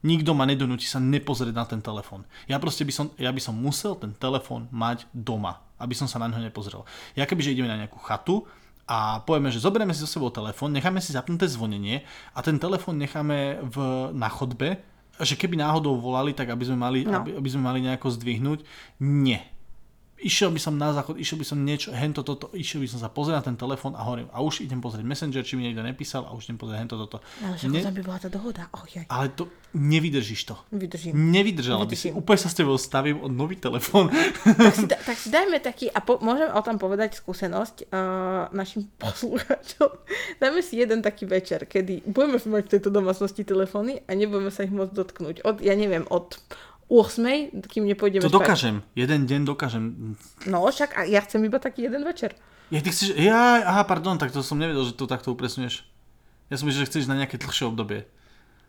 [0.07, 2.23] Nikto ma nedonúti sa nepozrieť na ten telefón.
[2.47, 6.23] Ja proste by som, ja by som musel ten telefón mať doma, aby som sa
[6.23, 6.87] na ňo nepozrel.
[7.19, 8.47] Ja kebyže ideme na nejakú chatu
[8.87, 13.03] a povieme, že zoberieme si so sebou telefón, necháme si zapnuté zvonenie a ten telefón
[13.03, 13.77] necháme v,
[14.15, 14.79] na chodbe,
[15.19, 17.19] že keby náhodou volali, tak aby sme mali, No.
[17.19, 18.63] aby, aby sme mali nejako zdvihnúť.
[19.03, 19.56] Nie.
[20.17, 23.13] Išiel by som na záchod, išiel by som niečo, hento toto, išiel by som sa
[23.13, 26.25] pozrieť na ten telefón a hovorím, a už idem pozrieť Messenger, či mi niekto nepísal
[26.25, 27.21] a už idem pozrieť hento toto.
[27.45, 28.65] Ale však Ne- by bola tá dohoda.
[28.73, 29.05] Oh, jaj.
[29.13, 29.45] ale to
[29.77, 30.57] nevydržíš to.
[30.73, 31.13] Vydržím.
[31.13, 32.09] Nevydržala by si.
[32.09, 32.25] Vydržím.
[32.25, 34.09] Úplne sa s tebou stavím od nový telefón.
[34.09, 38.49] tak, si, da, tak si dajme taký, a po, môžem o tom povedať skúsenosť uh,
[38.57, 39.93] našim poslucháčom.
[40.41, 44.65] Dajme si jeden taký večer, kedy budeme mať v tejto domácnosti telefóny a nebudeme sa
[44.65, 45.37] ich môcť dotknúť.
[45.45, 46.41] Od, ja neviem, od
[46.87, 48.39] 8, kým nepôjdeme To spať.
[48.39, 48.77] dokážem.
[48.95, 50.15] Jeden deň dokážem.
[50.47, 52.39] No však a ja chcem iba taký jeden večer.
[52.71, 55.87] Ja, ty chceš, ja, aha, pardon, tak to som nevedel, že to takto upresňuješ.
[56.47, 58.07] Ja som myslel, že chceš na nejaké dlhšie obdobie.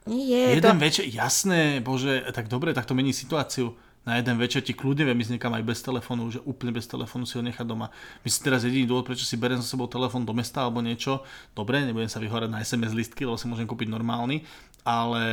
[0.07, 0.81] Nie, Jeden to...
[0.81, 3.75] večer, jasné, bože, tak dobre, tak to mení situáciu.
[4.07, 7.27] na jeden večer ti kľudne viem ísť niekam aj bez telefónu, že úplne bez telefónu
[7.27, 7.91] si ho nechať doma.
[8.23, 11.83] Myslím teraz jediný dôvod, prečo si beriem so sebou telefón do mesta alebo niečo, dobre,
[11.83, 14.47] nebudem sa vyhorať na SMS listky, lebo si môžem kúpiť normálny,
[14.87, 15.23] ale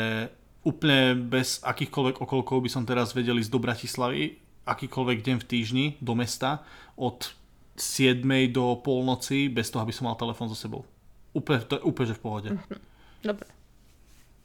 [0.65, 5.87] úplne bez akýchkoľvek okolkov by som teraz vedel ísť do Bratislavy, akýkoľvek deň v týždni
[6.01, 6.65] do mesta
[6.97, 7.37] od
[7.77, 8.25] 7.
[8.51, 10.89] do polnoci bez toho, aby som mal telefón so sebou.
[11.37, 12.49] Úplne, to je úplne že v pohode.
[13.21, 13.47] Dobre.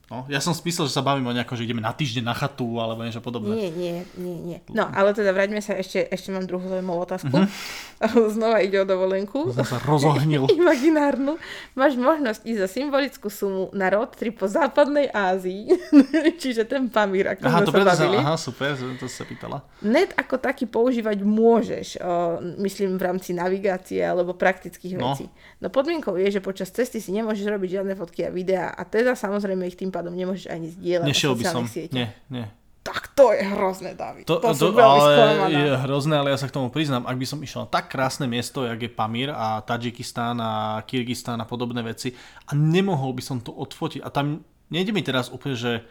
[0.09, 2.77] No, ja som myslel, že sa bavíme o nejako, že ideme na týždeň na chatu
[2.77, 3.53] alebo niečo podobné.
[3.53, 4.57] Nie, nie, nie, nie.
[4.67, 7.29] No, ale teda vráťme sa ešte, ešte mám druhú zaujímavú otázku.
[7.29, 8.29] Mm-hmm.
[8.33, 9.53] Znova ide o dovolenku.
[9.53, 10.49] Som sa rozohnil.
[10.57, 11.37] Imaginárnu.
[11.73, 15.77] Máš možnosť ísť za symbolickú sumu na road trip po západnej Ázii.
[16.41, 18.17] Čiže ten Pamír, ako Aha, to sa preto sa, bavili.
[18.17, 19.61] aha, super, to sa pýtala.
[19.79, 22.11] Net ako taký používať môžeš, o,
[22.57, 25.13] myslím v rámci navigácie alebo praktických No.
[25.13, 25.29] vecí.
[25.59, 29.13] No podmienkou je, že počas cesty si nemôžeš robiť žiadne fotky a videá a teda
[29.13, 31.63] samozrejme ich tým pádom nemôžeš ani zdieľať Nešiel by som.
[31.67, 31.91] sieťach.
[31.91, 32.47] Nie, nie.
[32.79, 34.23] Tak to je hrozné, David.
[34.23, 35.45] To, To, to, som ale sklamaná.
[35.51, 37.03] je hrozné, ale ja sa k tomu priznám.
[37.03, 40.51] Ak by som išiel na tak krásne miesto, jak je Pamír a Tadžikistán a
[40.87, 42.15] Kyrgyzstán a podobné veci
[42.47, 43.99] a nemohol by som to odfotiť.
[44.01, 45.83] A tam nejde mi teraz úplne, že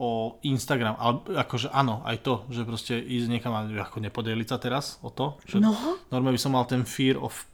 [0.00, 4.56] o Instagram, ale akože áno, aj to, že proste ísť niekam a ako nepodeliť sa
[4.56, 5.36] teraz o to.
[5.44, 5.76] Že No.
[6.08, 7.44] Normálne by som mal ten fear of,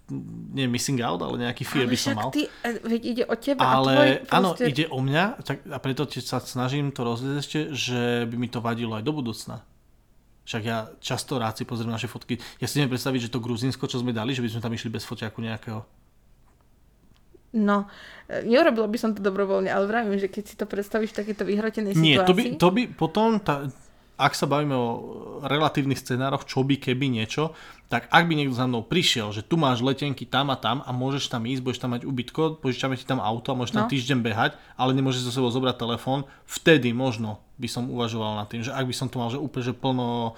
[0.55, 2.31] nie missing out, ale nejaký fear Ale by som mal.
[2.31, 4.70] ty, e, veď ide o teba a tvoj Ale áno, proste...
[4.70, 8.01] ide o mňa tak, a preto sa snažím to rozliezť ešte, že
[8.31, 9.66] by mi to vadilo aj do budúcna.
[10.47, 12.39] Však ja často rád si pozriem naše fotky.
[12.62, 14.94] Ja si neviem predstaviť, že to Gruzinsko, čo sme dali, že by sme tam išli
[14.94, 15.82] bez foťaku nejakého.
[17.57, 17.89] No,
[18.28, 21.43] e, neurobila by som to dobrovoľne, ale vravím, že keď si to predstavíš v takéto
[21.49, 22.28] vyhrotenej Nie, situácii...
[22.28, 23.65] to by, to by potom, tá,
[24.16, 24.89] ak sa bavíme o
[25.45, 27.53] relatívnych scenároch, čo by keby niečo,
[27.87, 30.91] tak ak by niekto za mnou prišiel, že tu máš letenky tam a tam a
[30.91, 33.93] môžeš tam ísť, budeš tam mať ubytko, požičame ti tam auto a môžeš tam No.
[33.93, 38.66] týždeň behať, ale nemôžeš so sebou zobrať telefón, vtedy možno by som uvažoval nad tým,
[38.66, 40.35] že ak by som tu mal že úplne že plno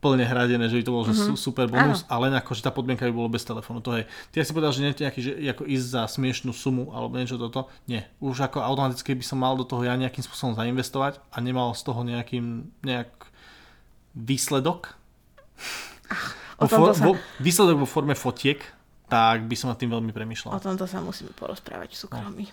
[0.00, 1.12] plne hradené, že by to bol Mhm.
[1.12, 1.36] mm-hmm.
[1.36, 3.78] super bonus, ale len ako, že tá podmienka by bolo bez telefónu.
[3.80, 4.02] To je.
[4.26, 7.68] Ty si povedal, že nie nejaký, že ako ísť za smiešnú sumu alebo niečo toto.
[7.84, 8.08] Nie.
[8.18, 11.82] Už ako automaticky by som mal do toho ja nejakým spôsobom zainvestovať a nemal z
[11.82, 12.44] toho nejakým
[12.80, 13.12] nejak
[14.14, 14.96] výsledok.
[16.56, 18.60] o Vo for, tomto sa- vo, výsledok vo forme fotiek,
[19.06, 20.56] tak by som nad tým veľmi O premyšľal.
[20.56, 22.44] tomto sa musíme porozprávať v súkromí.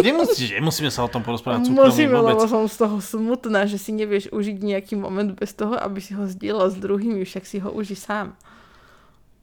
[0.00, 2.36] Nemusíš, nemusíme sa o tom porozprávať súkromne Musíme, vôbec.
[2.36, 6.12] lebo som z toho smutná, že si nevieš užiť nejaký moment bez toho, aby si
[6.16, 8.34] ho zdieľal s druhými, však si ho uži sám.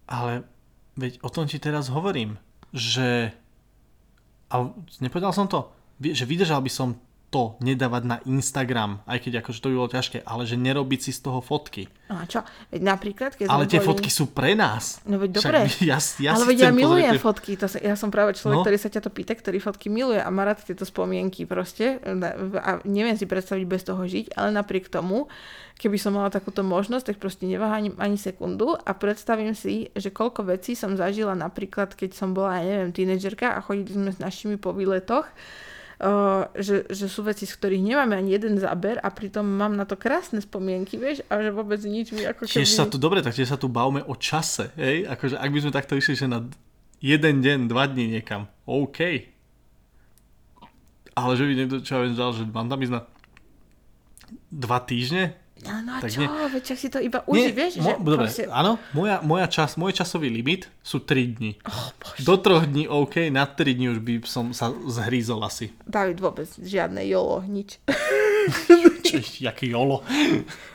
[0.08, 0.48] Ale
[0.98, 2.40] veď o tom ti teraz hovorím,
[2.74, 3.32] že...
[4.48, 4.72] A
[5.04, 5.72] nepovedal som to?
[6.00, 6.96] Že vydržal by som
[7.28, 11.12] to nedávať na Instagram, aj keď akože to by bolo ťažké, ale že nerobiť si
[11.12, 11.92] z toho fotky.
[12.08, 12.40] No a čo?
[12.72, 13.88] Veď napríklad, keď Ale tie boli...
[13.92, 15.04] fotky sú pre nás.
[15.04, 15.60] No veď Však dobre.
[15.92, 18.64] Ja, ja ale veď ja milujem tie- fotky, to sa, ja som práve človek, No.
[18.64, 22.00] ktorý sa ťa to pýta, ktorý fotky miluje a má rád tieto spomienky proste
[22.58, 25.28] a neviem si predstaviť bez toho žiť, ale napriek tomu,
[25.76, 30.48] keby som mala takúto možnosť, tak proste neváham ani sekundu a predstavím si, že koľko
[30.48, 34.56] vecí som zažila napríklad, keď som bola, ja neviem, tínedžerka a chodili sme s našimi
[34.56, 35.28] po výletoch,
[36.54, 39.98] že, že sú veci, z ktorých nemáme ani jeden záber a pritom mám na to
[39.98, 42.62] krásne spomienky, vieš, a že vôbec nič mi ako keby...
[42.62, 45.10] Tiež sa tu, dobre, tak tiež sa tu bavme o čase, hej?
[45.10, 46.46] Akože ak by sme takto išli, že na
[47.02, 49.00] jeden deň, dva dní niekam, OK.
[51.18, 53.02] Ale že by niekto čo ja viem, dal, že mám tam ísť na
[54.54, 55.34] dva týždne?
[55.66, 56.30] No, no a Tak čo, nie.
[56.30, 58.46] veď si to iba uži, vieš, mo, že dobre, proste...
[58.52, 61.52] áno, moja, moja čas, môj časový limit sú 3 dní.
[61.66, 62.22] Oh, bože.
[62.22, 65.74] Do troch dní OK, na 3 dní už by som sa zhrízol asi.
[65.84, 67.82] David vôbec žiadne jolo, nič.
[69.08, 70.04] Čiže, jaký jolo.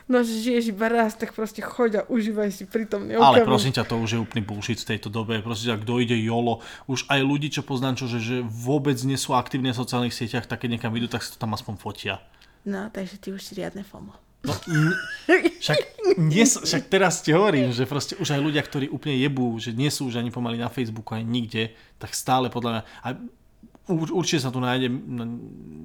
[0.09, 3.89] No, že žiješ iba raz, tak proste choď a užívaj si pritom Ale prosím ťa,
[3.89, 5.41] to už je úplný bullshit v tejto dobe.
[5.41, 9.17] Prosím ťa, kto ide jolo, už aj ľudí, čo poznám, čo, že, že vôbec nie
[9.17, 12.21] sú aktívne v sociálnych sieťach, tak keď niekam idú, tak si to tam aspoň fotia.
[12.63, 14.15] No, takže ty už si riadne FOMO.
[14.43, 14.98] No, n-
[15.62, 15.78] však,
[16.19, 19.86] nie, však teraz ti hovorím, že proste už aj ľudia, ktorí úplne jebú, že nie
[19.86, 21.70] sú už ani pomaly na Facebooku, ani nikde,
[22.02, 23.09] tak stále podľa mňa, a
[23.94, 25.23] ur- určite sa tu nájde, no,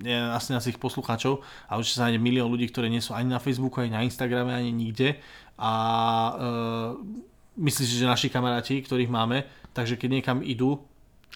[0.01, 3.29] nie, asi nás ich poslucháčov, a určite sa nájde milión ľudí, ktorí nie sú ani
[3.29, 5.21] na Facebooku, ani na Instagrame, ani nikde.
[5.57, 5.71] A
[6.33, 6.97] uh,
[7.57, 10.81] myslíš, že naši kamaráti, ktorých máme, takže keď niekam idú,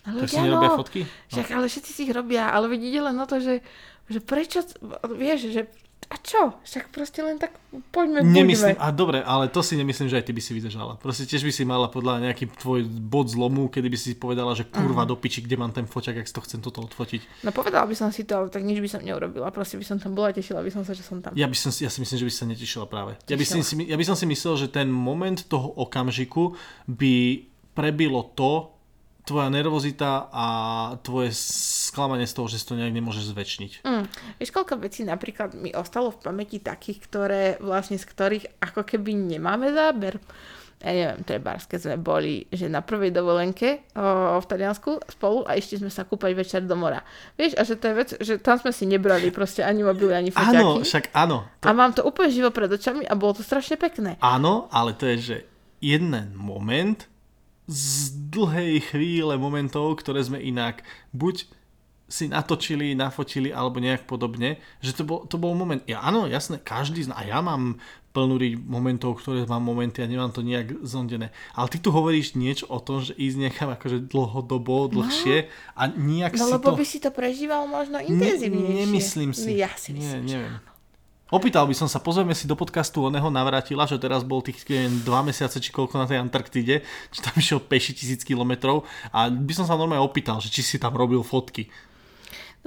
[0.05, 1.05] Ale tak si nerobia áno, fotky?
[1.29, 3.61] Však, ale všetci si ich robia, ale veď ide len o to, že,
[4.09, 4.65] že prečo,
[5.13, 5.69] vieš, že
[6.11, 6.59] a čo?
[6.67, 7.55] Však proste len tak
[7.95, 8.83] poďme, Nemyslím, buďme.
[8.83, 10.99] a dobre, ale to si nemyslím, že aj ty by si vydržala.
[10.99, 14.67] Proste tiež by si mala podľa nejaký tvoj bod zlomu, kedy by si povedala, že
[14.67, 17.47] kurva do piči, kde mám ten foťak, ak to chcem toto odfotiť.
[17.47, 19.47] No povedala by som si to, ale tak nič by som neurobila.
[19.55, 21.31] Proste by som tam bola, tešila by som sa, že som tam.
[21.31, 23.15] Ja, by som, ja si myslím, že by sa netešila práve.
[23.31, 23.87] Ja by, som Tešila.
[23.87, 26.59] si, ja by som si myslel, že ten moment toho okamžiku
[26.91, 28.70] by prebilo to,
[29.21, 30.45] tvoja nervozita a
[31.05, 33.71] tvoje sklamanie z toho, že si to nejak nemôžeš zväčšniť.
[33.85, 34.05] Mm.
[34.41, 39.13] Vieš, koľko vecí napríklad mi ostalo v pamäti takých, ktoré vlastne z ktorých ako keby
[39.13, 40.17] nemáme záber
[40.81, 45.53] ja neviem, trebárs, keď sme boli, že na prvej dovolenke o, v Taliansku spolu a
[45.53, 47.05] išli sme sa kúpať večer do mora.
[47.37, 50.33] Vieš, a že to je vec, že tam sme si nebrali proste ani mobily, ani
[50.33, 50.57] foťaky.
[50.57, 51.45] Áno, však áno.
[51.61, 51.65] To...
[51.69, 54.17] A mám to úplne živo pred očami a bolo to strašne pekné.
[54.25, 55.37] Áno, ale to je, že
[55.85, 56.97] jeden moment
[57.71, 60.83] z dlhej chvíle momentov, ktoré sme inak
[61.15, 61.47] buď
[62.11, 66.59] si natočili, nafotili alebo nejak podobne, že to bol, to bol moment, ja áno, jasné,
[66.59, 67.79] každý zná, a ja mám
[68.11, 68.35] plnú
[68.67, 71.31] momentov, ktoré mám momenty a nemám to nejak zondené.
[71.55, 74.99] Ale ty tu hovoríš niečo o tom, že ísť nechám akože dlhodobo, no.
[74.99, 76.75] dlhšie no, a nejak no, si lebo to...
[76.75, 78.75] by si to prežíval možno intenzívnejšie.
[78.75, 79.55] Ne, nemyslím si.
[79.55, 80.70] Ja si myslím, Nie, neviem.
[81.31, 84.99] Opýtal by som sa, pozrieme si do podcastu oného navrátila, že teraz bol tých neviem,
[85.07, 88.83] dva mesiace či koľko na tej Antarktide, či tam išiel peši tisíc kilometrov
[89.15, 91.71] a by som sa normálne opýtal, že či si tam robil fotky.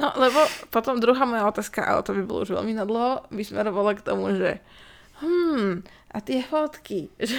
[0.01, 0.41] No, lebo
[0.73, 4.59] potom druhá moja otázka, ale to by bolo už veľmi nadlho, vysmerovala k tomu, že
[5.21, 5.85] hmm,
[6.15, 7.37] a tie fotky, že,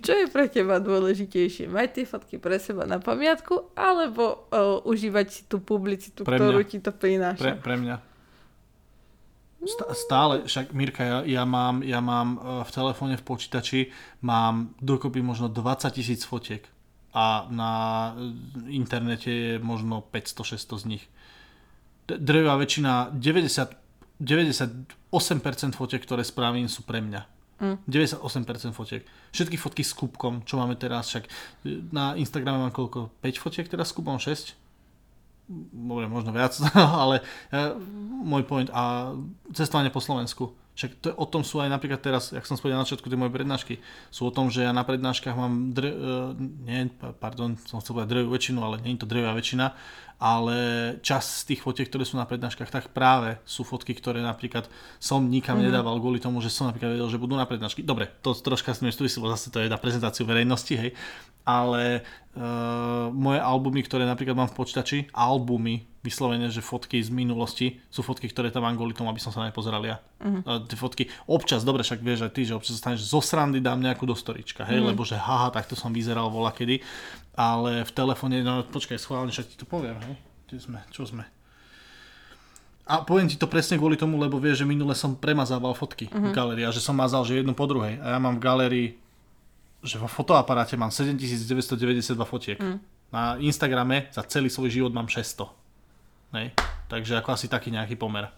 [0.00, 1.68] čo je pre teba dôležitejšie?
[1.68, 6.64] Mať tie fotky pre seba na pamiatku, alebo o, užívať si tú publicitu, pre ktorú
[6.64, 6.70] mňa.
[6.72, 7.44] ti to prináša?
[7.44, 8.15] Pre, pre mňa.
[9.92, 13.90] Stále, však Mirka, ja, ja mám, ja mám e, v telefóne, v počítači,
[14.22, 16.62] mám dokopy možno 20 tisíc fotiek
[17.10, 17.72] a na
[18.70, 21.04] internete je možno 500-600 z nich
[22.06, 27.22] drvá väčšina, 90, 98% fotiek, ktoré spravím, sú pre mňa.
[27.56, 27.76] Mm.
[27.88, 29.02] 98% fotiek.
[29.32, 31.24] Všetky fotky s kúbkom, čo máme teraz, však
[31.90, 33.10] na Instagrame mám koľko?
[33.24, 34.20] 5 fotiek teraz s kúbom?
[34.20, 34.54] 6?
[35.48, 36.58] Dobre, možno viac,
[37.02, 37.22] ale
[37.54, 37.78] e,
[38.26, 38.66] môj point.
[38.74, 39.14] A
[39.54, 40.58] cestovanie po Slovensku.
[40.76, 43.32] Však to, o tom sú aj napríklad teraz, jak som spovedal na začiatku, tie moje
[43.32, 43.80] prednášky,
[44.12, 45.94] sú o tom, že ja na prednáškach mám, dr, uh,
[46.36, 49.72] nie, pardon, som chcel povedať drevú väčšinu, ale nie je to drevá väčšina,
[50.16, 50.56] ale
[51.04, 54.64] čas z tých fotiek, ktoré sú na prednáškach, tak práve sú fotky, ktoré napríklad
[54.96, 55.68] som nikam mm-hmm.
[55.68, 57.84] nedával kvôli tomu, že som napríklad vedel, že budú na prednášky.
[57.84, 60.96] Dobre, to troška s tým súvisí, zase to je na prezentáciu verejnosti, hej,
[61.46, 62.02] ale
[62.34, 68.02] uh, moje albumy, ktoré napríklad mám v počítači, albumy, vyslovene, že fotky z minulosti sú
[68.06, 69.98] fotky, ktoré tam mám kvôli tomu, aby som sa nepozeral ja.
[70.22, 70.62] Uh-huh.
[70.62, 74.06] tie fotky, občas, dobre, však vieš aj ty, že občas staneš zo srandy dám nejakú
[74.06, 74.94] do storička, hej, uh-huh.
[74.94, 76.78] lebo že haha, takto som vyzeral vola kedy,
[77.36, 80.16] ale v telefóne, no počkaj, schválne, však ti to poviem, hej,
[80.48, 81.28] kde sme, čo sme.
[82.86, 86.30] A poviem ti to presne kvôli tomu, lebo vieš, že minule som premazával fotky uh-huh.
[86.30, 87.98] v galérii a že som mazal, že jednu po druhej.
[87.98, 88.88] A ja mám v galérii,
[89.82, 92.58] že vo fotoaparáte mám 7992 fotiek.
[92.62, 92.78] Uh-huh.
[93.10, 95.50] Na Instagrame za celý svoj život mám 600.
[96.38, 96.54] Hej.
[96.86, 98.30] Takže ako asi taký nejaký pomer.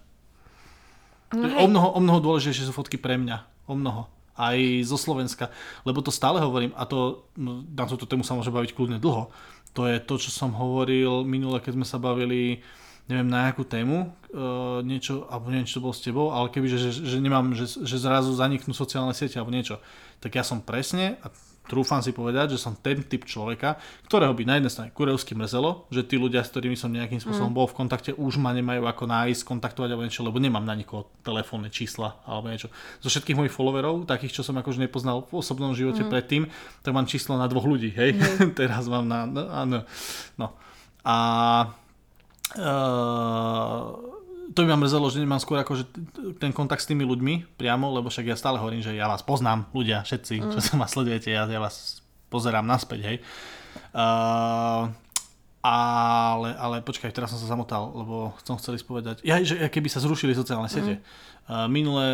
[1.28, 3.68] No o, mnoho, o mnoho dôležitejšie sú fotky pre mňa.
[3.68, 4.08] O mnoho.
[4.38, 5.50] Aj zo Slovenska.
[5.82, 9.34] Lebo to stále hovorím, a to no, na túto tému sa môže baviť kľudne dlho.
[9.74, 12.62] To je to, čo som hovoril minule, keď sme sa bavili
[13.08, 16.68] neviem na akú tému, uh, niečo, alebo neviem, čo to bol s tebou, ale keby,
[16.68, 19.80] že, že, že nemám, že, že zrazu zaniknú sociálne siete alebo niečo,
[20.20, 21.32] tak ja som presne, a
[21.68, 23.76] trúfam si povedať, že som ten typ človeka,
[24.08, 27.52] ktorého by na jednej strane kurevsky mrzelo, že tí ľudia, s ktorými som nejakým spôsobom
[27.52, 27.58] mm.
[27.60, 31.12] bol v kontakte, už ma nemajú ako nájsť, kontaktovať alebo niečo, lebo nemám na nikoho
[31.20, 32.72] telefónne čísla alebo niečo.
[33.04, 36.10] Zo všetkých mojich followerov, takých, čo som akože nepoznal v osobnom živote mm.
[36.10, 36.42] predtým,
[36.80, 38.16] tak mám číslo na dvoch ľudí, hej.
[38.16, 38.56] Mm.
[38.58, 39.84] Teraz mám na, no.
[40.40, 40.48] No.
[41.04, 41.16] A
[42.56, 44.07] uh,
[44.54, 45.84] to by ma mrzelo, že nemám skôr akože
[46.40, 49.68] ten kontakt s tými ľuďmi priamo, lebo však ja stále hovorím, že ja vás poznám,
[49.76, 50.50] ľudia, všetci, mm.
[50.56, 52.00] čo sa ma sledujete, ja, ja vás
[52.32, 53.16] pozerám naspäť, hej.
[53.92, 54.88] Uh,
[55.60, 60.00] ale, ale počkaj, teraz som sa zamotal, lebo som chcel povedať, ja, že keby sa
[60.00, 60.98] zrušili sociálne siete.
[60.98, 61.02] Mm.
[61.48, 62.06] Uh, minule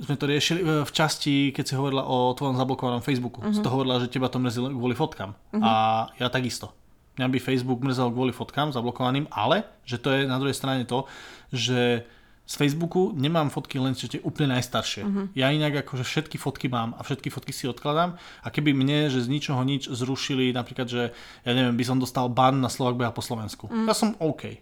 [0.00, 3.44] sme to riešili e, v časti, keď si hovorila o tvojom zablokovanom Facebooku.
[3.44, 3.52] Mm-hmm.
[3.52, 5.36] Si to hovorila, že teba to mrzí kvôli fotkám.
[5.36, 5.60] Mm-hmm.
[5.60, 5.72] A
[6.16, 6.72] ja takisto
[7.18, 11.08] mňa by Facebook mrzel kvôli fotkám zablokovaným, ale že to je na druhej strane to,
[11.50, 12.06] že
[12.50, 15.06] z Facebooku nemám fotky len čo úplne najstaršie.
[15.06, 15.30] Uh-huh.
[15.38, 19.22] Ja inak akože všetky fotky mám a všetky fotky si odkladám a keby mne, že
[19.22, 21.14] z ničoho nič zrušili napríklad, že
[21.46, 23.70] ja neviem, by som dostal ban na Slovak beha po Slovensku.
[23.70, 23.86] Uh-huh.
[23.86, 24.58] Ja som OK.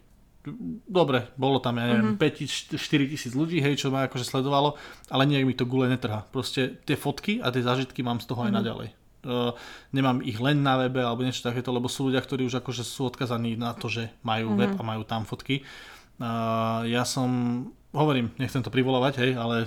[0.84, 2.76] Dobre, bolo tam, ja neviem, uh-huh.
[2.76, 2.76] 5-4
[3.08, 4.76] tisíc ľudí, hej, čo ma akože sledovalo,
[5.08, 6.28] ale nejak mi to gule netrhá.
[6.28, 8.52] Proste tie fotky a tie zážitky mám z toho uh-huh.
[8.52, 8.88] aj naďalej.
[9.26, 9.50] Uh,
[9.90, 13.10] nemám ich len na webe alebo niečo takéto, lebo sú ľudia, ktorí už akože sú
[13.10, 14.60] odkazaní na to, že majú uh-huh.
[14.62, 15.66] web a majú tam fotky.
[16.22, 17.26] Uh, ja som,
[17.90, 19.66] hovorím, nechcem to privolovať, hej, ale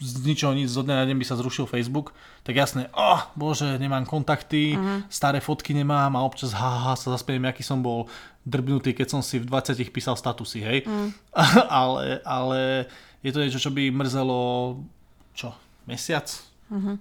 [0.00, 3.76] z ničoho nič, zo dňa na deň by sa zrušil Facebook, tak jasné, oh, bože,
[3.76, 5.04] nemám kontakty, uh-huh.
[5.12, 8.08] staré fotky nemám a občas haha, sa zaspiem, aký som bol
[8.48, 10.78] drbnutý, keď som si v 20 písal statusy, hej.
[10.88, 11.12] Uh-huh.
[11.84, 12.90] ale, ale
[13.20, 14.40] je to niečo, čo by mrzelo,
[15.36, 15.52] čo,
[15.84, 16.26] mesiac?
[16.72, 16.96] Uh-huh.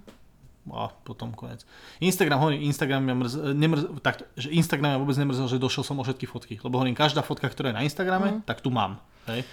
[0.74, 1.66] A potom konec.
[2.02, 5.98] Instagram, hovorím, Instagram mňa mrz, nemrz, tak, že Instagram mňa vôbec nemrzel, že došiel som
[6.00, 8.50] o všetky fotky, lebo hovorím, každá fotka, ktorá je na Instagrame, mm.
[8.50, 9.02] tak tu mám.
[9.30, 9.46] Hej.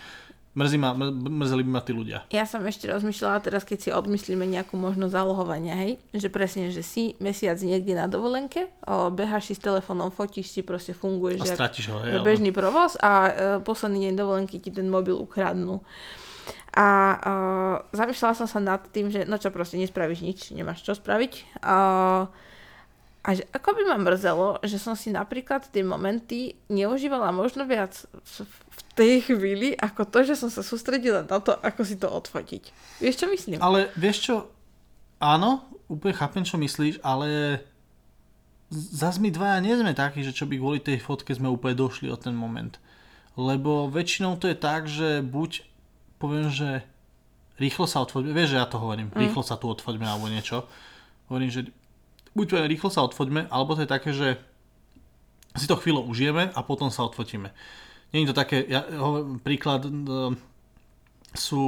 [0.56, 2.24] Mrzí ma, mrzeli by ma tí ľudia.
[2.32, 6.80] Ja som ešte rozmýšľala teraz, keď si odmyslíme nejakú možnosť zálohovania, hej, že presne, že
[6.80, 11.44] si mesiac niekde na dovolenke, o, beháš si s telefónom, fotíš si, proste funguješ.
[11.44, 13.30] A stratíš ho, hej, bežný provoz a e,
[13.60, 15.84] posledný deň dovolenky ti ten mobil ukradnú.
[16.76, 16.86] A
[17.16, 21.62] uh, zamýšľala som sa nad tým, že no čo proste nespravíš nič, nemáš čo spraviť.
[21.64, 22.28] Uh,
[23.26, 28.06] a že ako by ma mrzelo, že som si napríklad tie momenty neužívala možno viac
[28.22, 32.70] v tej chvíli, ako to, že som sa sústredila na to, ako si to odfotiť.
[33.02, 33.58] Vieš, čo myslím?
[33.58, 34.34] Ale vieš čo,
[35.18, 37.58] áno, úplne chápem, čo myslíš, ale
[38.70, 42.06] zase my dvaja nie sme takí, že čo by kvôli tej fotke sme úplne došli
[42.06, 42.78] o ten moment.
[43.34, 45.66] Lebo väčšinou to je tak, že buď
[46.16, 46.82] poviem, že
[47.56, 49.16] rýchlo sa odfoďme, vieš, že ja to hovorím, mm.
[49.16, 50.68] rýchlo sa tu odfoďme alebo niečo.
[51.32, 51.60] Hovorím, že
[52.36, 54.36] buď poviem, rýchlo sa odfoďme, alebo to je také, že
[55.56, 57.48] si to chvíľu užijeme a potom sa odfotíme.
[58.12, 60.36] Není to také, ja hovorím, príklad, uh,
[61.32, 61.64] sú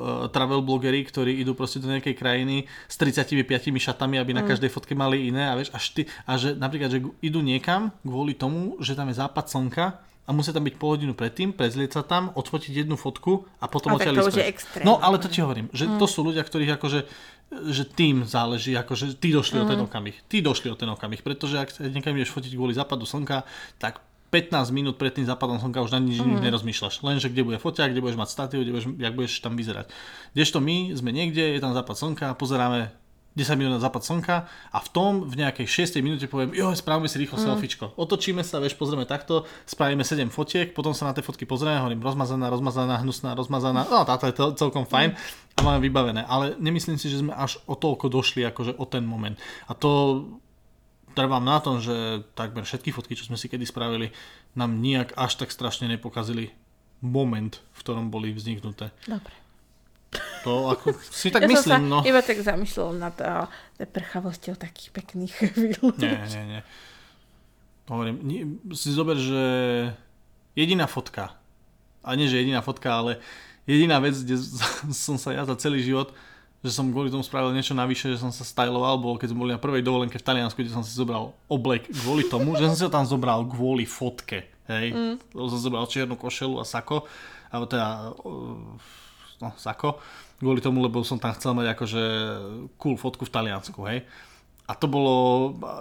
[0.00, 3.44] uh, travel blogery, ktorí idú proste do nejakej krajiny s 35
[3.76, 4.48] šatami, aby na mm.
[4.52, 8.36] každej fotke mali iné a vieš, až ty, a že napríklad, že idú niekam kvôli
[8.36, 9.84] tomu, že tam je západ slnka
[10.22, 13.98] a musia tam byť pol hodinu predtým, prezlieť sa tam, odfotiť jednu fotku a potom
[13.98, 14.86] odtiaľ ísť.
[14.86, 15.98] No ale to ti hovorím, že mm.
[15.98, 17.00] to sú ľudia, ktorých akože
[17.52, 19.62] že tým záleží, akože ty došli mm.
[19.62, 19.86] o ten mhm.
[19.90, 20.16] okamih.
[20.24, 23.44] Ty došli o ten okamih, pretože ak niekam ideš fotiť kvôli západu slnka,
[23.76, 24.00] tak
[24.32, 26.40] 15 minút pred tým západom slnka už na nič mm.
[26.40, 27.04] nerozmýšľaš.
[27.04, 29.92] Lenže kde bude foťák, kde budeš mať statív, kde budeš, jak budeš tam vyzerať.
[30.32, 32.96] Kdežto my sme niekde, je tam západ slnka, pozeráme
[33.32, 37.08] 10 minút na západ slnka a v tom v nejakej 6 minúte poviem, jo, spravíme
[37.08, 37.44] si rýchlo mm.
[37.48, 37.84] selfiečko.
[37.96, 42.04] Otočíme sa, vieš, pozrieme takto, spravíme 7 fotiek, potom sa na tie fotky pozrieme, hovorím
[42.04, 45.16] rozmazaná, rozmazaná, hnusná, rozmazaná, no táto je to celkom fajn
[45.56, 46.28] a máme vybavené.
[46.28, 49.40] Ale nemyslím si, že sme až o toľko došli, akože o ten moment.
[49.68, 50.24] A to
[51.16, 54.12] trvám na tom, že takmer všetky fotky, čo sme si kedy spravili,
[54.56, 56.52] nám nijak až tak strašne nepokazili
[57.02, 58.92] moment, v ktorom boli vzniknuté.
[59.04, 59.41] Dobre.
[60.44, 62.04] To ako si tak ja myslím, no.
[62.04, 63.48] iba tak zamýšľal nad uh,
[63.78, 65.94] prchavosťou takých pekných chvíľ.
[65.96, 66.60] Nie, nie, nie.
[67.88, 68.40] Hovorím, nie,
[68.76, 69.42] si zober, že
[70.54, 71.36] jediná fotka,
[72.02, 73.22] a nie, že jediná fotka, ale
[73.64, 74.36] jediná vec, kde
[75.06, 76.10] som sa ja za celý život,
[76.62, 79.52] že som kvôli tomu spravil niečo navyše, že som sa styloval, bolo keď sme boli
[79.54, 82.84] na prvej dovolenke v Taliansku, kde som si zobral oblek kvôli tomu, že som si
[82.86, 84.46] ho tam zobral kvôli fotke.
[84.70, 85.34] Hej, mm.
[85.34, 87.02] som zobral čiernu košelu a sako,
[87.50, 88.14] alebo teda
[89.42, 89.98] no, sako,
[90.38, 92.02] kvôli tomu, lebo som tam chcel mať akože
[92.78, 94.06] cool fotku v Taliansku, hej.
[94.70, 95.14] A to bolo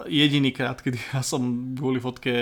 [0.10, 2.34] jediný krát, kedy ja som kvôli fotke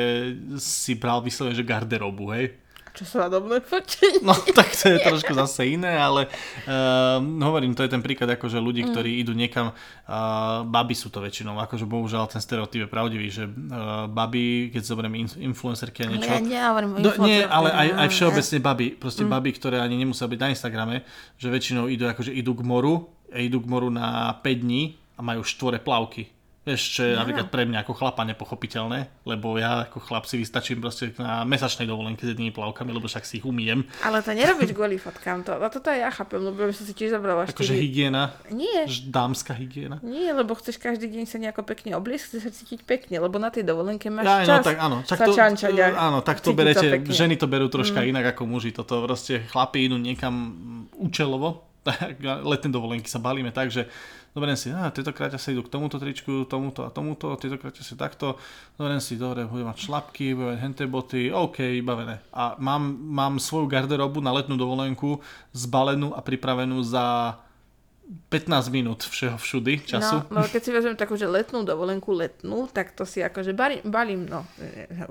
[0.57, 2.55] si bral vyslovene, že garderobu, hej.
[2.99, 4.19] Čo sa svadobné fotenie.
[4.27, 6.27] No tak to je trošku zase iné, ale
[6.67, 8.89] uh, hovorím, to je ten príklad akože ľudí, mm.
[8.91, 13.47] ktorí idú niekam, uh, baby sú to väčšinou, akože bohužiaľ ten stereotyp je pravdivý, že
[13.47, 16.27] uh, baby, keď zoberiem in, influencerky a niečo.
[16.27, 19.31] Ale ja nehovorím o do, Nie, ale aj, aj všeobecne baby, proste mm.
[19.31, 20.95] baby, ktoré ani nemusia byť na Instagrame,
[21.39, 25.47] že väčšinou idú akože idú k moru, idú k moru na 5 dní a majú
[25.47, 26.38] štvore plavky
[26.75, 27.23] Je no.
[27.23, 31.89] napríklad pre mňa ako chlapa nepochopiteľné, lebo ja ako chlap si vystačím proste na mesačnej
[31.89, 33.87] dovolenke s jednými plavkami, lebo však si ich umiem.
[34.03, 36.93] Ale to nerobíš kvôli fotkám, to, a toto aj ja chápem, lebo by som si
[36.93, 38.35] tiež zabrala Akože hygiena?
[38.51, 38.85] Nie.
[39.09, 39.97] Dámska hygiena?
[40.03, 43.49] Nie, lebo chceš každý deň sa nejako pekne obliecť, chceš sa cítiť pekne, lebo na
[43.49, 46.51] tej dovolenke máš ja, no, čas no, tak, áno, tak to, čančať áno, tak to
[46.51, 48.09] berete, ženy to berú troška mm.
[48.11, 50.33] inak ako muži, toto proste chlapi idú niekam
[50.99, 53.87] účelovo, tak letné dovolenky sa balíme tak, že
[54.29, 58.37] Dobre si, a tieto sa idú k tomuto tričku, tomuto a tomuto, tieto si takto,
[58.77, 62.21] dobre si, dobre, budem mať šlapky, budem mať henté boty, OK, vybavené.
[62.29, 65.17] A mám, mám svoju garderobu na letnú dovolenku
[65.49, 67.37] zbalenú a pripravenú za
[68.09, 70.25] 15 minút všeho všudy času.
[70.33, 74.21] No, keď si vezmem takú, že letnú dovolenku letnú, tak to si akože balím, balím
[74.25, 74.49] no,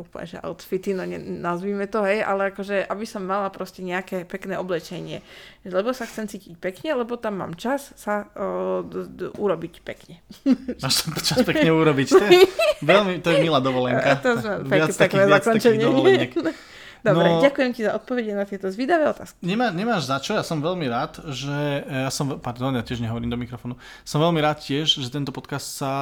[0.03, 4.27] úplne, že outfity, no ne, nazvíme to, hej, ale akože, aby som mala proste nejaké
[4.27, 5.23] pekné oblečenie.
[5.63, 10.19] Lebo sa chcem cítiť pekne, lebo tam mám čas sa o, d, d, urobiť pekne.
[10.83, 12.31] Máš tam čas pekne urobiť, to je,
[12.91, 14.19] veľmi, to je milá dovolenka.
[14.27, 16.33] To sme viac pek, takých, viac takých dovoleniek.
[17.03, 19.39] Dobre, no, ďakujem ti za odpovede na tieto zvídavé otázky.
[19.41, 23.31] Nemá, nemáš za čo, ja som veľmi rád, že ja som, pardon, ja tiež nehovorím
[23.31, 25.93] do mikrofónu, som veľmi rád tiež, že tento podcast sa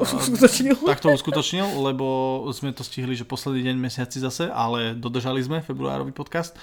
[0.00, 0.76] uh, uskutočnil.
[0.96, 2.06] takto uskutočnil, lebo
[2.56, 6.56] sme to stihli, že posledný deň mesiaci zase, ale dodržali sme februárový podcast.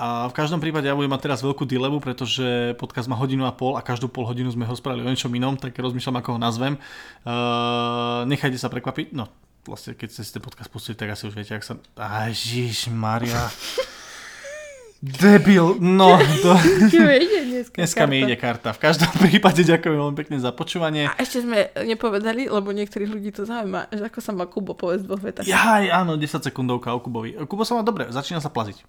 [0.00, 3.52] A v každom prípade ja budem mať teraz veľkú dilemu, pretože podcast má hodinu a
[3.52, 6.38] pol a každú pol hodinu sme ho spravili o niečom inom, tak rozmýšľam, ako ho
[6.40, 6.74] nazvem.
[7.22, 9.28] Uh, nechajte sa prekvapiť, no
[9.66, 11.78] vlastne keď ste si ten podcast pustili, tak asi už viete, ak sa...
[12.26, 13.46] Ježiš Maria.
[15.02, 16.14] Debil, no,
[16.46, 16.54] to...
[16.94, 18.70] ide dneska, Dneska mi ide karta.
[18.70, 21.10] V každom prípade ďakujem veľmi pekne za počúvanie.
[21.10, 25.02] A ešte sme nepovedali, lebo niektorých ľudí to zaujíma, že ako sa má Kubo povedz
[25.02, 25.42] dvoch vetách.
[25.42, 27.34] Jaj, áno, 10 sekundovka o Kubovi.
[27.50, 28.86] Kubo sa má dobre, začína sa plaziť.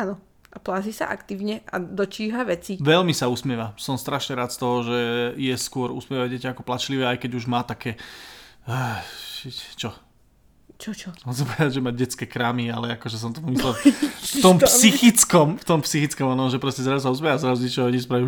[0.00, 0.16] Áno.
[0.50, 2.80] A plázi sa aktívne a dočíha veci.
[2.80, 3.76] Veľmi sa usmieva.
[3.76, 4.98] Som strašne rád z toho, že
[5.36, 8.00] je skôr usmievať dieťa ako plačlivé, aj keď už má také...
[9.76, 9.92] Čo?
[10.80, 11.08] Čo, čo?
[11.28, 15.60] On sa povedať, že má detské krámy, ale akože som to pomyslel v tom psychickom,
[15.60, 18.24] v tom psychickom, ono, že proste zrazu sa usmie a zrazu niečo nič spraví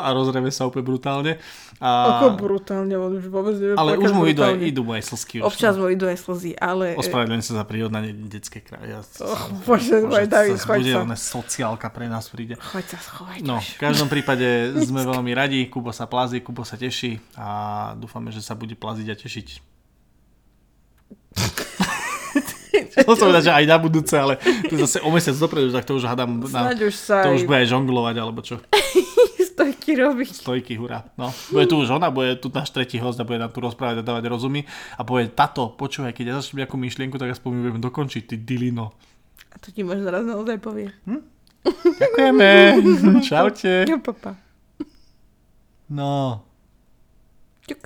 [0.00, 1.36] a rozreve sa úplne brutálne.
[1.84, 2.16] A...
[2.16, 5.44] Ako brutálne, on už vôbec nevie Ale už mu idú aj, idú mu aj slzky.
[5.44, 6.96] Občas mu idú aj slzy, ale...
[6.96, 8.88] Ospravedlňujem sa za prírodné detské krámy.
[8.88, 11.04] Ja, Oh, bože, môj David, choď bude sa.
[11.04, 12.56] ona sociálka pre nás príde.
[12.56, 16.80] Choď sa schovať No, v každom prípade sme veľmi radi, Kubo sa plazí, Kubo sa
[16.80, 19.73] teší a dúfame, že sa bude plaziť a tešiť.
[22.90, 24.34] Chcel som povedať, že aj na budúce, ale
[24.66, 27.62] to zase o mesiac dopredu, tak to už hádam, na, už sa to už bude
[27.62, 28.58] aj žonglovať, alebo čo.
[29.54, 30.34] stojky robiť.
[30.42, 31.06] Stojky, hurá.
[31.14, 34.02] No, bude tu už ona, bude tu náš tretí host a bude nám tu rozprávať
[34.02, 34.66] a dávať rozumy
[34.98, 38.90] a povie, tato, počúvaj, keď ja začnem nejakú myšlienku, tak aspoň budem dokončiť, ty dilino.
[39.54, 40.90] A to ti možno raz naozaj povie.
[41.64, 42.50] Ďakujeme.
[43.30, 43.86] Čaute.
[43.86, 44.34] Jo, papa.
[45.86, 46.42] No.